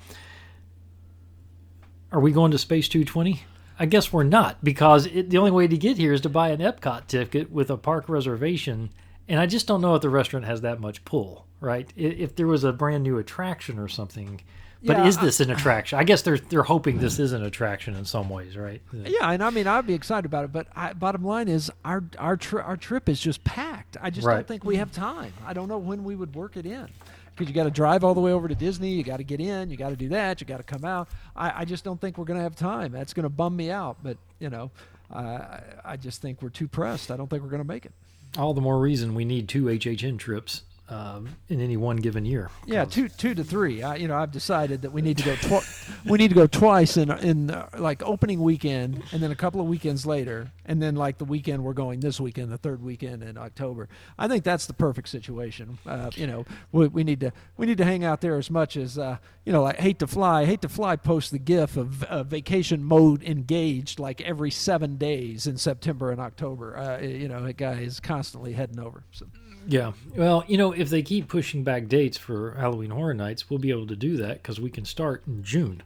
Are 2.11 2.21
we 2.21 2.33
going 2.33 2.51
to 2.53 2.59
Space 2.59 2.89
220? 2.89 3.45
I 3.79 3.87
guess 3.87 4.13
we're 4.13 4.25
not 4.25 4.65
because 4.65 5.07
it, 5.07 5.31
the 5.31 5.39
only 5.39 5.51
way 5.51 5.69
to 5.69 5.77
get 5.77 5.99
here 5.99 6.13
is 6.13 6.23
to 6.23 6.29
buy 6.29 6.49
an 6.49 6.61
Epcot 6.61 7.07
ticket 7.07 7.53
with 7.53 7.71
a 7.71 7.77
park 7.77 8.09
reservation. 8.09 8.91
And 9.29 9.39
I 9.39 9.47
just 9.47 9.67
don't 9.67 9.83
know 9.83 9.95
if 9.95 10.03
the 10.03 10.09
restaurant 10.09 10.47
has 10.47 10.63
that 10.63 10.81
much 10.81 11.05
pull, 11.05 11.47
right? 11.61 11.88
If 11.97 12.37
there 12.37 12.47
was 12.47 12.64
a 12.64 12.73
brand 12.73 13.03
new 13.05 13.18
attraction 13.18 13.79
or 13.79 13.88
something. 13.88 14.40
But 14.83 14.99
Yeah, 14.99 15.07
is 15.09 15.18
this 15.18 15.40
an 15.40 15.51
attraction? 15.51 15.99
I 15.99 16.05
guess 16.05 16.23
they're 16.23 16.38
they're 16.38 16.62
hoping 16.62 16.99
this 16.99 17.18
is 17.18 17.33
an 17.33 17.42
attraction 17.44 17.97
in 17.97 18.05
some 18.05 18.29
ways, 18.29 18.57
right? 18.57 18.81
Yeah, 18.92 19.31
and 19.33 19.42
I 19.42 19.51
mean 19.51 19.66
I'd 19.66 19.87
be 19.88 19.94
excited 19.94 20.25
about 20.25 20.44
it, 20.44 20.53
but 20.53 20.68
I, 20.77 20.92
bottom 20.92 21.25
line 21.25 21.49
is 21.49 21.68
our 21.85 22.05
our 22.16 22.37
tri- 22.37 22.62
our 22.62 22.77
trip 22.77 23.09
is 23.09 23.18
just 23.21 23.42
packed. 23.42 23.97
I 24.01 24.11
just 24.11 24.25
Right. 24.27 24.37
don't 24.37 24.47
think 24.47 24.64
we 24.64 24.77
have 24.77 24.92
time. 24.92 25.33
I 25.44 25.53
don't 25.53 25.66
know 25.68 25.79
when 25.79 26.05
we 26.05 26.14
would 26.14 26.35
work 26.35 26.57
it 26.57 26.64
in. 26.66 26.87
Because 27.35 27.49
you 27.49 27.55
got 27.55 27.64
to 27.64 27.71
drive 27.71 28.03
all 28.03 28.14
the 28.14 28.21
way 28.21 28.33
over 28.33 28.49
to 28.49 28.55
Disney, 28.57 28.90
you 28.94 29.05
got 29.05 29.18
to 29.18 29.23
get 29.23 29.38
in, 29.40 29.71
you 29.71 29.77
got 29.77 29.90
to 29.90 29.97
do 29.97 30.09
that, 30.09 30.40
you 30.40 30.47
got 30.47 30.57
to 30.57 30.64
come 30.64 30.85
out. 30.85 31.09
I, 31.37 31.61
I 31.61 31.64
just 31.64 31.85
don't 31.85 32.01
think 32.01 32.18
we're 32.18 32.25
going 32.25 32.38
to 32.38 32.42
have 32.42 32.57
time. 32.57 32.90
That's 32.90 33.12
going 33.14 33.23
to 33.23 33.29
bum 33.29 33.55
me 33.57 33.71
out. 33.71 33.97
But 34.03 34.16
you 34.40 34.51
know, 34.51 34.71
uh, 35.12 35.18
I 35.18 35.61
I 35.85 35.97
just 35.97 36.21
think 36.23 36.40
we're 36.42 36.49
too 36.51 36.66
pressed. 36.68 37.11
I 37.12 37.16
don't 37.16 37.29
think 37.31 37.42
we're 37.42 37.49
going 37.51 37.62
to 37.62 37.68
make 37.68 37.85
it. 37.87 37.92
All 38.37 38.55
the 38.55 38.61
more 38.61 38.79
reason 38.81 39.14
we 39.14 39.25
need 39.25 39.49
two 39.49 39.64
HHN 39.64 40.18
trips 40.18 40.62
um, 40.88 41.29
in 41.48 41.61
any 41.61 41.77
one 41.77 41.96
given 41.96 42.24
year. 42.24 42.51
Yeah, 42.66 42.85
two 42.85 43.09
two 43.09 43.35
to 43.35 43.44
three. 43.44 43.83
I, 43.83 43.96
you 43.96 44.09
know, 44.09 44.16
I've 44.16 44.33
decided 44.33 44.83
that 44.83 44.90
we 44.90 45.03
need 45.03 45.18
to 45.18 45.24
go. 45.24 45.35
Twi- 45.37 45.64
we 46.07 46.18
need 46.18 46.29
to 46.29 46.35
go 46.35 46.46
twice 46.46 46.96
in 46.96 47.11
in 47.11 47.51
uh, 47.51 47.68
like 47.79 48.03
opening 48.03 48.40
weekend, 48.40 49.03
and 49.12 49.22
then 49.22 49.31
a 49.31 49.35
couple 49.37 49.61
of 49.61 49.66
weekends 49.66 50.07
later, 50.07 50.51
and 50.64 50.81
then 50.83 50.96
like 50.96 51.18
the 51.18 51.24
weekend 51.24 51.62
we're 51.62 51.74
going 51.74 52.01
this 52.01 52.20
weekend, 52.20 52.51
the 52.51 52.59
third 52.59 52.83
weekend 52.83 53.22
in 53.22 53.37
October. 53.37 53.88
I 54.18 54.29
think 54.29 54.44
that's 54.44 54.66
the 54.66 54.72
perfect 54.72 55.09
situation. 55.09 55.79
Uh, 55.87 56.11
you 56.14 56.27
know, 56.27 56.46
we, 56.72 56.88
we 56.88 57.05
need 57.05 57.20
to 57.20 57.33
we 57.57 57.66
need 57.66 57.79
to 57.79 57.85
hang 57.85 58.05
out 58.05 58.20
there 58.20 58.37
as 58.37 58.51
much 58.51 58.77
as 58.77 58.98
uh, 58.98 59.18
you 59.44 59.53
know. 59.53 59.62
Like 59.62 59.79
hate 59.79 59.98
to 59.98 60.07
fly, 60.07 60.44
hate 60.46 60.62
to 60.62 60.68
fly. 60.68 60.96
Post 60.96 61.33
the 61.33 61.38
GIF 61.38 61.77
of 61.77 62.03
uh, 62.05 62.22
vacation 62.22 62.83
mode 62.83 63.22
engaged 63.22 63.98
like 63.98 64.20
every 64.22 64.51
seven 64.51 64.96
days 64.96 65.46
in 65.46 65.59
September 65.59 66.11
and 66.11 66.20
October. 66.20 66.77
Uh, 66.77 67.01
you 67.01 67.29
know, 67.29 67.42
that 67.42 67.57
guy 67.57 67.74
is 67.81 68.01
constantly 68.01 68.55
heading 68.55 68.79
over. 68.79 69.05
So. 69.11 69.27
Yeah. 69.69 69.93
Well, 70.17 70.45
you 70.49 70.57
know, 70.57 70.73
if 70.73 70.89
they 70.89 71.03
keep 71.03 71.29
pushing 71.29 71.63
back 71.63 71.89
dates 71.89 72.17
for 72.17 72.53
Halloween 72.53 72.91
Horror 72.91 73.13
Nights, 73.13 73.51
we'll 73.51 73.59
be 73.59 73.71
able 73.71 73.87
to 73.89 73.97
do 73.97 74.17
that 74.17 74.43
because 74.43 74.59
we 74.59 74.71
can 74.71 74.87
start 74.87 75.23
in 75.27 75.45
June. 75.45 75.83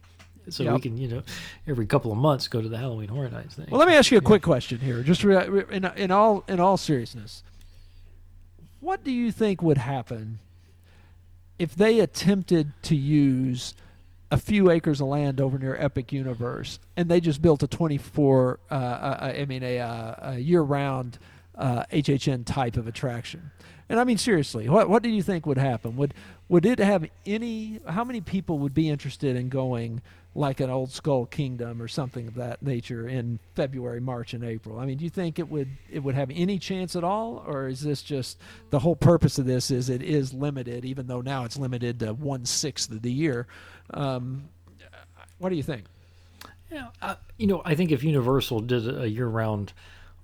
So 0.49 0.73
we 0.73 0.81
can, 0.81 0.97
you 0.97 1.09
know, 1.09 1.23
every 1.67 1.87
couple 1.87 2.11
of 2.11 2.19
months 2.19 2.49
go 2.49 2.61
to 2.61 2.69
the 2.69 2.79
Halloween 2.79 3.09
Horror 3.09 3.29
Nights 3.31 3.55
thing. 3.57 3.67
Well, 3.71 3.79
let 3.79 3.89
me 3.89 3.95
ask 3.95 4.11
you 4.11 4.19
a 4.19 4.23
quick 4.23 4.43
question 4.43 4.79
here, 4.79 5.03
just 5.03 5.23
re- 5.23 5.65
in, 5.71 5.85
in 5.97 6.11
all 6.11 6.45
in 6.49 6.59
all 6.59 6.77
seriousness. 6.77 7.43
What 8.81 9.05
do 9.05 9.13
you 9.13 9.31
think 9.31 9.63
would 9.63 9.79
happen 9.79 10.41
if 11.59 11.75
they 11.77 12.01
attempted 12.01 12.73
to 12.83 12.97
use 12.97 13.75
a 14.33 14.37
few 14.37 14.71
acres 14.71 15.01
of 15.01 15.09
land 15.09 15.41
over 15.41 15.59
near 15.59 15.77
Epic 15.77 16.13
Universe 16.13 16.81
and 16.97 17.09
they 17.09 17.21
just 17.21 17.41
built 17.43 17.63
a 17.63 17.69
24, 17.69 18.59
uh, 18.71 18.75
uh, 18.75 19.35
I 19.39 19.45
mean, 19.45 19.63
a, 19.63 19.79
uh, 19.79 20.15
a 20.33 20.39
year-round 20.39 21.19
uh, 21.55 21.85
HHN 21.93 22.45
type 22.45 22.77
of 22.77 22.87
attraction? 22.87 23.51
And 23.89 24.01
I 24.01 24.05
mean, 24.05 24.19
seriously, 24.19 24.69
what 24.69 24.89
what 24.89 25.03
do 25.03 25.11
you 25.11 25.23
think 25.23 25.45
would 25.45 25.59
happen? 25.59 25.97
Would 25.97 26.15
would 26.49 26.65
it 26.65 26.79
have 26.79 27.07
any? 27.27 27.81
How 27.87 28.05
many 28.05 28.21
people 28.21 28.59
would 28.61 28.75
be 28.75 28.89
interested 28.89 29.37
in 29.37 29.49
going 29.49 30.01
like 30.35 30.61
an 30.61 30.71
old 30.71 30.91
Skull 30.91 31.27
Kingdom 31.27 31.83
or 31.83 31.89
something 31.89 32.27
of 32.27 32.35
that 32.37 32.63
nature 32.63 33.07
in 33.07 33.39
February, 33.55 34.01
March, 34.01 34.33
and 34.33 34.45
April? 34.45 34.79
I 34.79 34.87
mean, 34.87 34.97
do 34.97 35.05
you 35.05 35.11
think 35.11 35.39
it 35.39 35.49
would 35.51 35.69
it 35.91 35.99
would 35.99 36.15
have 36.15 36.31
any 36.33 36.59
chance 36.59 36.97
at 36.97 37.05
all, 37.05 37.45
or 37.47 37.69
is 37.69 37.83
this 37.83 38.03
just 38.03 38.39
the 38.71 38.79
whole 38.79 38.97
purpose 38.97 39.39
of 39.39 39.45
this? 39.45 39.71
Is 39.71 39.91
it 39.91 40.01
is 40.01 40.33
limited, 40.33 40.87
even 40.87 41.07
though 41.07 41.21
now 41.21 41.45
it's 41.45 41.59
limited 41.59 42.01
to 42.01 42.15
one 42.15 42.47
sixth 42.47 42.91
of 42.91 43.03
the 43.03 43.13
year? 43.13 43.47
Um, 43.93 44.49
what 45.39 45.51
do 45.51 45.57
you 45.57 45.63
think? 45.63 45.85
Yeah, 46.71 46.89
I, 47.03 47.17
you 47.37 47.47
know, 47.47 47.61
I 47.65 47.75
think 47.75 47.91
if 47.91 48.03
Universal 48.03 48.61
did 48.61 48.89
a 48.89 49.11
year-round 49.11 49.75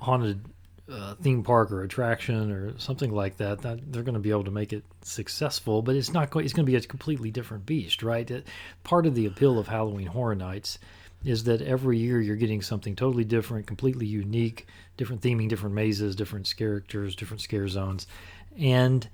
haunted 0.00 0.46
uh, 0.90 1.14
theme 1.16 1.42
park 1.42 1.70
or 1.70 1.82
attraction 1.82 2.50
or 2.50 2.78
something 2.78 3.12
like 3.12 3.36
that, 3.36 3.62
that 3.62 3.92
they're 3.92 4.02
going 4.02 4.14
to 4.14 4.20
be 4.20 4.30
able 4.30 4.44
to 4.44 4.50
make 4.50 4.72
it 4.72 4.84
successful. 5.02 5.82
But 5.82 5.96
it's 5.96 6.12
not 6.12 6.30
going. 6.30 6.44
It's 6.44 6.54
going 6.54 6.66
to 6.66 6.70
be 6.70 6.76
a 6.76 6.80
completely 6.80 7.30
different 7.30 7.66
beast, 7.66 8.02
right? 8.02 8.30
It, 8.30 8.46
part 8.84 9.06
of 9.06 9.14
the 9.14 9.26
appeal 9.26 9.58
of 9.58 9.68
Halloween 9.68 10.06
Horror 10.06 10.34
Nights 10.34 10.78
is 11.24 11.44
that 11.44 11.60
every 11.62 11.98
year 11.98 12.20
you're 12.20 12.36
getting 12.36 12.62
something 12.62 12.94
totally 12.94 13.24
different, 13.24 13.66
completely 13.66 14.06
unique, 14.06 14.66
different 14.96 15.20
theming, 15.20 15.48
different 15.48 15.74
mazes, 15.74 16.14
different 16.14 16.52
characters, 16.56 17.16
different 17.16 17.40
scare 17.40 17.68
zones, 17.68 18.06
and 18.56 19.08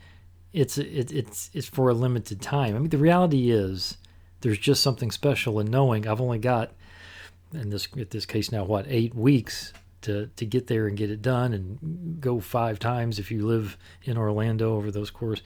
it's 0.53 0.79
it, 0.79 1.13
it's 1.13 1.51
it's 1.53 1.69
for 1.69 1.89
a 1.89 1.95
limited 1.95 2.41
time. 2.41 2.77
I 2.77 2.79
mean, 2.79 2.91
the 2.91 2.99
reality 2.99 3.51
is 3.51 3.97
there's 4.43 4.59
just 4.59 4.83
something 4.83 5.11
special 5.11 5.59
in 5.59 5.71
knowing 5.71 6.07
I've 6.07 6.21
only 6.21 6.39
got 6.39 6.73
in 7.53 7.71
this 7.71 7.87
in 7.97 8.07
this 8.11 8.27
case 8.27 8.53
now 8.53 8.65
what 8.65 8.87
eight 8.89 9.15
weeks 9.15 9.73
to 10.05 10.29
to 10.37 10.47
get 10.47 10.69
there 10.69 10.87
and 10.87 10.97
get 10.97 11.11
it 11.11 11.23
done 11.23 11.53
and 11.53 12.21
go 12.21 12.41
five 12.41 12.79
times 12.79 13.19
if 13.19 13.31
you 13.31 13.47
live 13.47 13.77
in 14.05 14.17
Orlando 14.17 14.77
over 14.77 14.91
those 14.91 15.11
course. 15.11 15.43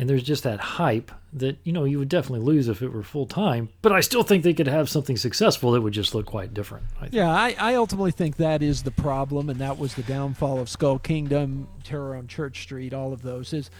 And 0.00 0.08
there's 0.08 0.22
just 0.22 0.44
that 0.44 0.60
hype 0.60 1.10
that 1.32 1.58
you 1.64 1.72
know 1.72 1.84
you 1.84 1.98
would 1.98 2.08
definitely 2.08 2.46
lose 2.46 2.68
if 2.68 2.82
it 2.82 2.92
were 2.92 3.02
full 3.02 3.26
time. 3.26 3.68
But 3.82 3.92
I 3.92 4.00
still 4.00 4.22
think 4.22 4.44
they 4.44 4.54
could 4.54 4.68
have 4.68 4.88
something 4.88 5.16
successful 5.16 5.72
that 5.72 5.80
would 5.80 5.92
just 5.92 6.14
look 6.14 6.26
quite 6.26 6.54
different. 6.54 6.86
I. 7.00 7.08
Yeah, 7.10 7.30
I, 7.30 7.56
I 7.58 7.74
ultimately 7.74 8.12
think 8.12 8.36
that 8.36 8.62
is 8.62 8.84
the 8.84 8.92
problem, 8.92 9.50
and 9.50 9.58
that 9.58 9.76
was 9.76 9.94
the 9.94 10.04
downfall 10.04 10.60
of 10.60 10.68
Skull 10.68 11.00
Kingdom, 11.00 11.68
Terror 11.82 12.14
on 12.14 12.28
Church 12.28 12.62
Street, 12.62 12.94
all 12.94 13.12
of 13.12 13.22
those. 13.22 13.52
Is 13.52 13.70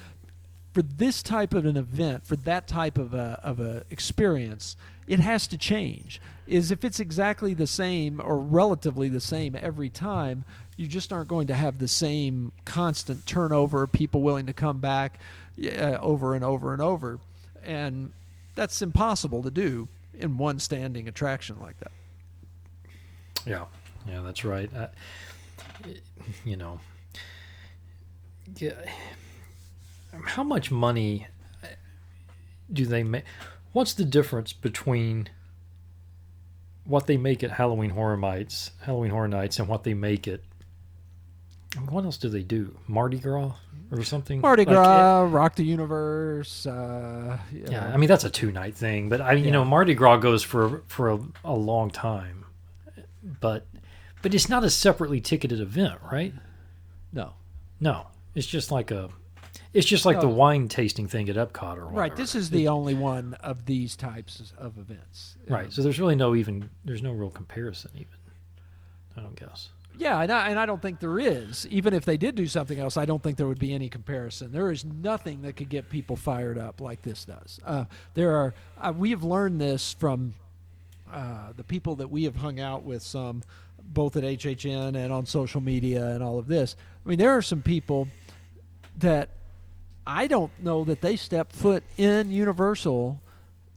for 0.73 0.83
this 0.83 1.23
type 1.23 1.55
of 1.55 1.65
an 1.67 1.77
event, 1.77 2.27
for 2.27 2.35
that 2.37 2.67
type 2.67 2.99
of 2.99 3.15
a 3.15 3.41
of 3.45 3.61
a 3.61 3.85
experience, 3.91 4.77
it 5.09 5.21
has 5.21 5.47
to 5.49 5.59
change. 5.59 6.21
Is 6.47 6.71
if 6.71 6.85
it's 6.85 7.01
exactly 7.01 7.53
the 7.55 7.67
same 7.67 8.21
or 8.23 8.39
relatively 8.39 9.09
the 9.09 9.21
same 9.21 9.57
every 9.61 9.91
time, 9.91 10.45
you 10.77 10.87
just 10.87 11.13
aren't 11.13 11.29
going 11.29 11.49
to 11.49 11.55
have 11.55 11.79
the 11.79 11.89
same 11.89 12.53
constant 12.65 13.27
turnover, 13.27 13.83
of 13.83 13.93
people 13.93 14.23
willing 14.23 14.47
to 14.47 14.53
come 14.53 14.79
back 14.79 15.19
uh, 15.63 15.99
over 16.01 16.35
and 16.35 16.45
over 16.45 16.73
and 16.73 16.81
over, 16.81 17.19
and 17.65 18.13
that's 18.55 18.81
impossible 18.81 19.43
to 19.43 19.51
do 19.51 19.89
in 20.15 20.39
one 20.39 20.59
standing 20.59 21.09
attraction 21.09 21.57
like 21.61 21.79
that. 21.81 21.93
Yeah, 23.45 23.65
yeah, 24.07 24.21
that's 24.23 24.45
right. 24.45 24.71
I, 24.75 24.89
you 26.45 26.57
know, 26.57 26.81
yeah. 28.57 28.73
How 30.25 30.43
much 30.43 30.71
money 30.71 31.27
do 32.73 32.87
they 32.87 33.03
make? 33.03 33.25
What's 33.79 33.95
the 33.95 34.05
difference 34.05 34.53
between 34.53 35.29
what 36.83 37.07
they 37.07 37.17
make 37.17 37.45
at 37.45 37.53
Halloween 37.53 37.91
Horror 37.91 38.17
Nights, 38.17 38.73
Halloween 38.81 39.13
Horror 39.13 39.29
Nights, 39.29 39.61
and 39.61 39.69
what 39.69 39.85
they 39.85 39.95
make 39.95 40.27
at? 40.27 40.41
I 41.77 41.79
mean, 41.79 41.93
what 41.93 42.05
else 42.05 42.17
do 42.17 42.29
they 42.29 42.43
do? 42.43 42.77
Mardi 42.89 43.21
Gras 43.21 43.53
or 43.93 44.03
something? 44.03 44.41
Mardi 44.41 44.65
Like, 44.65 44.75
Gras, 44.75 45.29
Rock 45.31 45.55
the 45.55 45.63
Universe. 45.63 46.67
Uh, 46.67 47.39
you 47.53 47.67
yeah. 47.71 47.87
I 47.87 47.97
mean 47.99 48.09
that's 48.09 48.25
a 48.25 48.31
two 48.31 48.51
night 48.51 48.75
thing, 48.75 49.09
but 49.09 49.21
I 49.21 49.35
you 49.35 49.53
know 49.53 49.65
Mardi 49.65 49.95
Gras 49.95 50.17
goes 50.17 50.43
for 50.43 50.83
for 50.89 51.11
a, 51.11 51.21
a 51.45 51.55
long 51.55 51.93
time, 51.93 52.47
but 53.23 53.65
but 54.23 54.35
it's 54.35 54.49
not 54.49 54.65
a 54.65 54.71
separately 54.71 55.21
ticketed 55.21 55.61
event, 55.61 56.01
right? 56.11 56.35
no, 57.13 57.35
No, 57.79 58.09
it's 58.35 58.49
just 58.49 58.73
like 58.73 58.91
a, 58.91 59.11
it's 59.75 59.87
just 59.87 60.05
like 60.07 60.21
the 60.21 60.29
wine 60.29 60.69
tasting 60.69 61.07
thing 61.09 61.29
at 61.29 61.37
Epcot 61.37 61.77
or 61.77 61.85
whatever. 61.85 62.01
right. 62.01 62.17
This 62.17 62.35
is 62.35 62.51
the 62.51 62.69
only 62.69 62.95
one 62.95 63.35
of 63.35 63.67
these 63.67 63.97
types 63.97 64.53
of 64.59 64.79
events. 64.79 65.37
right. 65.49 65.67
Um, 65.67 65.71
So 65.71 65.83
there's 65.83 66.01
really 66.01 66.17
no 66.17 66.35
even 66.35 66.71
there's 66.85 67.03
no 67.03 67.13
real 67.13 67.31
comparison 67.31 67.91
even. 67.95 68.07
I 69.17 69.21
don't 69.21 69.35
guess. 69.37 69.71
yeah, 69.99 70.21
and 70.21 70.31
I, 70.31 70.49
and 70.51 70.61
I 70.61 70.65
don't 70.67 70.81
think 70.81 71.01
there 71.01 71.19
is. 71.19 71.67
Even 71.71 71.93
if 71.93 72.05
they 72.05 72.17
did 72.17 72.37
do 72.37 72.47
something 72.47 72.79
else, 72.79 72.97
I 72.97 73.05
don't 73.05 73.21
think 73.21 73.37
there 73.37 73.49
would 73.49 73.59
be 73.59 73.75
any 73.75 73.89
comparison. 73.89 74.53
There 74.53 74.71
is 74.71 74.85
nothing 74.85 75.43
that 75.43 75.57
could 75.57 75.69
get 75.69 75.91
people 75.91 76.15
fired 76.15 76.57
up 76.57 76.81
like 76.81 77.03
this 77.03 77.25
does. 77.25 77.59
Uh, 77.67 77.85
there 78.15 78.37
are. 78.37 78.55
Uh, 78.81 78.93
we 78.97 79.11
have 79.11 79.25
learned 79.25 79.61
this 79.61 79.93
from 79.95 80.35
uh, 81.13 81.53
the 81.57 81.65
people 81.65 81.97
that 81.97 82.09
we 82.11 82.25
have 82.25 82.37
hung 82.37 82.61
out 82.61 82.85
with 82.85 83.03
some 83.03 83.43
both 83.83 84.17
at 84.17 84.23
HHN 84.23 84.95
and 84.95 85.13
on 85.13 85.27
social 85.27 85.61
media 85.61 86.07
and 86.09 86.23
all 86.23 86.39
of 86.39 86.47
this. 86.47 86.77
I 87.05 87.09
mean, 87.09 87.19
there 87.19 87.33
are 87.37 87.43
some 87.43 87.63
people 87.63 88.07
that 88.99 89.31
I 90.09 90.27
don't 90.27 90.51
know 90.63 90.85
that 90.85 91.03
they 91.03 91.17
step 91.17 91.53
foot 91.53 91.85
in 91.99 92.31
Universal 92.31 93.21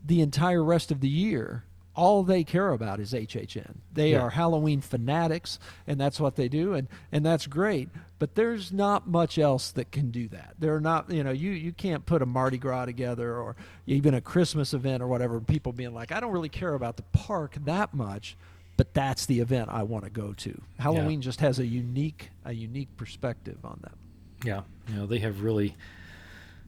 the 0.05 0.21
entire 0.21 0.63
rest 0.63 0.89
of 0.91 1.01
the 1.01 1.09
year. 1.09 1.65
All 1.93 2.23
they 2.23 2.45
care 2.45 2.71
about 2.71 3.01
is 3.01 3.13
HHN. 3.13 3.79
They 3.93 4.11
Yeah. 4.13 4.21
are 4.21 4.29
Halloween 4.29 4.79
fanatics, 4.79 5.59
and 5.85 5.99
that's 5.99 6.21
what 6.21 6.37
they 6.37 6.47
do, 6.47 6.73
and 6.73 6.87
and 7.11 7.25
that's 7.25 7.47
great. 7.47 7.89
But 8.17 8.35
there's 8.35 8.71
not 8.71 9.09
much 9.09 9.37
else 9.37 9.71
that 9.73 9.91
can 9.91 10.09
do 10.09 10.29
that. 10.29 10.55
They're 10.57 10.79
not, 10.79 11.11
you 11.11 11.21
know, 11.21 11.31
you 11.31 11.51
you 11.51 11.73
can't 11.73 12.05
put 12.05 12.21
a 12.21 12.25
Mardi 12.25 12.57
Gras 12.57 12.85
together 12.85 13.35
or 13.35 13.57
even 13.85 14.13
a 14.13 14.21
Christmas 14.21 14.73
event 14.73 15.03
or 15.03 15.07
whatever. 15.07 15.41
People 15.41 15.73
being 15.73 15.93
like, 15.93 16.13
I 16.13 16.21
don't 16.21 16.31
really 16.31 16.47
care 16.49 16.75
about 16.75 16.95
the 16.95 17.03
park 17.11 17.57
that 17.65 17.93
much, 17.93 18.37
but 18.77 18.93
that's 18.93 19.25
the 19.25 19.41
event 19.41 19.67
I 19.69 19.83
want 19.83 20.05
to 20.05 20.09
go 20.09 20.31
to. 20.31 20.61
Halloween 20.79 21.19
just 21.21 21.41
has 21.41 21.59
a 21.59 21.65
unique 21.65 22.31
a 22.45 22.53
unique 22.53 22.95
perspective 22.95 23.57
on 23.65 23.79
that. 23.81 23.97
Yeah, 24.45 24.61
you 24.87 24.95
know 24.95 25.05
they 25.05 25.19
have 25.19 25.41
really 25.43 25.75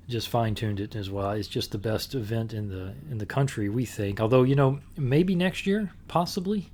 just 0.09 0.29
fine 0.29 0.55
tuned 0.55 0.79
it 0.79 0.95
as 0.95 1.09
well. 1.09 1.31
It's 1.31 1.47
just 1.47 1.71
the 1.71 1.77
best 1.77 2.13
event 2.15 2.53
in 2.53 2.69
the 2.69 2.93
in 3.09 3.17
the 3.17 3.25
country, 3.25 3.69
we 3.69 3.85
think. 3.85 4.19
Although 4.19 4.43
you 4.43 4.55
know 4.55 4.79
maybe 4.97 5.35
next 5.35 5.65
year, 5.65 5.91
possibly. 6.07 6.69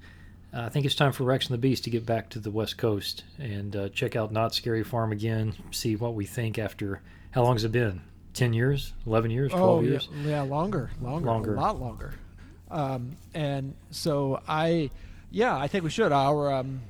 Uh, 0.51 0.61
I 0.61 0.69
think 0.69 0.83
it's 0.87 0.95
time 0.95 1.11
for 1.11 1.25
Rex 1.25 1.45
and 1.45 1.53
the 1.53 1.59
Beast 1.59 1.83
to 1.83 1.91
get 1.91 2.07
back 2.07 2.29
to 2.31 2.39
the 2.39 2.49
West 2.49 2.79
Coast 2.79 3.23
and 3.37 3.75
uh, 3.75 3.89
check 3.89 4.15
out 4.15 4.31
Knott's 4.31 4.57
Scary 4.57 4.83
Farm 4.83 5.11
again. 5.11 5.53
See 5.69 5.95
what 5.95 6.15
we 6.15 6.25
think 6.25 6.57
after 6.57 7.01
how 7.31 7.43
long 7.43 7.53
has 7.53 7.63
it 7.63 7.71
been? 7.71 8.01
Ten 8.33 8.53
years? 8.53 8.93
Eleven 9.05 9.29
years? 9.29 9.51
Twelve 9.51 9.83
yeah, 9.83 9.89
years? 9.91 10.09
yeah, 10.23 10.41
longer, 10.41 10.89
longer, 11.01 11.27
Longer. 11.27 11.53
a 11.55 11.59
lot 11.59 11.79
longer. 11.79 12.13
Um, 12.71 13.15
and 13.33 13.75
so 13.91 14.41
I, 14.47 14.89
yeah, 15.29 15.55
I 15.55 15.67
think 15.67 15.83
we 15.83 15.89
should. 15.91 16.11
Our 16.11 16.51
um, 16.53 16.81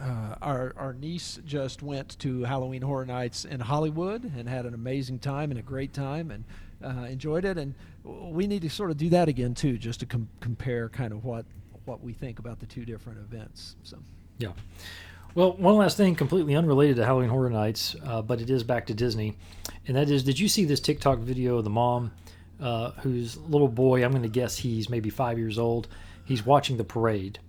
uh, 0.00 0.36
our 0.42 0.74
our 0.76 0.92
niece 0.94 1.38
just 1.44 1.82
went 1.82 2.18
to 2.20 2.44
Halloween 2.44 2.82
Horror 2.82 3.06
Nights 3.06 3.44
in 3.44 3.60
Hollywood 3.60 4.24
and 4.36 4.48
had 4.48 4.66
an 4.66 4.74
amazing 4.74 5.18
time 5.18 5.50
and 5.50 5.58
a 5.58 5.62
great 5.62 5.92
time 5.92 6.30
and 6.30 6.44
uh, 6.84 7.04
enjoyed 7.04 7.44
it. 7.44 7.58
And 7.58 7.74
we 8.04 8.46
need 8.46 8.62
to 8.62 8.70
sort 8.70 8.90
of 8.90 8.96
do 8.96 9.08
that 9.10 9.28
again 9.28 9.54
too, 9.54 9.78
just 9.78 10.00
to 10.00 10.06
com- 10.06 10.28
compare 10.40 10.88
kind 10.88 11.12
of 11.12 11.24
what 11.24 11.46
what 11.84 12.02
we 12.02 12.12
think 12.12 12.38
about 12.38 12.60
the 12.60 12.66
two 12.66 12.84
different 12.84 13.18
events. 13.18 13.76
So. 13.82 13.98
Yeah. 14.38 14.52
Well, 15.34 15.54
one 15.54 15.76
last 15.76 15.96
thing, 15.96 16.14
completely 16.14 16.54
unrelated 16.54 16.96
to 16.96 17.04
Halloween 17.04 17.28
Horror 17.28 17.50
Nights, 17.50 17.96
uh, 18.04 18.22
but 18.22 18.40
it 18.40 18.50
is 18.50 18.62
back 18.62 18.86
to 18.86 18.94
Disney, 18.94 19.36
and 19.86 19.96
that 19.96 20.08
is: 20.08 20.22
Did 20.22 20.38
you 20.38 20.48
see 20.48 20.64
this 20.64 20.78
TikTok 20.78 21.18
video 21.18 21.58
of 21.58 21.64
the 21.64 21.70
mom, 21.70 22.12
uh, 22.60 22.92
whose 23.02 23.36
little 23.36 23.66
boy? 23.66 24.04
I'm 24.04 24.12
going 24.12 24.22
to 24.22 24.28
guess 24.28 24.56
he's 24.56 24.88
maybe 24.88 25.10
five 25.10 25.36
years 25.36 25.58
old. 25.58 25.88
He's 26.24 26.46
watching 26.46 26.76
the 26.76 26.84
parade, 26.84 27.40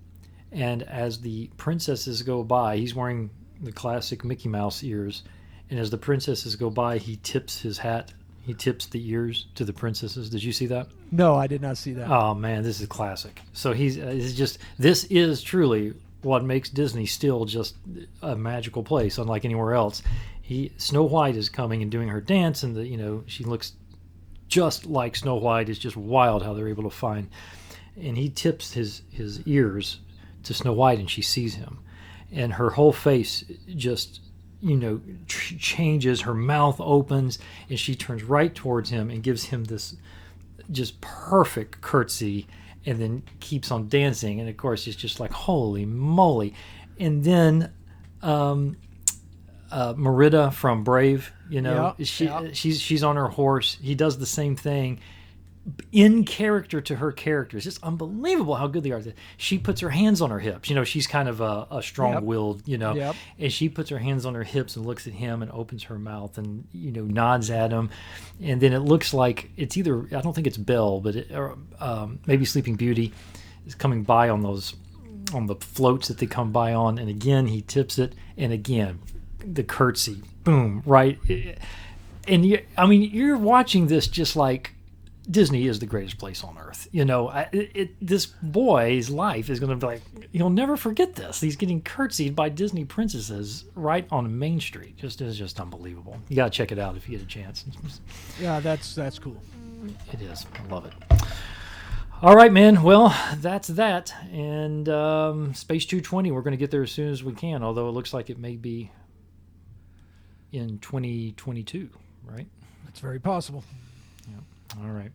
and 0.52 0.84
as 0.84 1.20
the 1.22 1.50
princesses 1.58 2.22
go 2.22 2.44
by, 2.44 2.78
he's 2.78 2.96
wearing 2.96 3.30
the 3.62 3.72
classic 3.72 4.24
Mickey 4.24 4.50
Mouse 4.50 4.84
ears, 4.84 5.24
and 5.70 5.80
as 5.80 5.90
the 5.90 5.98
princesses 5.98 6.56
go 6.56 6.70
by, 6.70 6.98
he 6.98 7.18
tips 7.18 7.62
his 7.62 7.78
hat. 7.78 8.14
He 8.42 8.54
tips 8.54 8.86
the 8.86 9.10
ears 9.10 9.48
to 9.56 9.66
the 9.66 9.74
princesses. 9.74 10.30
Did 10.30 10.44
you 10.44 10.54
see 10.54 10.68
that? 10.68 10.88
No, 11.12 11.36
I 11.36 11.48
did 11.48 11.62
not 11.62 11.78
see 11.78 11.94
that. 11.94 12.10
Oh 12.10 12.36
man, 12.36 12.64
this 12.64 12.80
is 12.80 12.88
classic. 12.88 13.42
So 13.54 13.74
he's 13.74 13.98
uh, 13.98 14.14
it's 14.16 14.34
just 14.34 14.60
this 14.78 15.06
is 15.06 15.42
truly 15.42 15.94
what 16.22 16.44
makes 16.44 16.70
Disney 16.70 17.06
still 17.06 17.46
just 17.46 17.76
a 18.22 18.36
magical 18.36 18.84
place, 18.84 19.18
unlike 19.18 19.46
anywhere 19.46 19.74
else. 19.74 20.04
He 20.42 20.72
Snow 20.78 21.04
White 21.04 21.36
is 21.36 21.50
coming 21.50 21.82
and 21.82 21.92
doing 21.92 22.08
her 22.10 22.22
dance, 22.22 22.62
and 22.62 22.76
the 22.76 22.86
you 22.86 22.98
know 22.98 23.24
she 23.26 23.44
looks 23.44 23.74
just 24.48 24.86
like 24.86 25.16
Snow 25.16 25.36
White. 25.36 25.70
It's 25.70 25.80
just 25.80 25.98
wild 25.98 26.44
how 26.44 26.54
they're 26.54 26.68
able 26.68 26.84
to 26.84 26.96
find. 26.96 27.30
And 28.00 28.16
he 28.16 28.30
tips 28.30 28.74
his 28.74 29.02
his 29.12 29.42
ears 29.48 30.00
to 30.46 30.54
Snow 30.54 30.74
White, 30.74 31.00
and 31.00 31.10
she 31.10 31.22
sees 31.22 31.56
him, 31.56 31.80
and 32.32 32.54
her 32.54 32.72
whole 32.72 32.94
face 32.94 33.44
just 33.76 34.22
you 34.62 34.78
know 34.78 35.02
tr- 35.28 35.56
changes. 35.56 36.22
Her 36.22 36.34
mouth 36.34 36.80
opens, 36.80 37.40
and 37.70 37.80
she 37.80 37.96
turns 37.96 38.24
right 38.24 38.54
towards 38.54 38.90
him 38.90 39.10
and 39.10 39.22
gives 39.22 39.46
him 39.46 39.66
this 39.66 39.96
just 40.72 41.00
perfect 41.02 41.82
curtsy 41.82 42.48
and 42.88 43.00
then 43.00 43.24
keeps 43.40 43.72
on 43.72 43.88
dancing 43.88 44.40
and 44.40 44.50
of 44.50 44.58
course 44.58 44.88
it's 44.88 44.96
just 44.96 45.20
like 45.20 45.32
holy 45.32 45.86
moly 45.86 46.56
and 47.00 47.24
then 47.24 47.72
um 48.24 48.76
uh, 49.72 49.94
Merida 49.98 50.52
from 50.52 50.84
Brave, 50.84 51.34
you 51.50 51.62
know, 51.62 51.96
she 52.02 52.28
she's 52.54 52.80
she's 52.80 53.04
on 53.04 53.16
her 53.18 53.28
horse. 53.28 53.78
He 53.82 53.94
does 53.96 54.18
the 54.18 54.26
same 54.26 54.56
thing 54.56 55.00
in 55.92 56.24
character 56.26 56.80
to 56.80 56.96
her 56.98 57.12
character. 57.12 57.58
It's 57.58 57.64
just 57.64 57.82
unbelievable 57.84 58.56
how 58.56 58.68
good 58.68 58.84
they 58.84 58.92
are. 58.92 59.02
She 59.38 59.58
puts 59.58 59.82
her 59.82 59.90
hands 59.90 60.22
on 60.22 60.30
her 60.30 60.40
hips. 60.40 60.70
You 60.70 60.76
know, 60.76 60.84
she's 60.84 61.08
kind 61.08 61.28
of 61.28 61.42
a, 61.42 61.66
a 61.72 61.82
strong-willed, 61.82 62.68
you 62.68 62.78
know, 62.78 62.94
Yep. 62.94 63.16
and 63.40 63.52
she 63.52 63.68
puts 63.70 63.90
her 63.90 63.98
hands 63.98 64.28
on 64.28 64.36
her 64.36 64.44
hips 64.44 64.76
and 64.76 64.86
looks 64.86 65.08
at 65.08 65.14
him 65.14 65.42
and 65.42 65.52
opens 65.52 65.84
her 65.84 65.98
mouth 65.98 66.38
and 66.38 66.68
you 66.72 66.92
know 66.92 67.04
nods 67.04 67.50
at 67.50 67.72
him, 67.72 67.90
and 68.40 68.62
then 68.62 68.74
it 68.74 68.80
looks 68.80 69.12
like 69.14 69.50
it's 69.58 69.76
either 69.76 70.06
I 70.16 70.22
don't 70.22 70.34
think 70.34 70.46
it's 70.46 70.58
Belle, 70.58 71.00
but 71.00 71.16
it, 71.16 71.32
or, 71.32 71.58
um, 71.80 72.20
maybe 72.28 72.46
Sleeping 72.46 72.76
Beauty 72.76 73.12
is 73.66 73.74
coming 73.74 74.04
by 74.04 74.30
on 74.30 74.42
those 74.42 74.76
on 75.34 75.48
the 75.48 75.56
floats 75.56 76.08
that 76.10 76.20
they 76.20 76.28
come 76.28 76.52
by 76.52 76.74
on, 76.76 77.00
and 77.00 77.10
again 77.10 77.48
he 77.48 77.62
tips 77.64 77.98
it, 77.98 78.14
and 78.38 78.54
again 78.54 79.00
the 79.40 79.64
curtsy, 79.64 80.22
boom, 80.44 80.84
right, 80.86 81.18
and 82.28 82.46
you, 82.46 82.64
I 82.78 82.86
mean 82.86 83.02
you're 83.12 83.38
watching 83.38 83.88
this 83.88 84.08
just 84.08 84.36
like 84.36 84.74
Disney 85.26 85.68
is 85.68 85.80
the 85.80 85.86
greatest 85.86 86.18
place 86.18 86.44
on 86.44 86.58
earth. 86.58 86.88
You 86.92 87.06
know, 87.06 87.30
I, 87.30 87.50
it, 87.52 87.96
this 88.06 88.26
boy's 88.26 89.10
life 89.10 89.50
is 89.50 89.60
going 89.60 89.72
to 89.72 89.76
be 89.76 89.86
like 89.86 90.02
he'll 90.32 90.50
never 90.50 90.78
forget 90.78 91.16
this. 91.16 91.42
He's 91.42 91.56
getting 91.56 91.82
curtsied 91.82 92.36
by 92.36 92.50
Disney 92.50 92.86
princesses 92.86 93.66
right 93.76 94.08
on 94.12 94.38
Main 94.38 94.60
Street. 94.60 94.98
Just 94.98 95.22
is 95.22 95.38
just 95.38 95.60
unbelievable. 95.60 96.18
You 96.30 96.36
got 96.36 96.46
to 96.46 96.50
check 96.52 96.72
it 96.72 96.80
out 96.80 96.96
if 96.96 97.10
you 97.10 97.18
get 97.18 97.26
a 97.26 97.30
chance. 97.30 97.66
Yeah, 98.40 98.60
that's 98.60 98.94
that's 98.94 99.18
cool. 99.18 99.42
It 100.12 100.22
is. 100.22 100.46
I 100.54 100.68
love 100.68 100.86
it. 100.86 100.94
All 102.22 102.36
right, 102.36 102.52
man. 102.52 102.82
Well, 102.84 103.16
that's 103.38 103.68
that. 103.70 104.14
And 104.32 104.90
um, 104.90 105.54
Space 105.54 105.86
220, 105.86 106.32
we're 106.32 106.42
going 106.42 106.52
to 106.52 106.58
get 106.58 106.72
there 106.72 106.84
as 106.84 106.92
soon 106.92 107.12
as 107.12 107.24
we 107.24 107.34
can, 107.34 107.64
although 107.64 107.88
it 107.88 107.92
looks 107.92 108.14
like 108.14 108.30
it 108.30 108.38
may 108.38 108.56
be 108.56 108.92
in 110.52 110.80
2022, 110.80 111.90
right? 112.26 112.48
It's 112.88 113.00
very 113.00 113.20
possible. 113.20 113.64
All 114.82 114.90
right. 114.92 115.12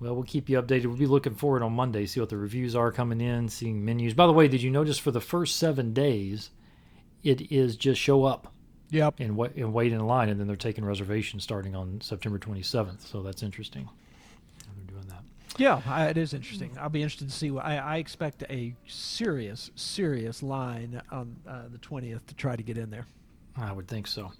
Well, 0.00 0.14
we'll 0.14 0.24
keep 0.24 0.48
you 0.48 0.60
updated. 0.60 0.86
We'll 0.86 0.96
be 0.96 1.06
looking 1.06 1.34
forward 1.34 1.62
on 1.62 1.72
Monday, 1.72 2.06
see 2.06 2.20
what 2.20 2.30
the 2.30 2.36
reviews 2.38 2.74
are 2.74 2.90
coming 2.90 3.20
in, 3.20 3.48
seeing 3.48 3.84
menus. 3.84 4.14
By 4.14 4.26
the 4.26 4.32
way, 4.32 4.48
did 4.48 4.62
you 4.62 4.70
notice 4.70 4.98
for 4.98 5.10
the 5.10 5.20
first 5.20 5.56
seven 5.56 5.92
days, 5.92 6.50
it 7.22 7.52
is 7.52 7.76
just 7.76 8.00
show 8.00 8.24
up 8.24 8.52
Yep. 8.90 9.16
and, 9.20 9.36
wait, 9.36 9.54
and 9.56 9.72
wait 9.74 9.92
in 9.92 10.00
line, 10.06 10.30
and 10.30 10.40
then 10.40 10.46
they're 10.46 10.56
taking 10.56 10.84
reservations 10.86 11.42
starting 11.44 11.76
on 11.76 12.00
September 12.00 12.38
27th. 12.38 13.02
So 13.06 13.22
that's 13.22 13.42
interesting. 13.42 13.88
They're 14.74 14.96
doing 14.96 15.06
that. 15.08 15.22
Yeah, 15.58 16.06
it 16.06 16.16
is 16.16 16.32
interesting. 16.32 16.76
I'll 16.80 16.88
be 16.88 17.02
interested 17.02 17.28
to 17.28 17.34
see. 17.34 17.50
What, 17.50 17.66
I, 17.66 17.76
I 17.76 17.96
expect 17.98 18.42
a 18.48 18.74
serious, 18.86 19.70
serious 19.74 20.42
line 20.42 21.02
on 21.10 21.36
uh, 21.46 21.62
the 21.70 21.78
twentieth 21.78 22.26
to 22.28 22.34
try 22.34 22.56
to 22.56 22.62
get 22.62 22.78
in 22.78 22.88
there. 22.88 23.06
I 23.56 23.70
would 23.72 23.86
think 23.88 24.06
so. 24.06 24.32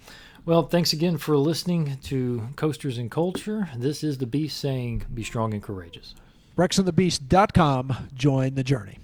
Well, 0.46 0.62
thanks 0.62 0.92
again 0.92 1.18
for 1.18 1.36
listening 1.36 1.98
to 2.04 2.48
Coasters 2.56 2.96
and 2.96 3.10
Culture. 3.10 3.68
This 3.76 4.02
is 4.02 4.18
the 4.18 4.26
Beast 4.26 4.58
saying, 4.58 5.04
be 5.12 5.22
strong 5.22 5.52
and 5.52 5.62
courageous. 5.62 6.14
RexandTheBeast.com. 6.56 8.08
Join 8.14 8.54
the 8.54 8.64
journey. 8.64 8.99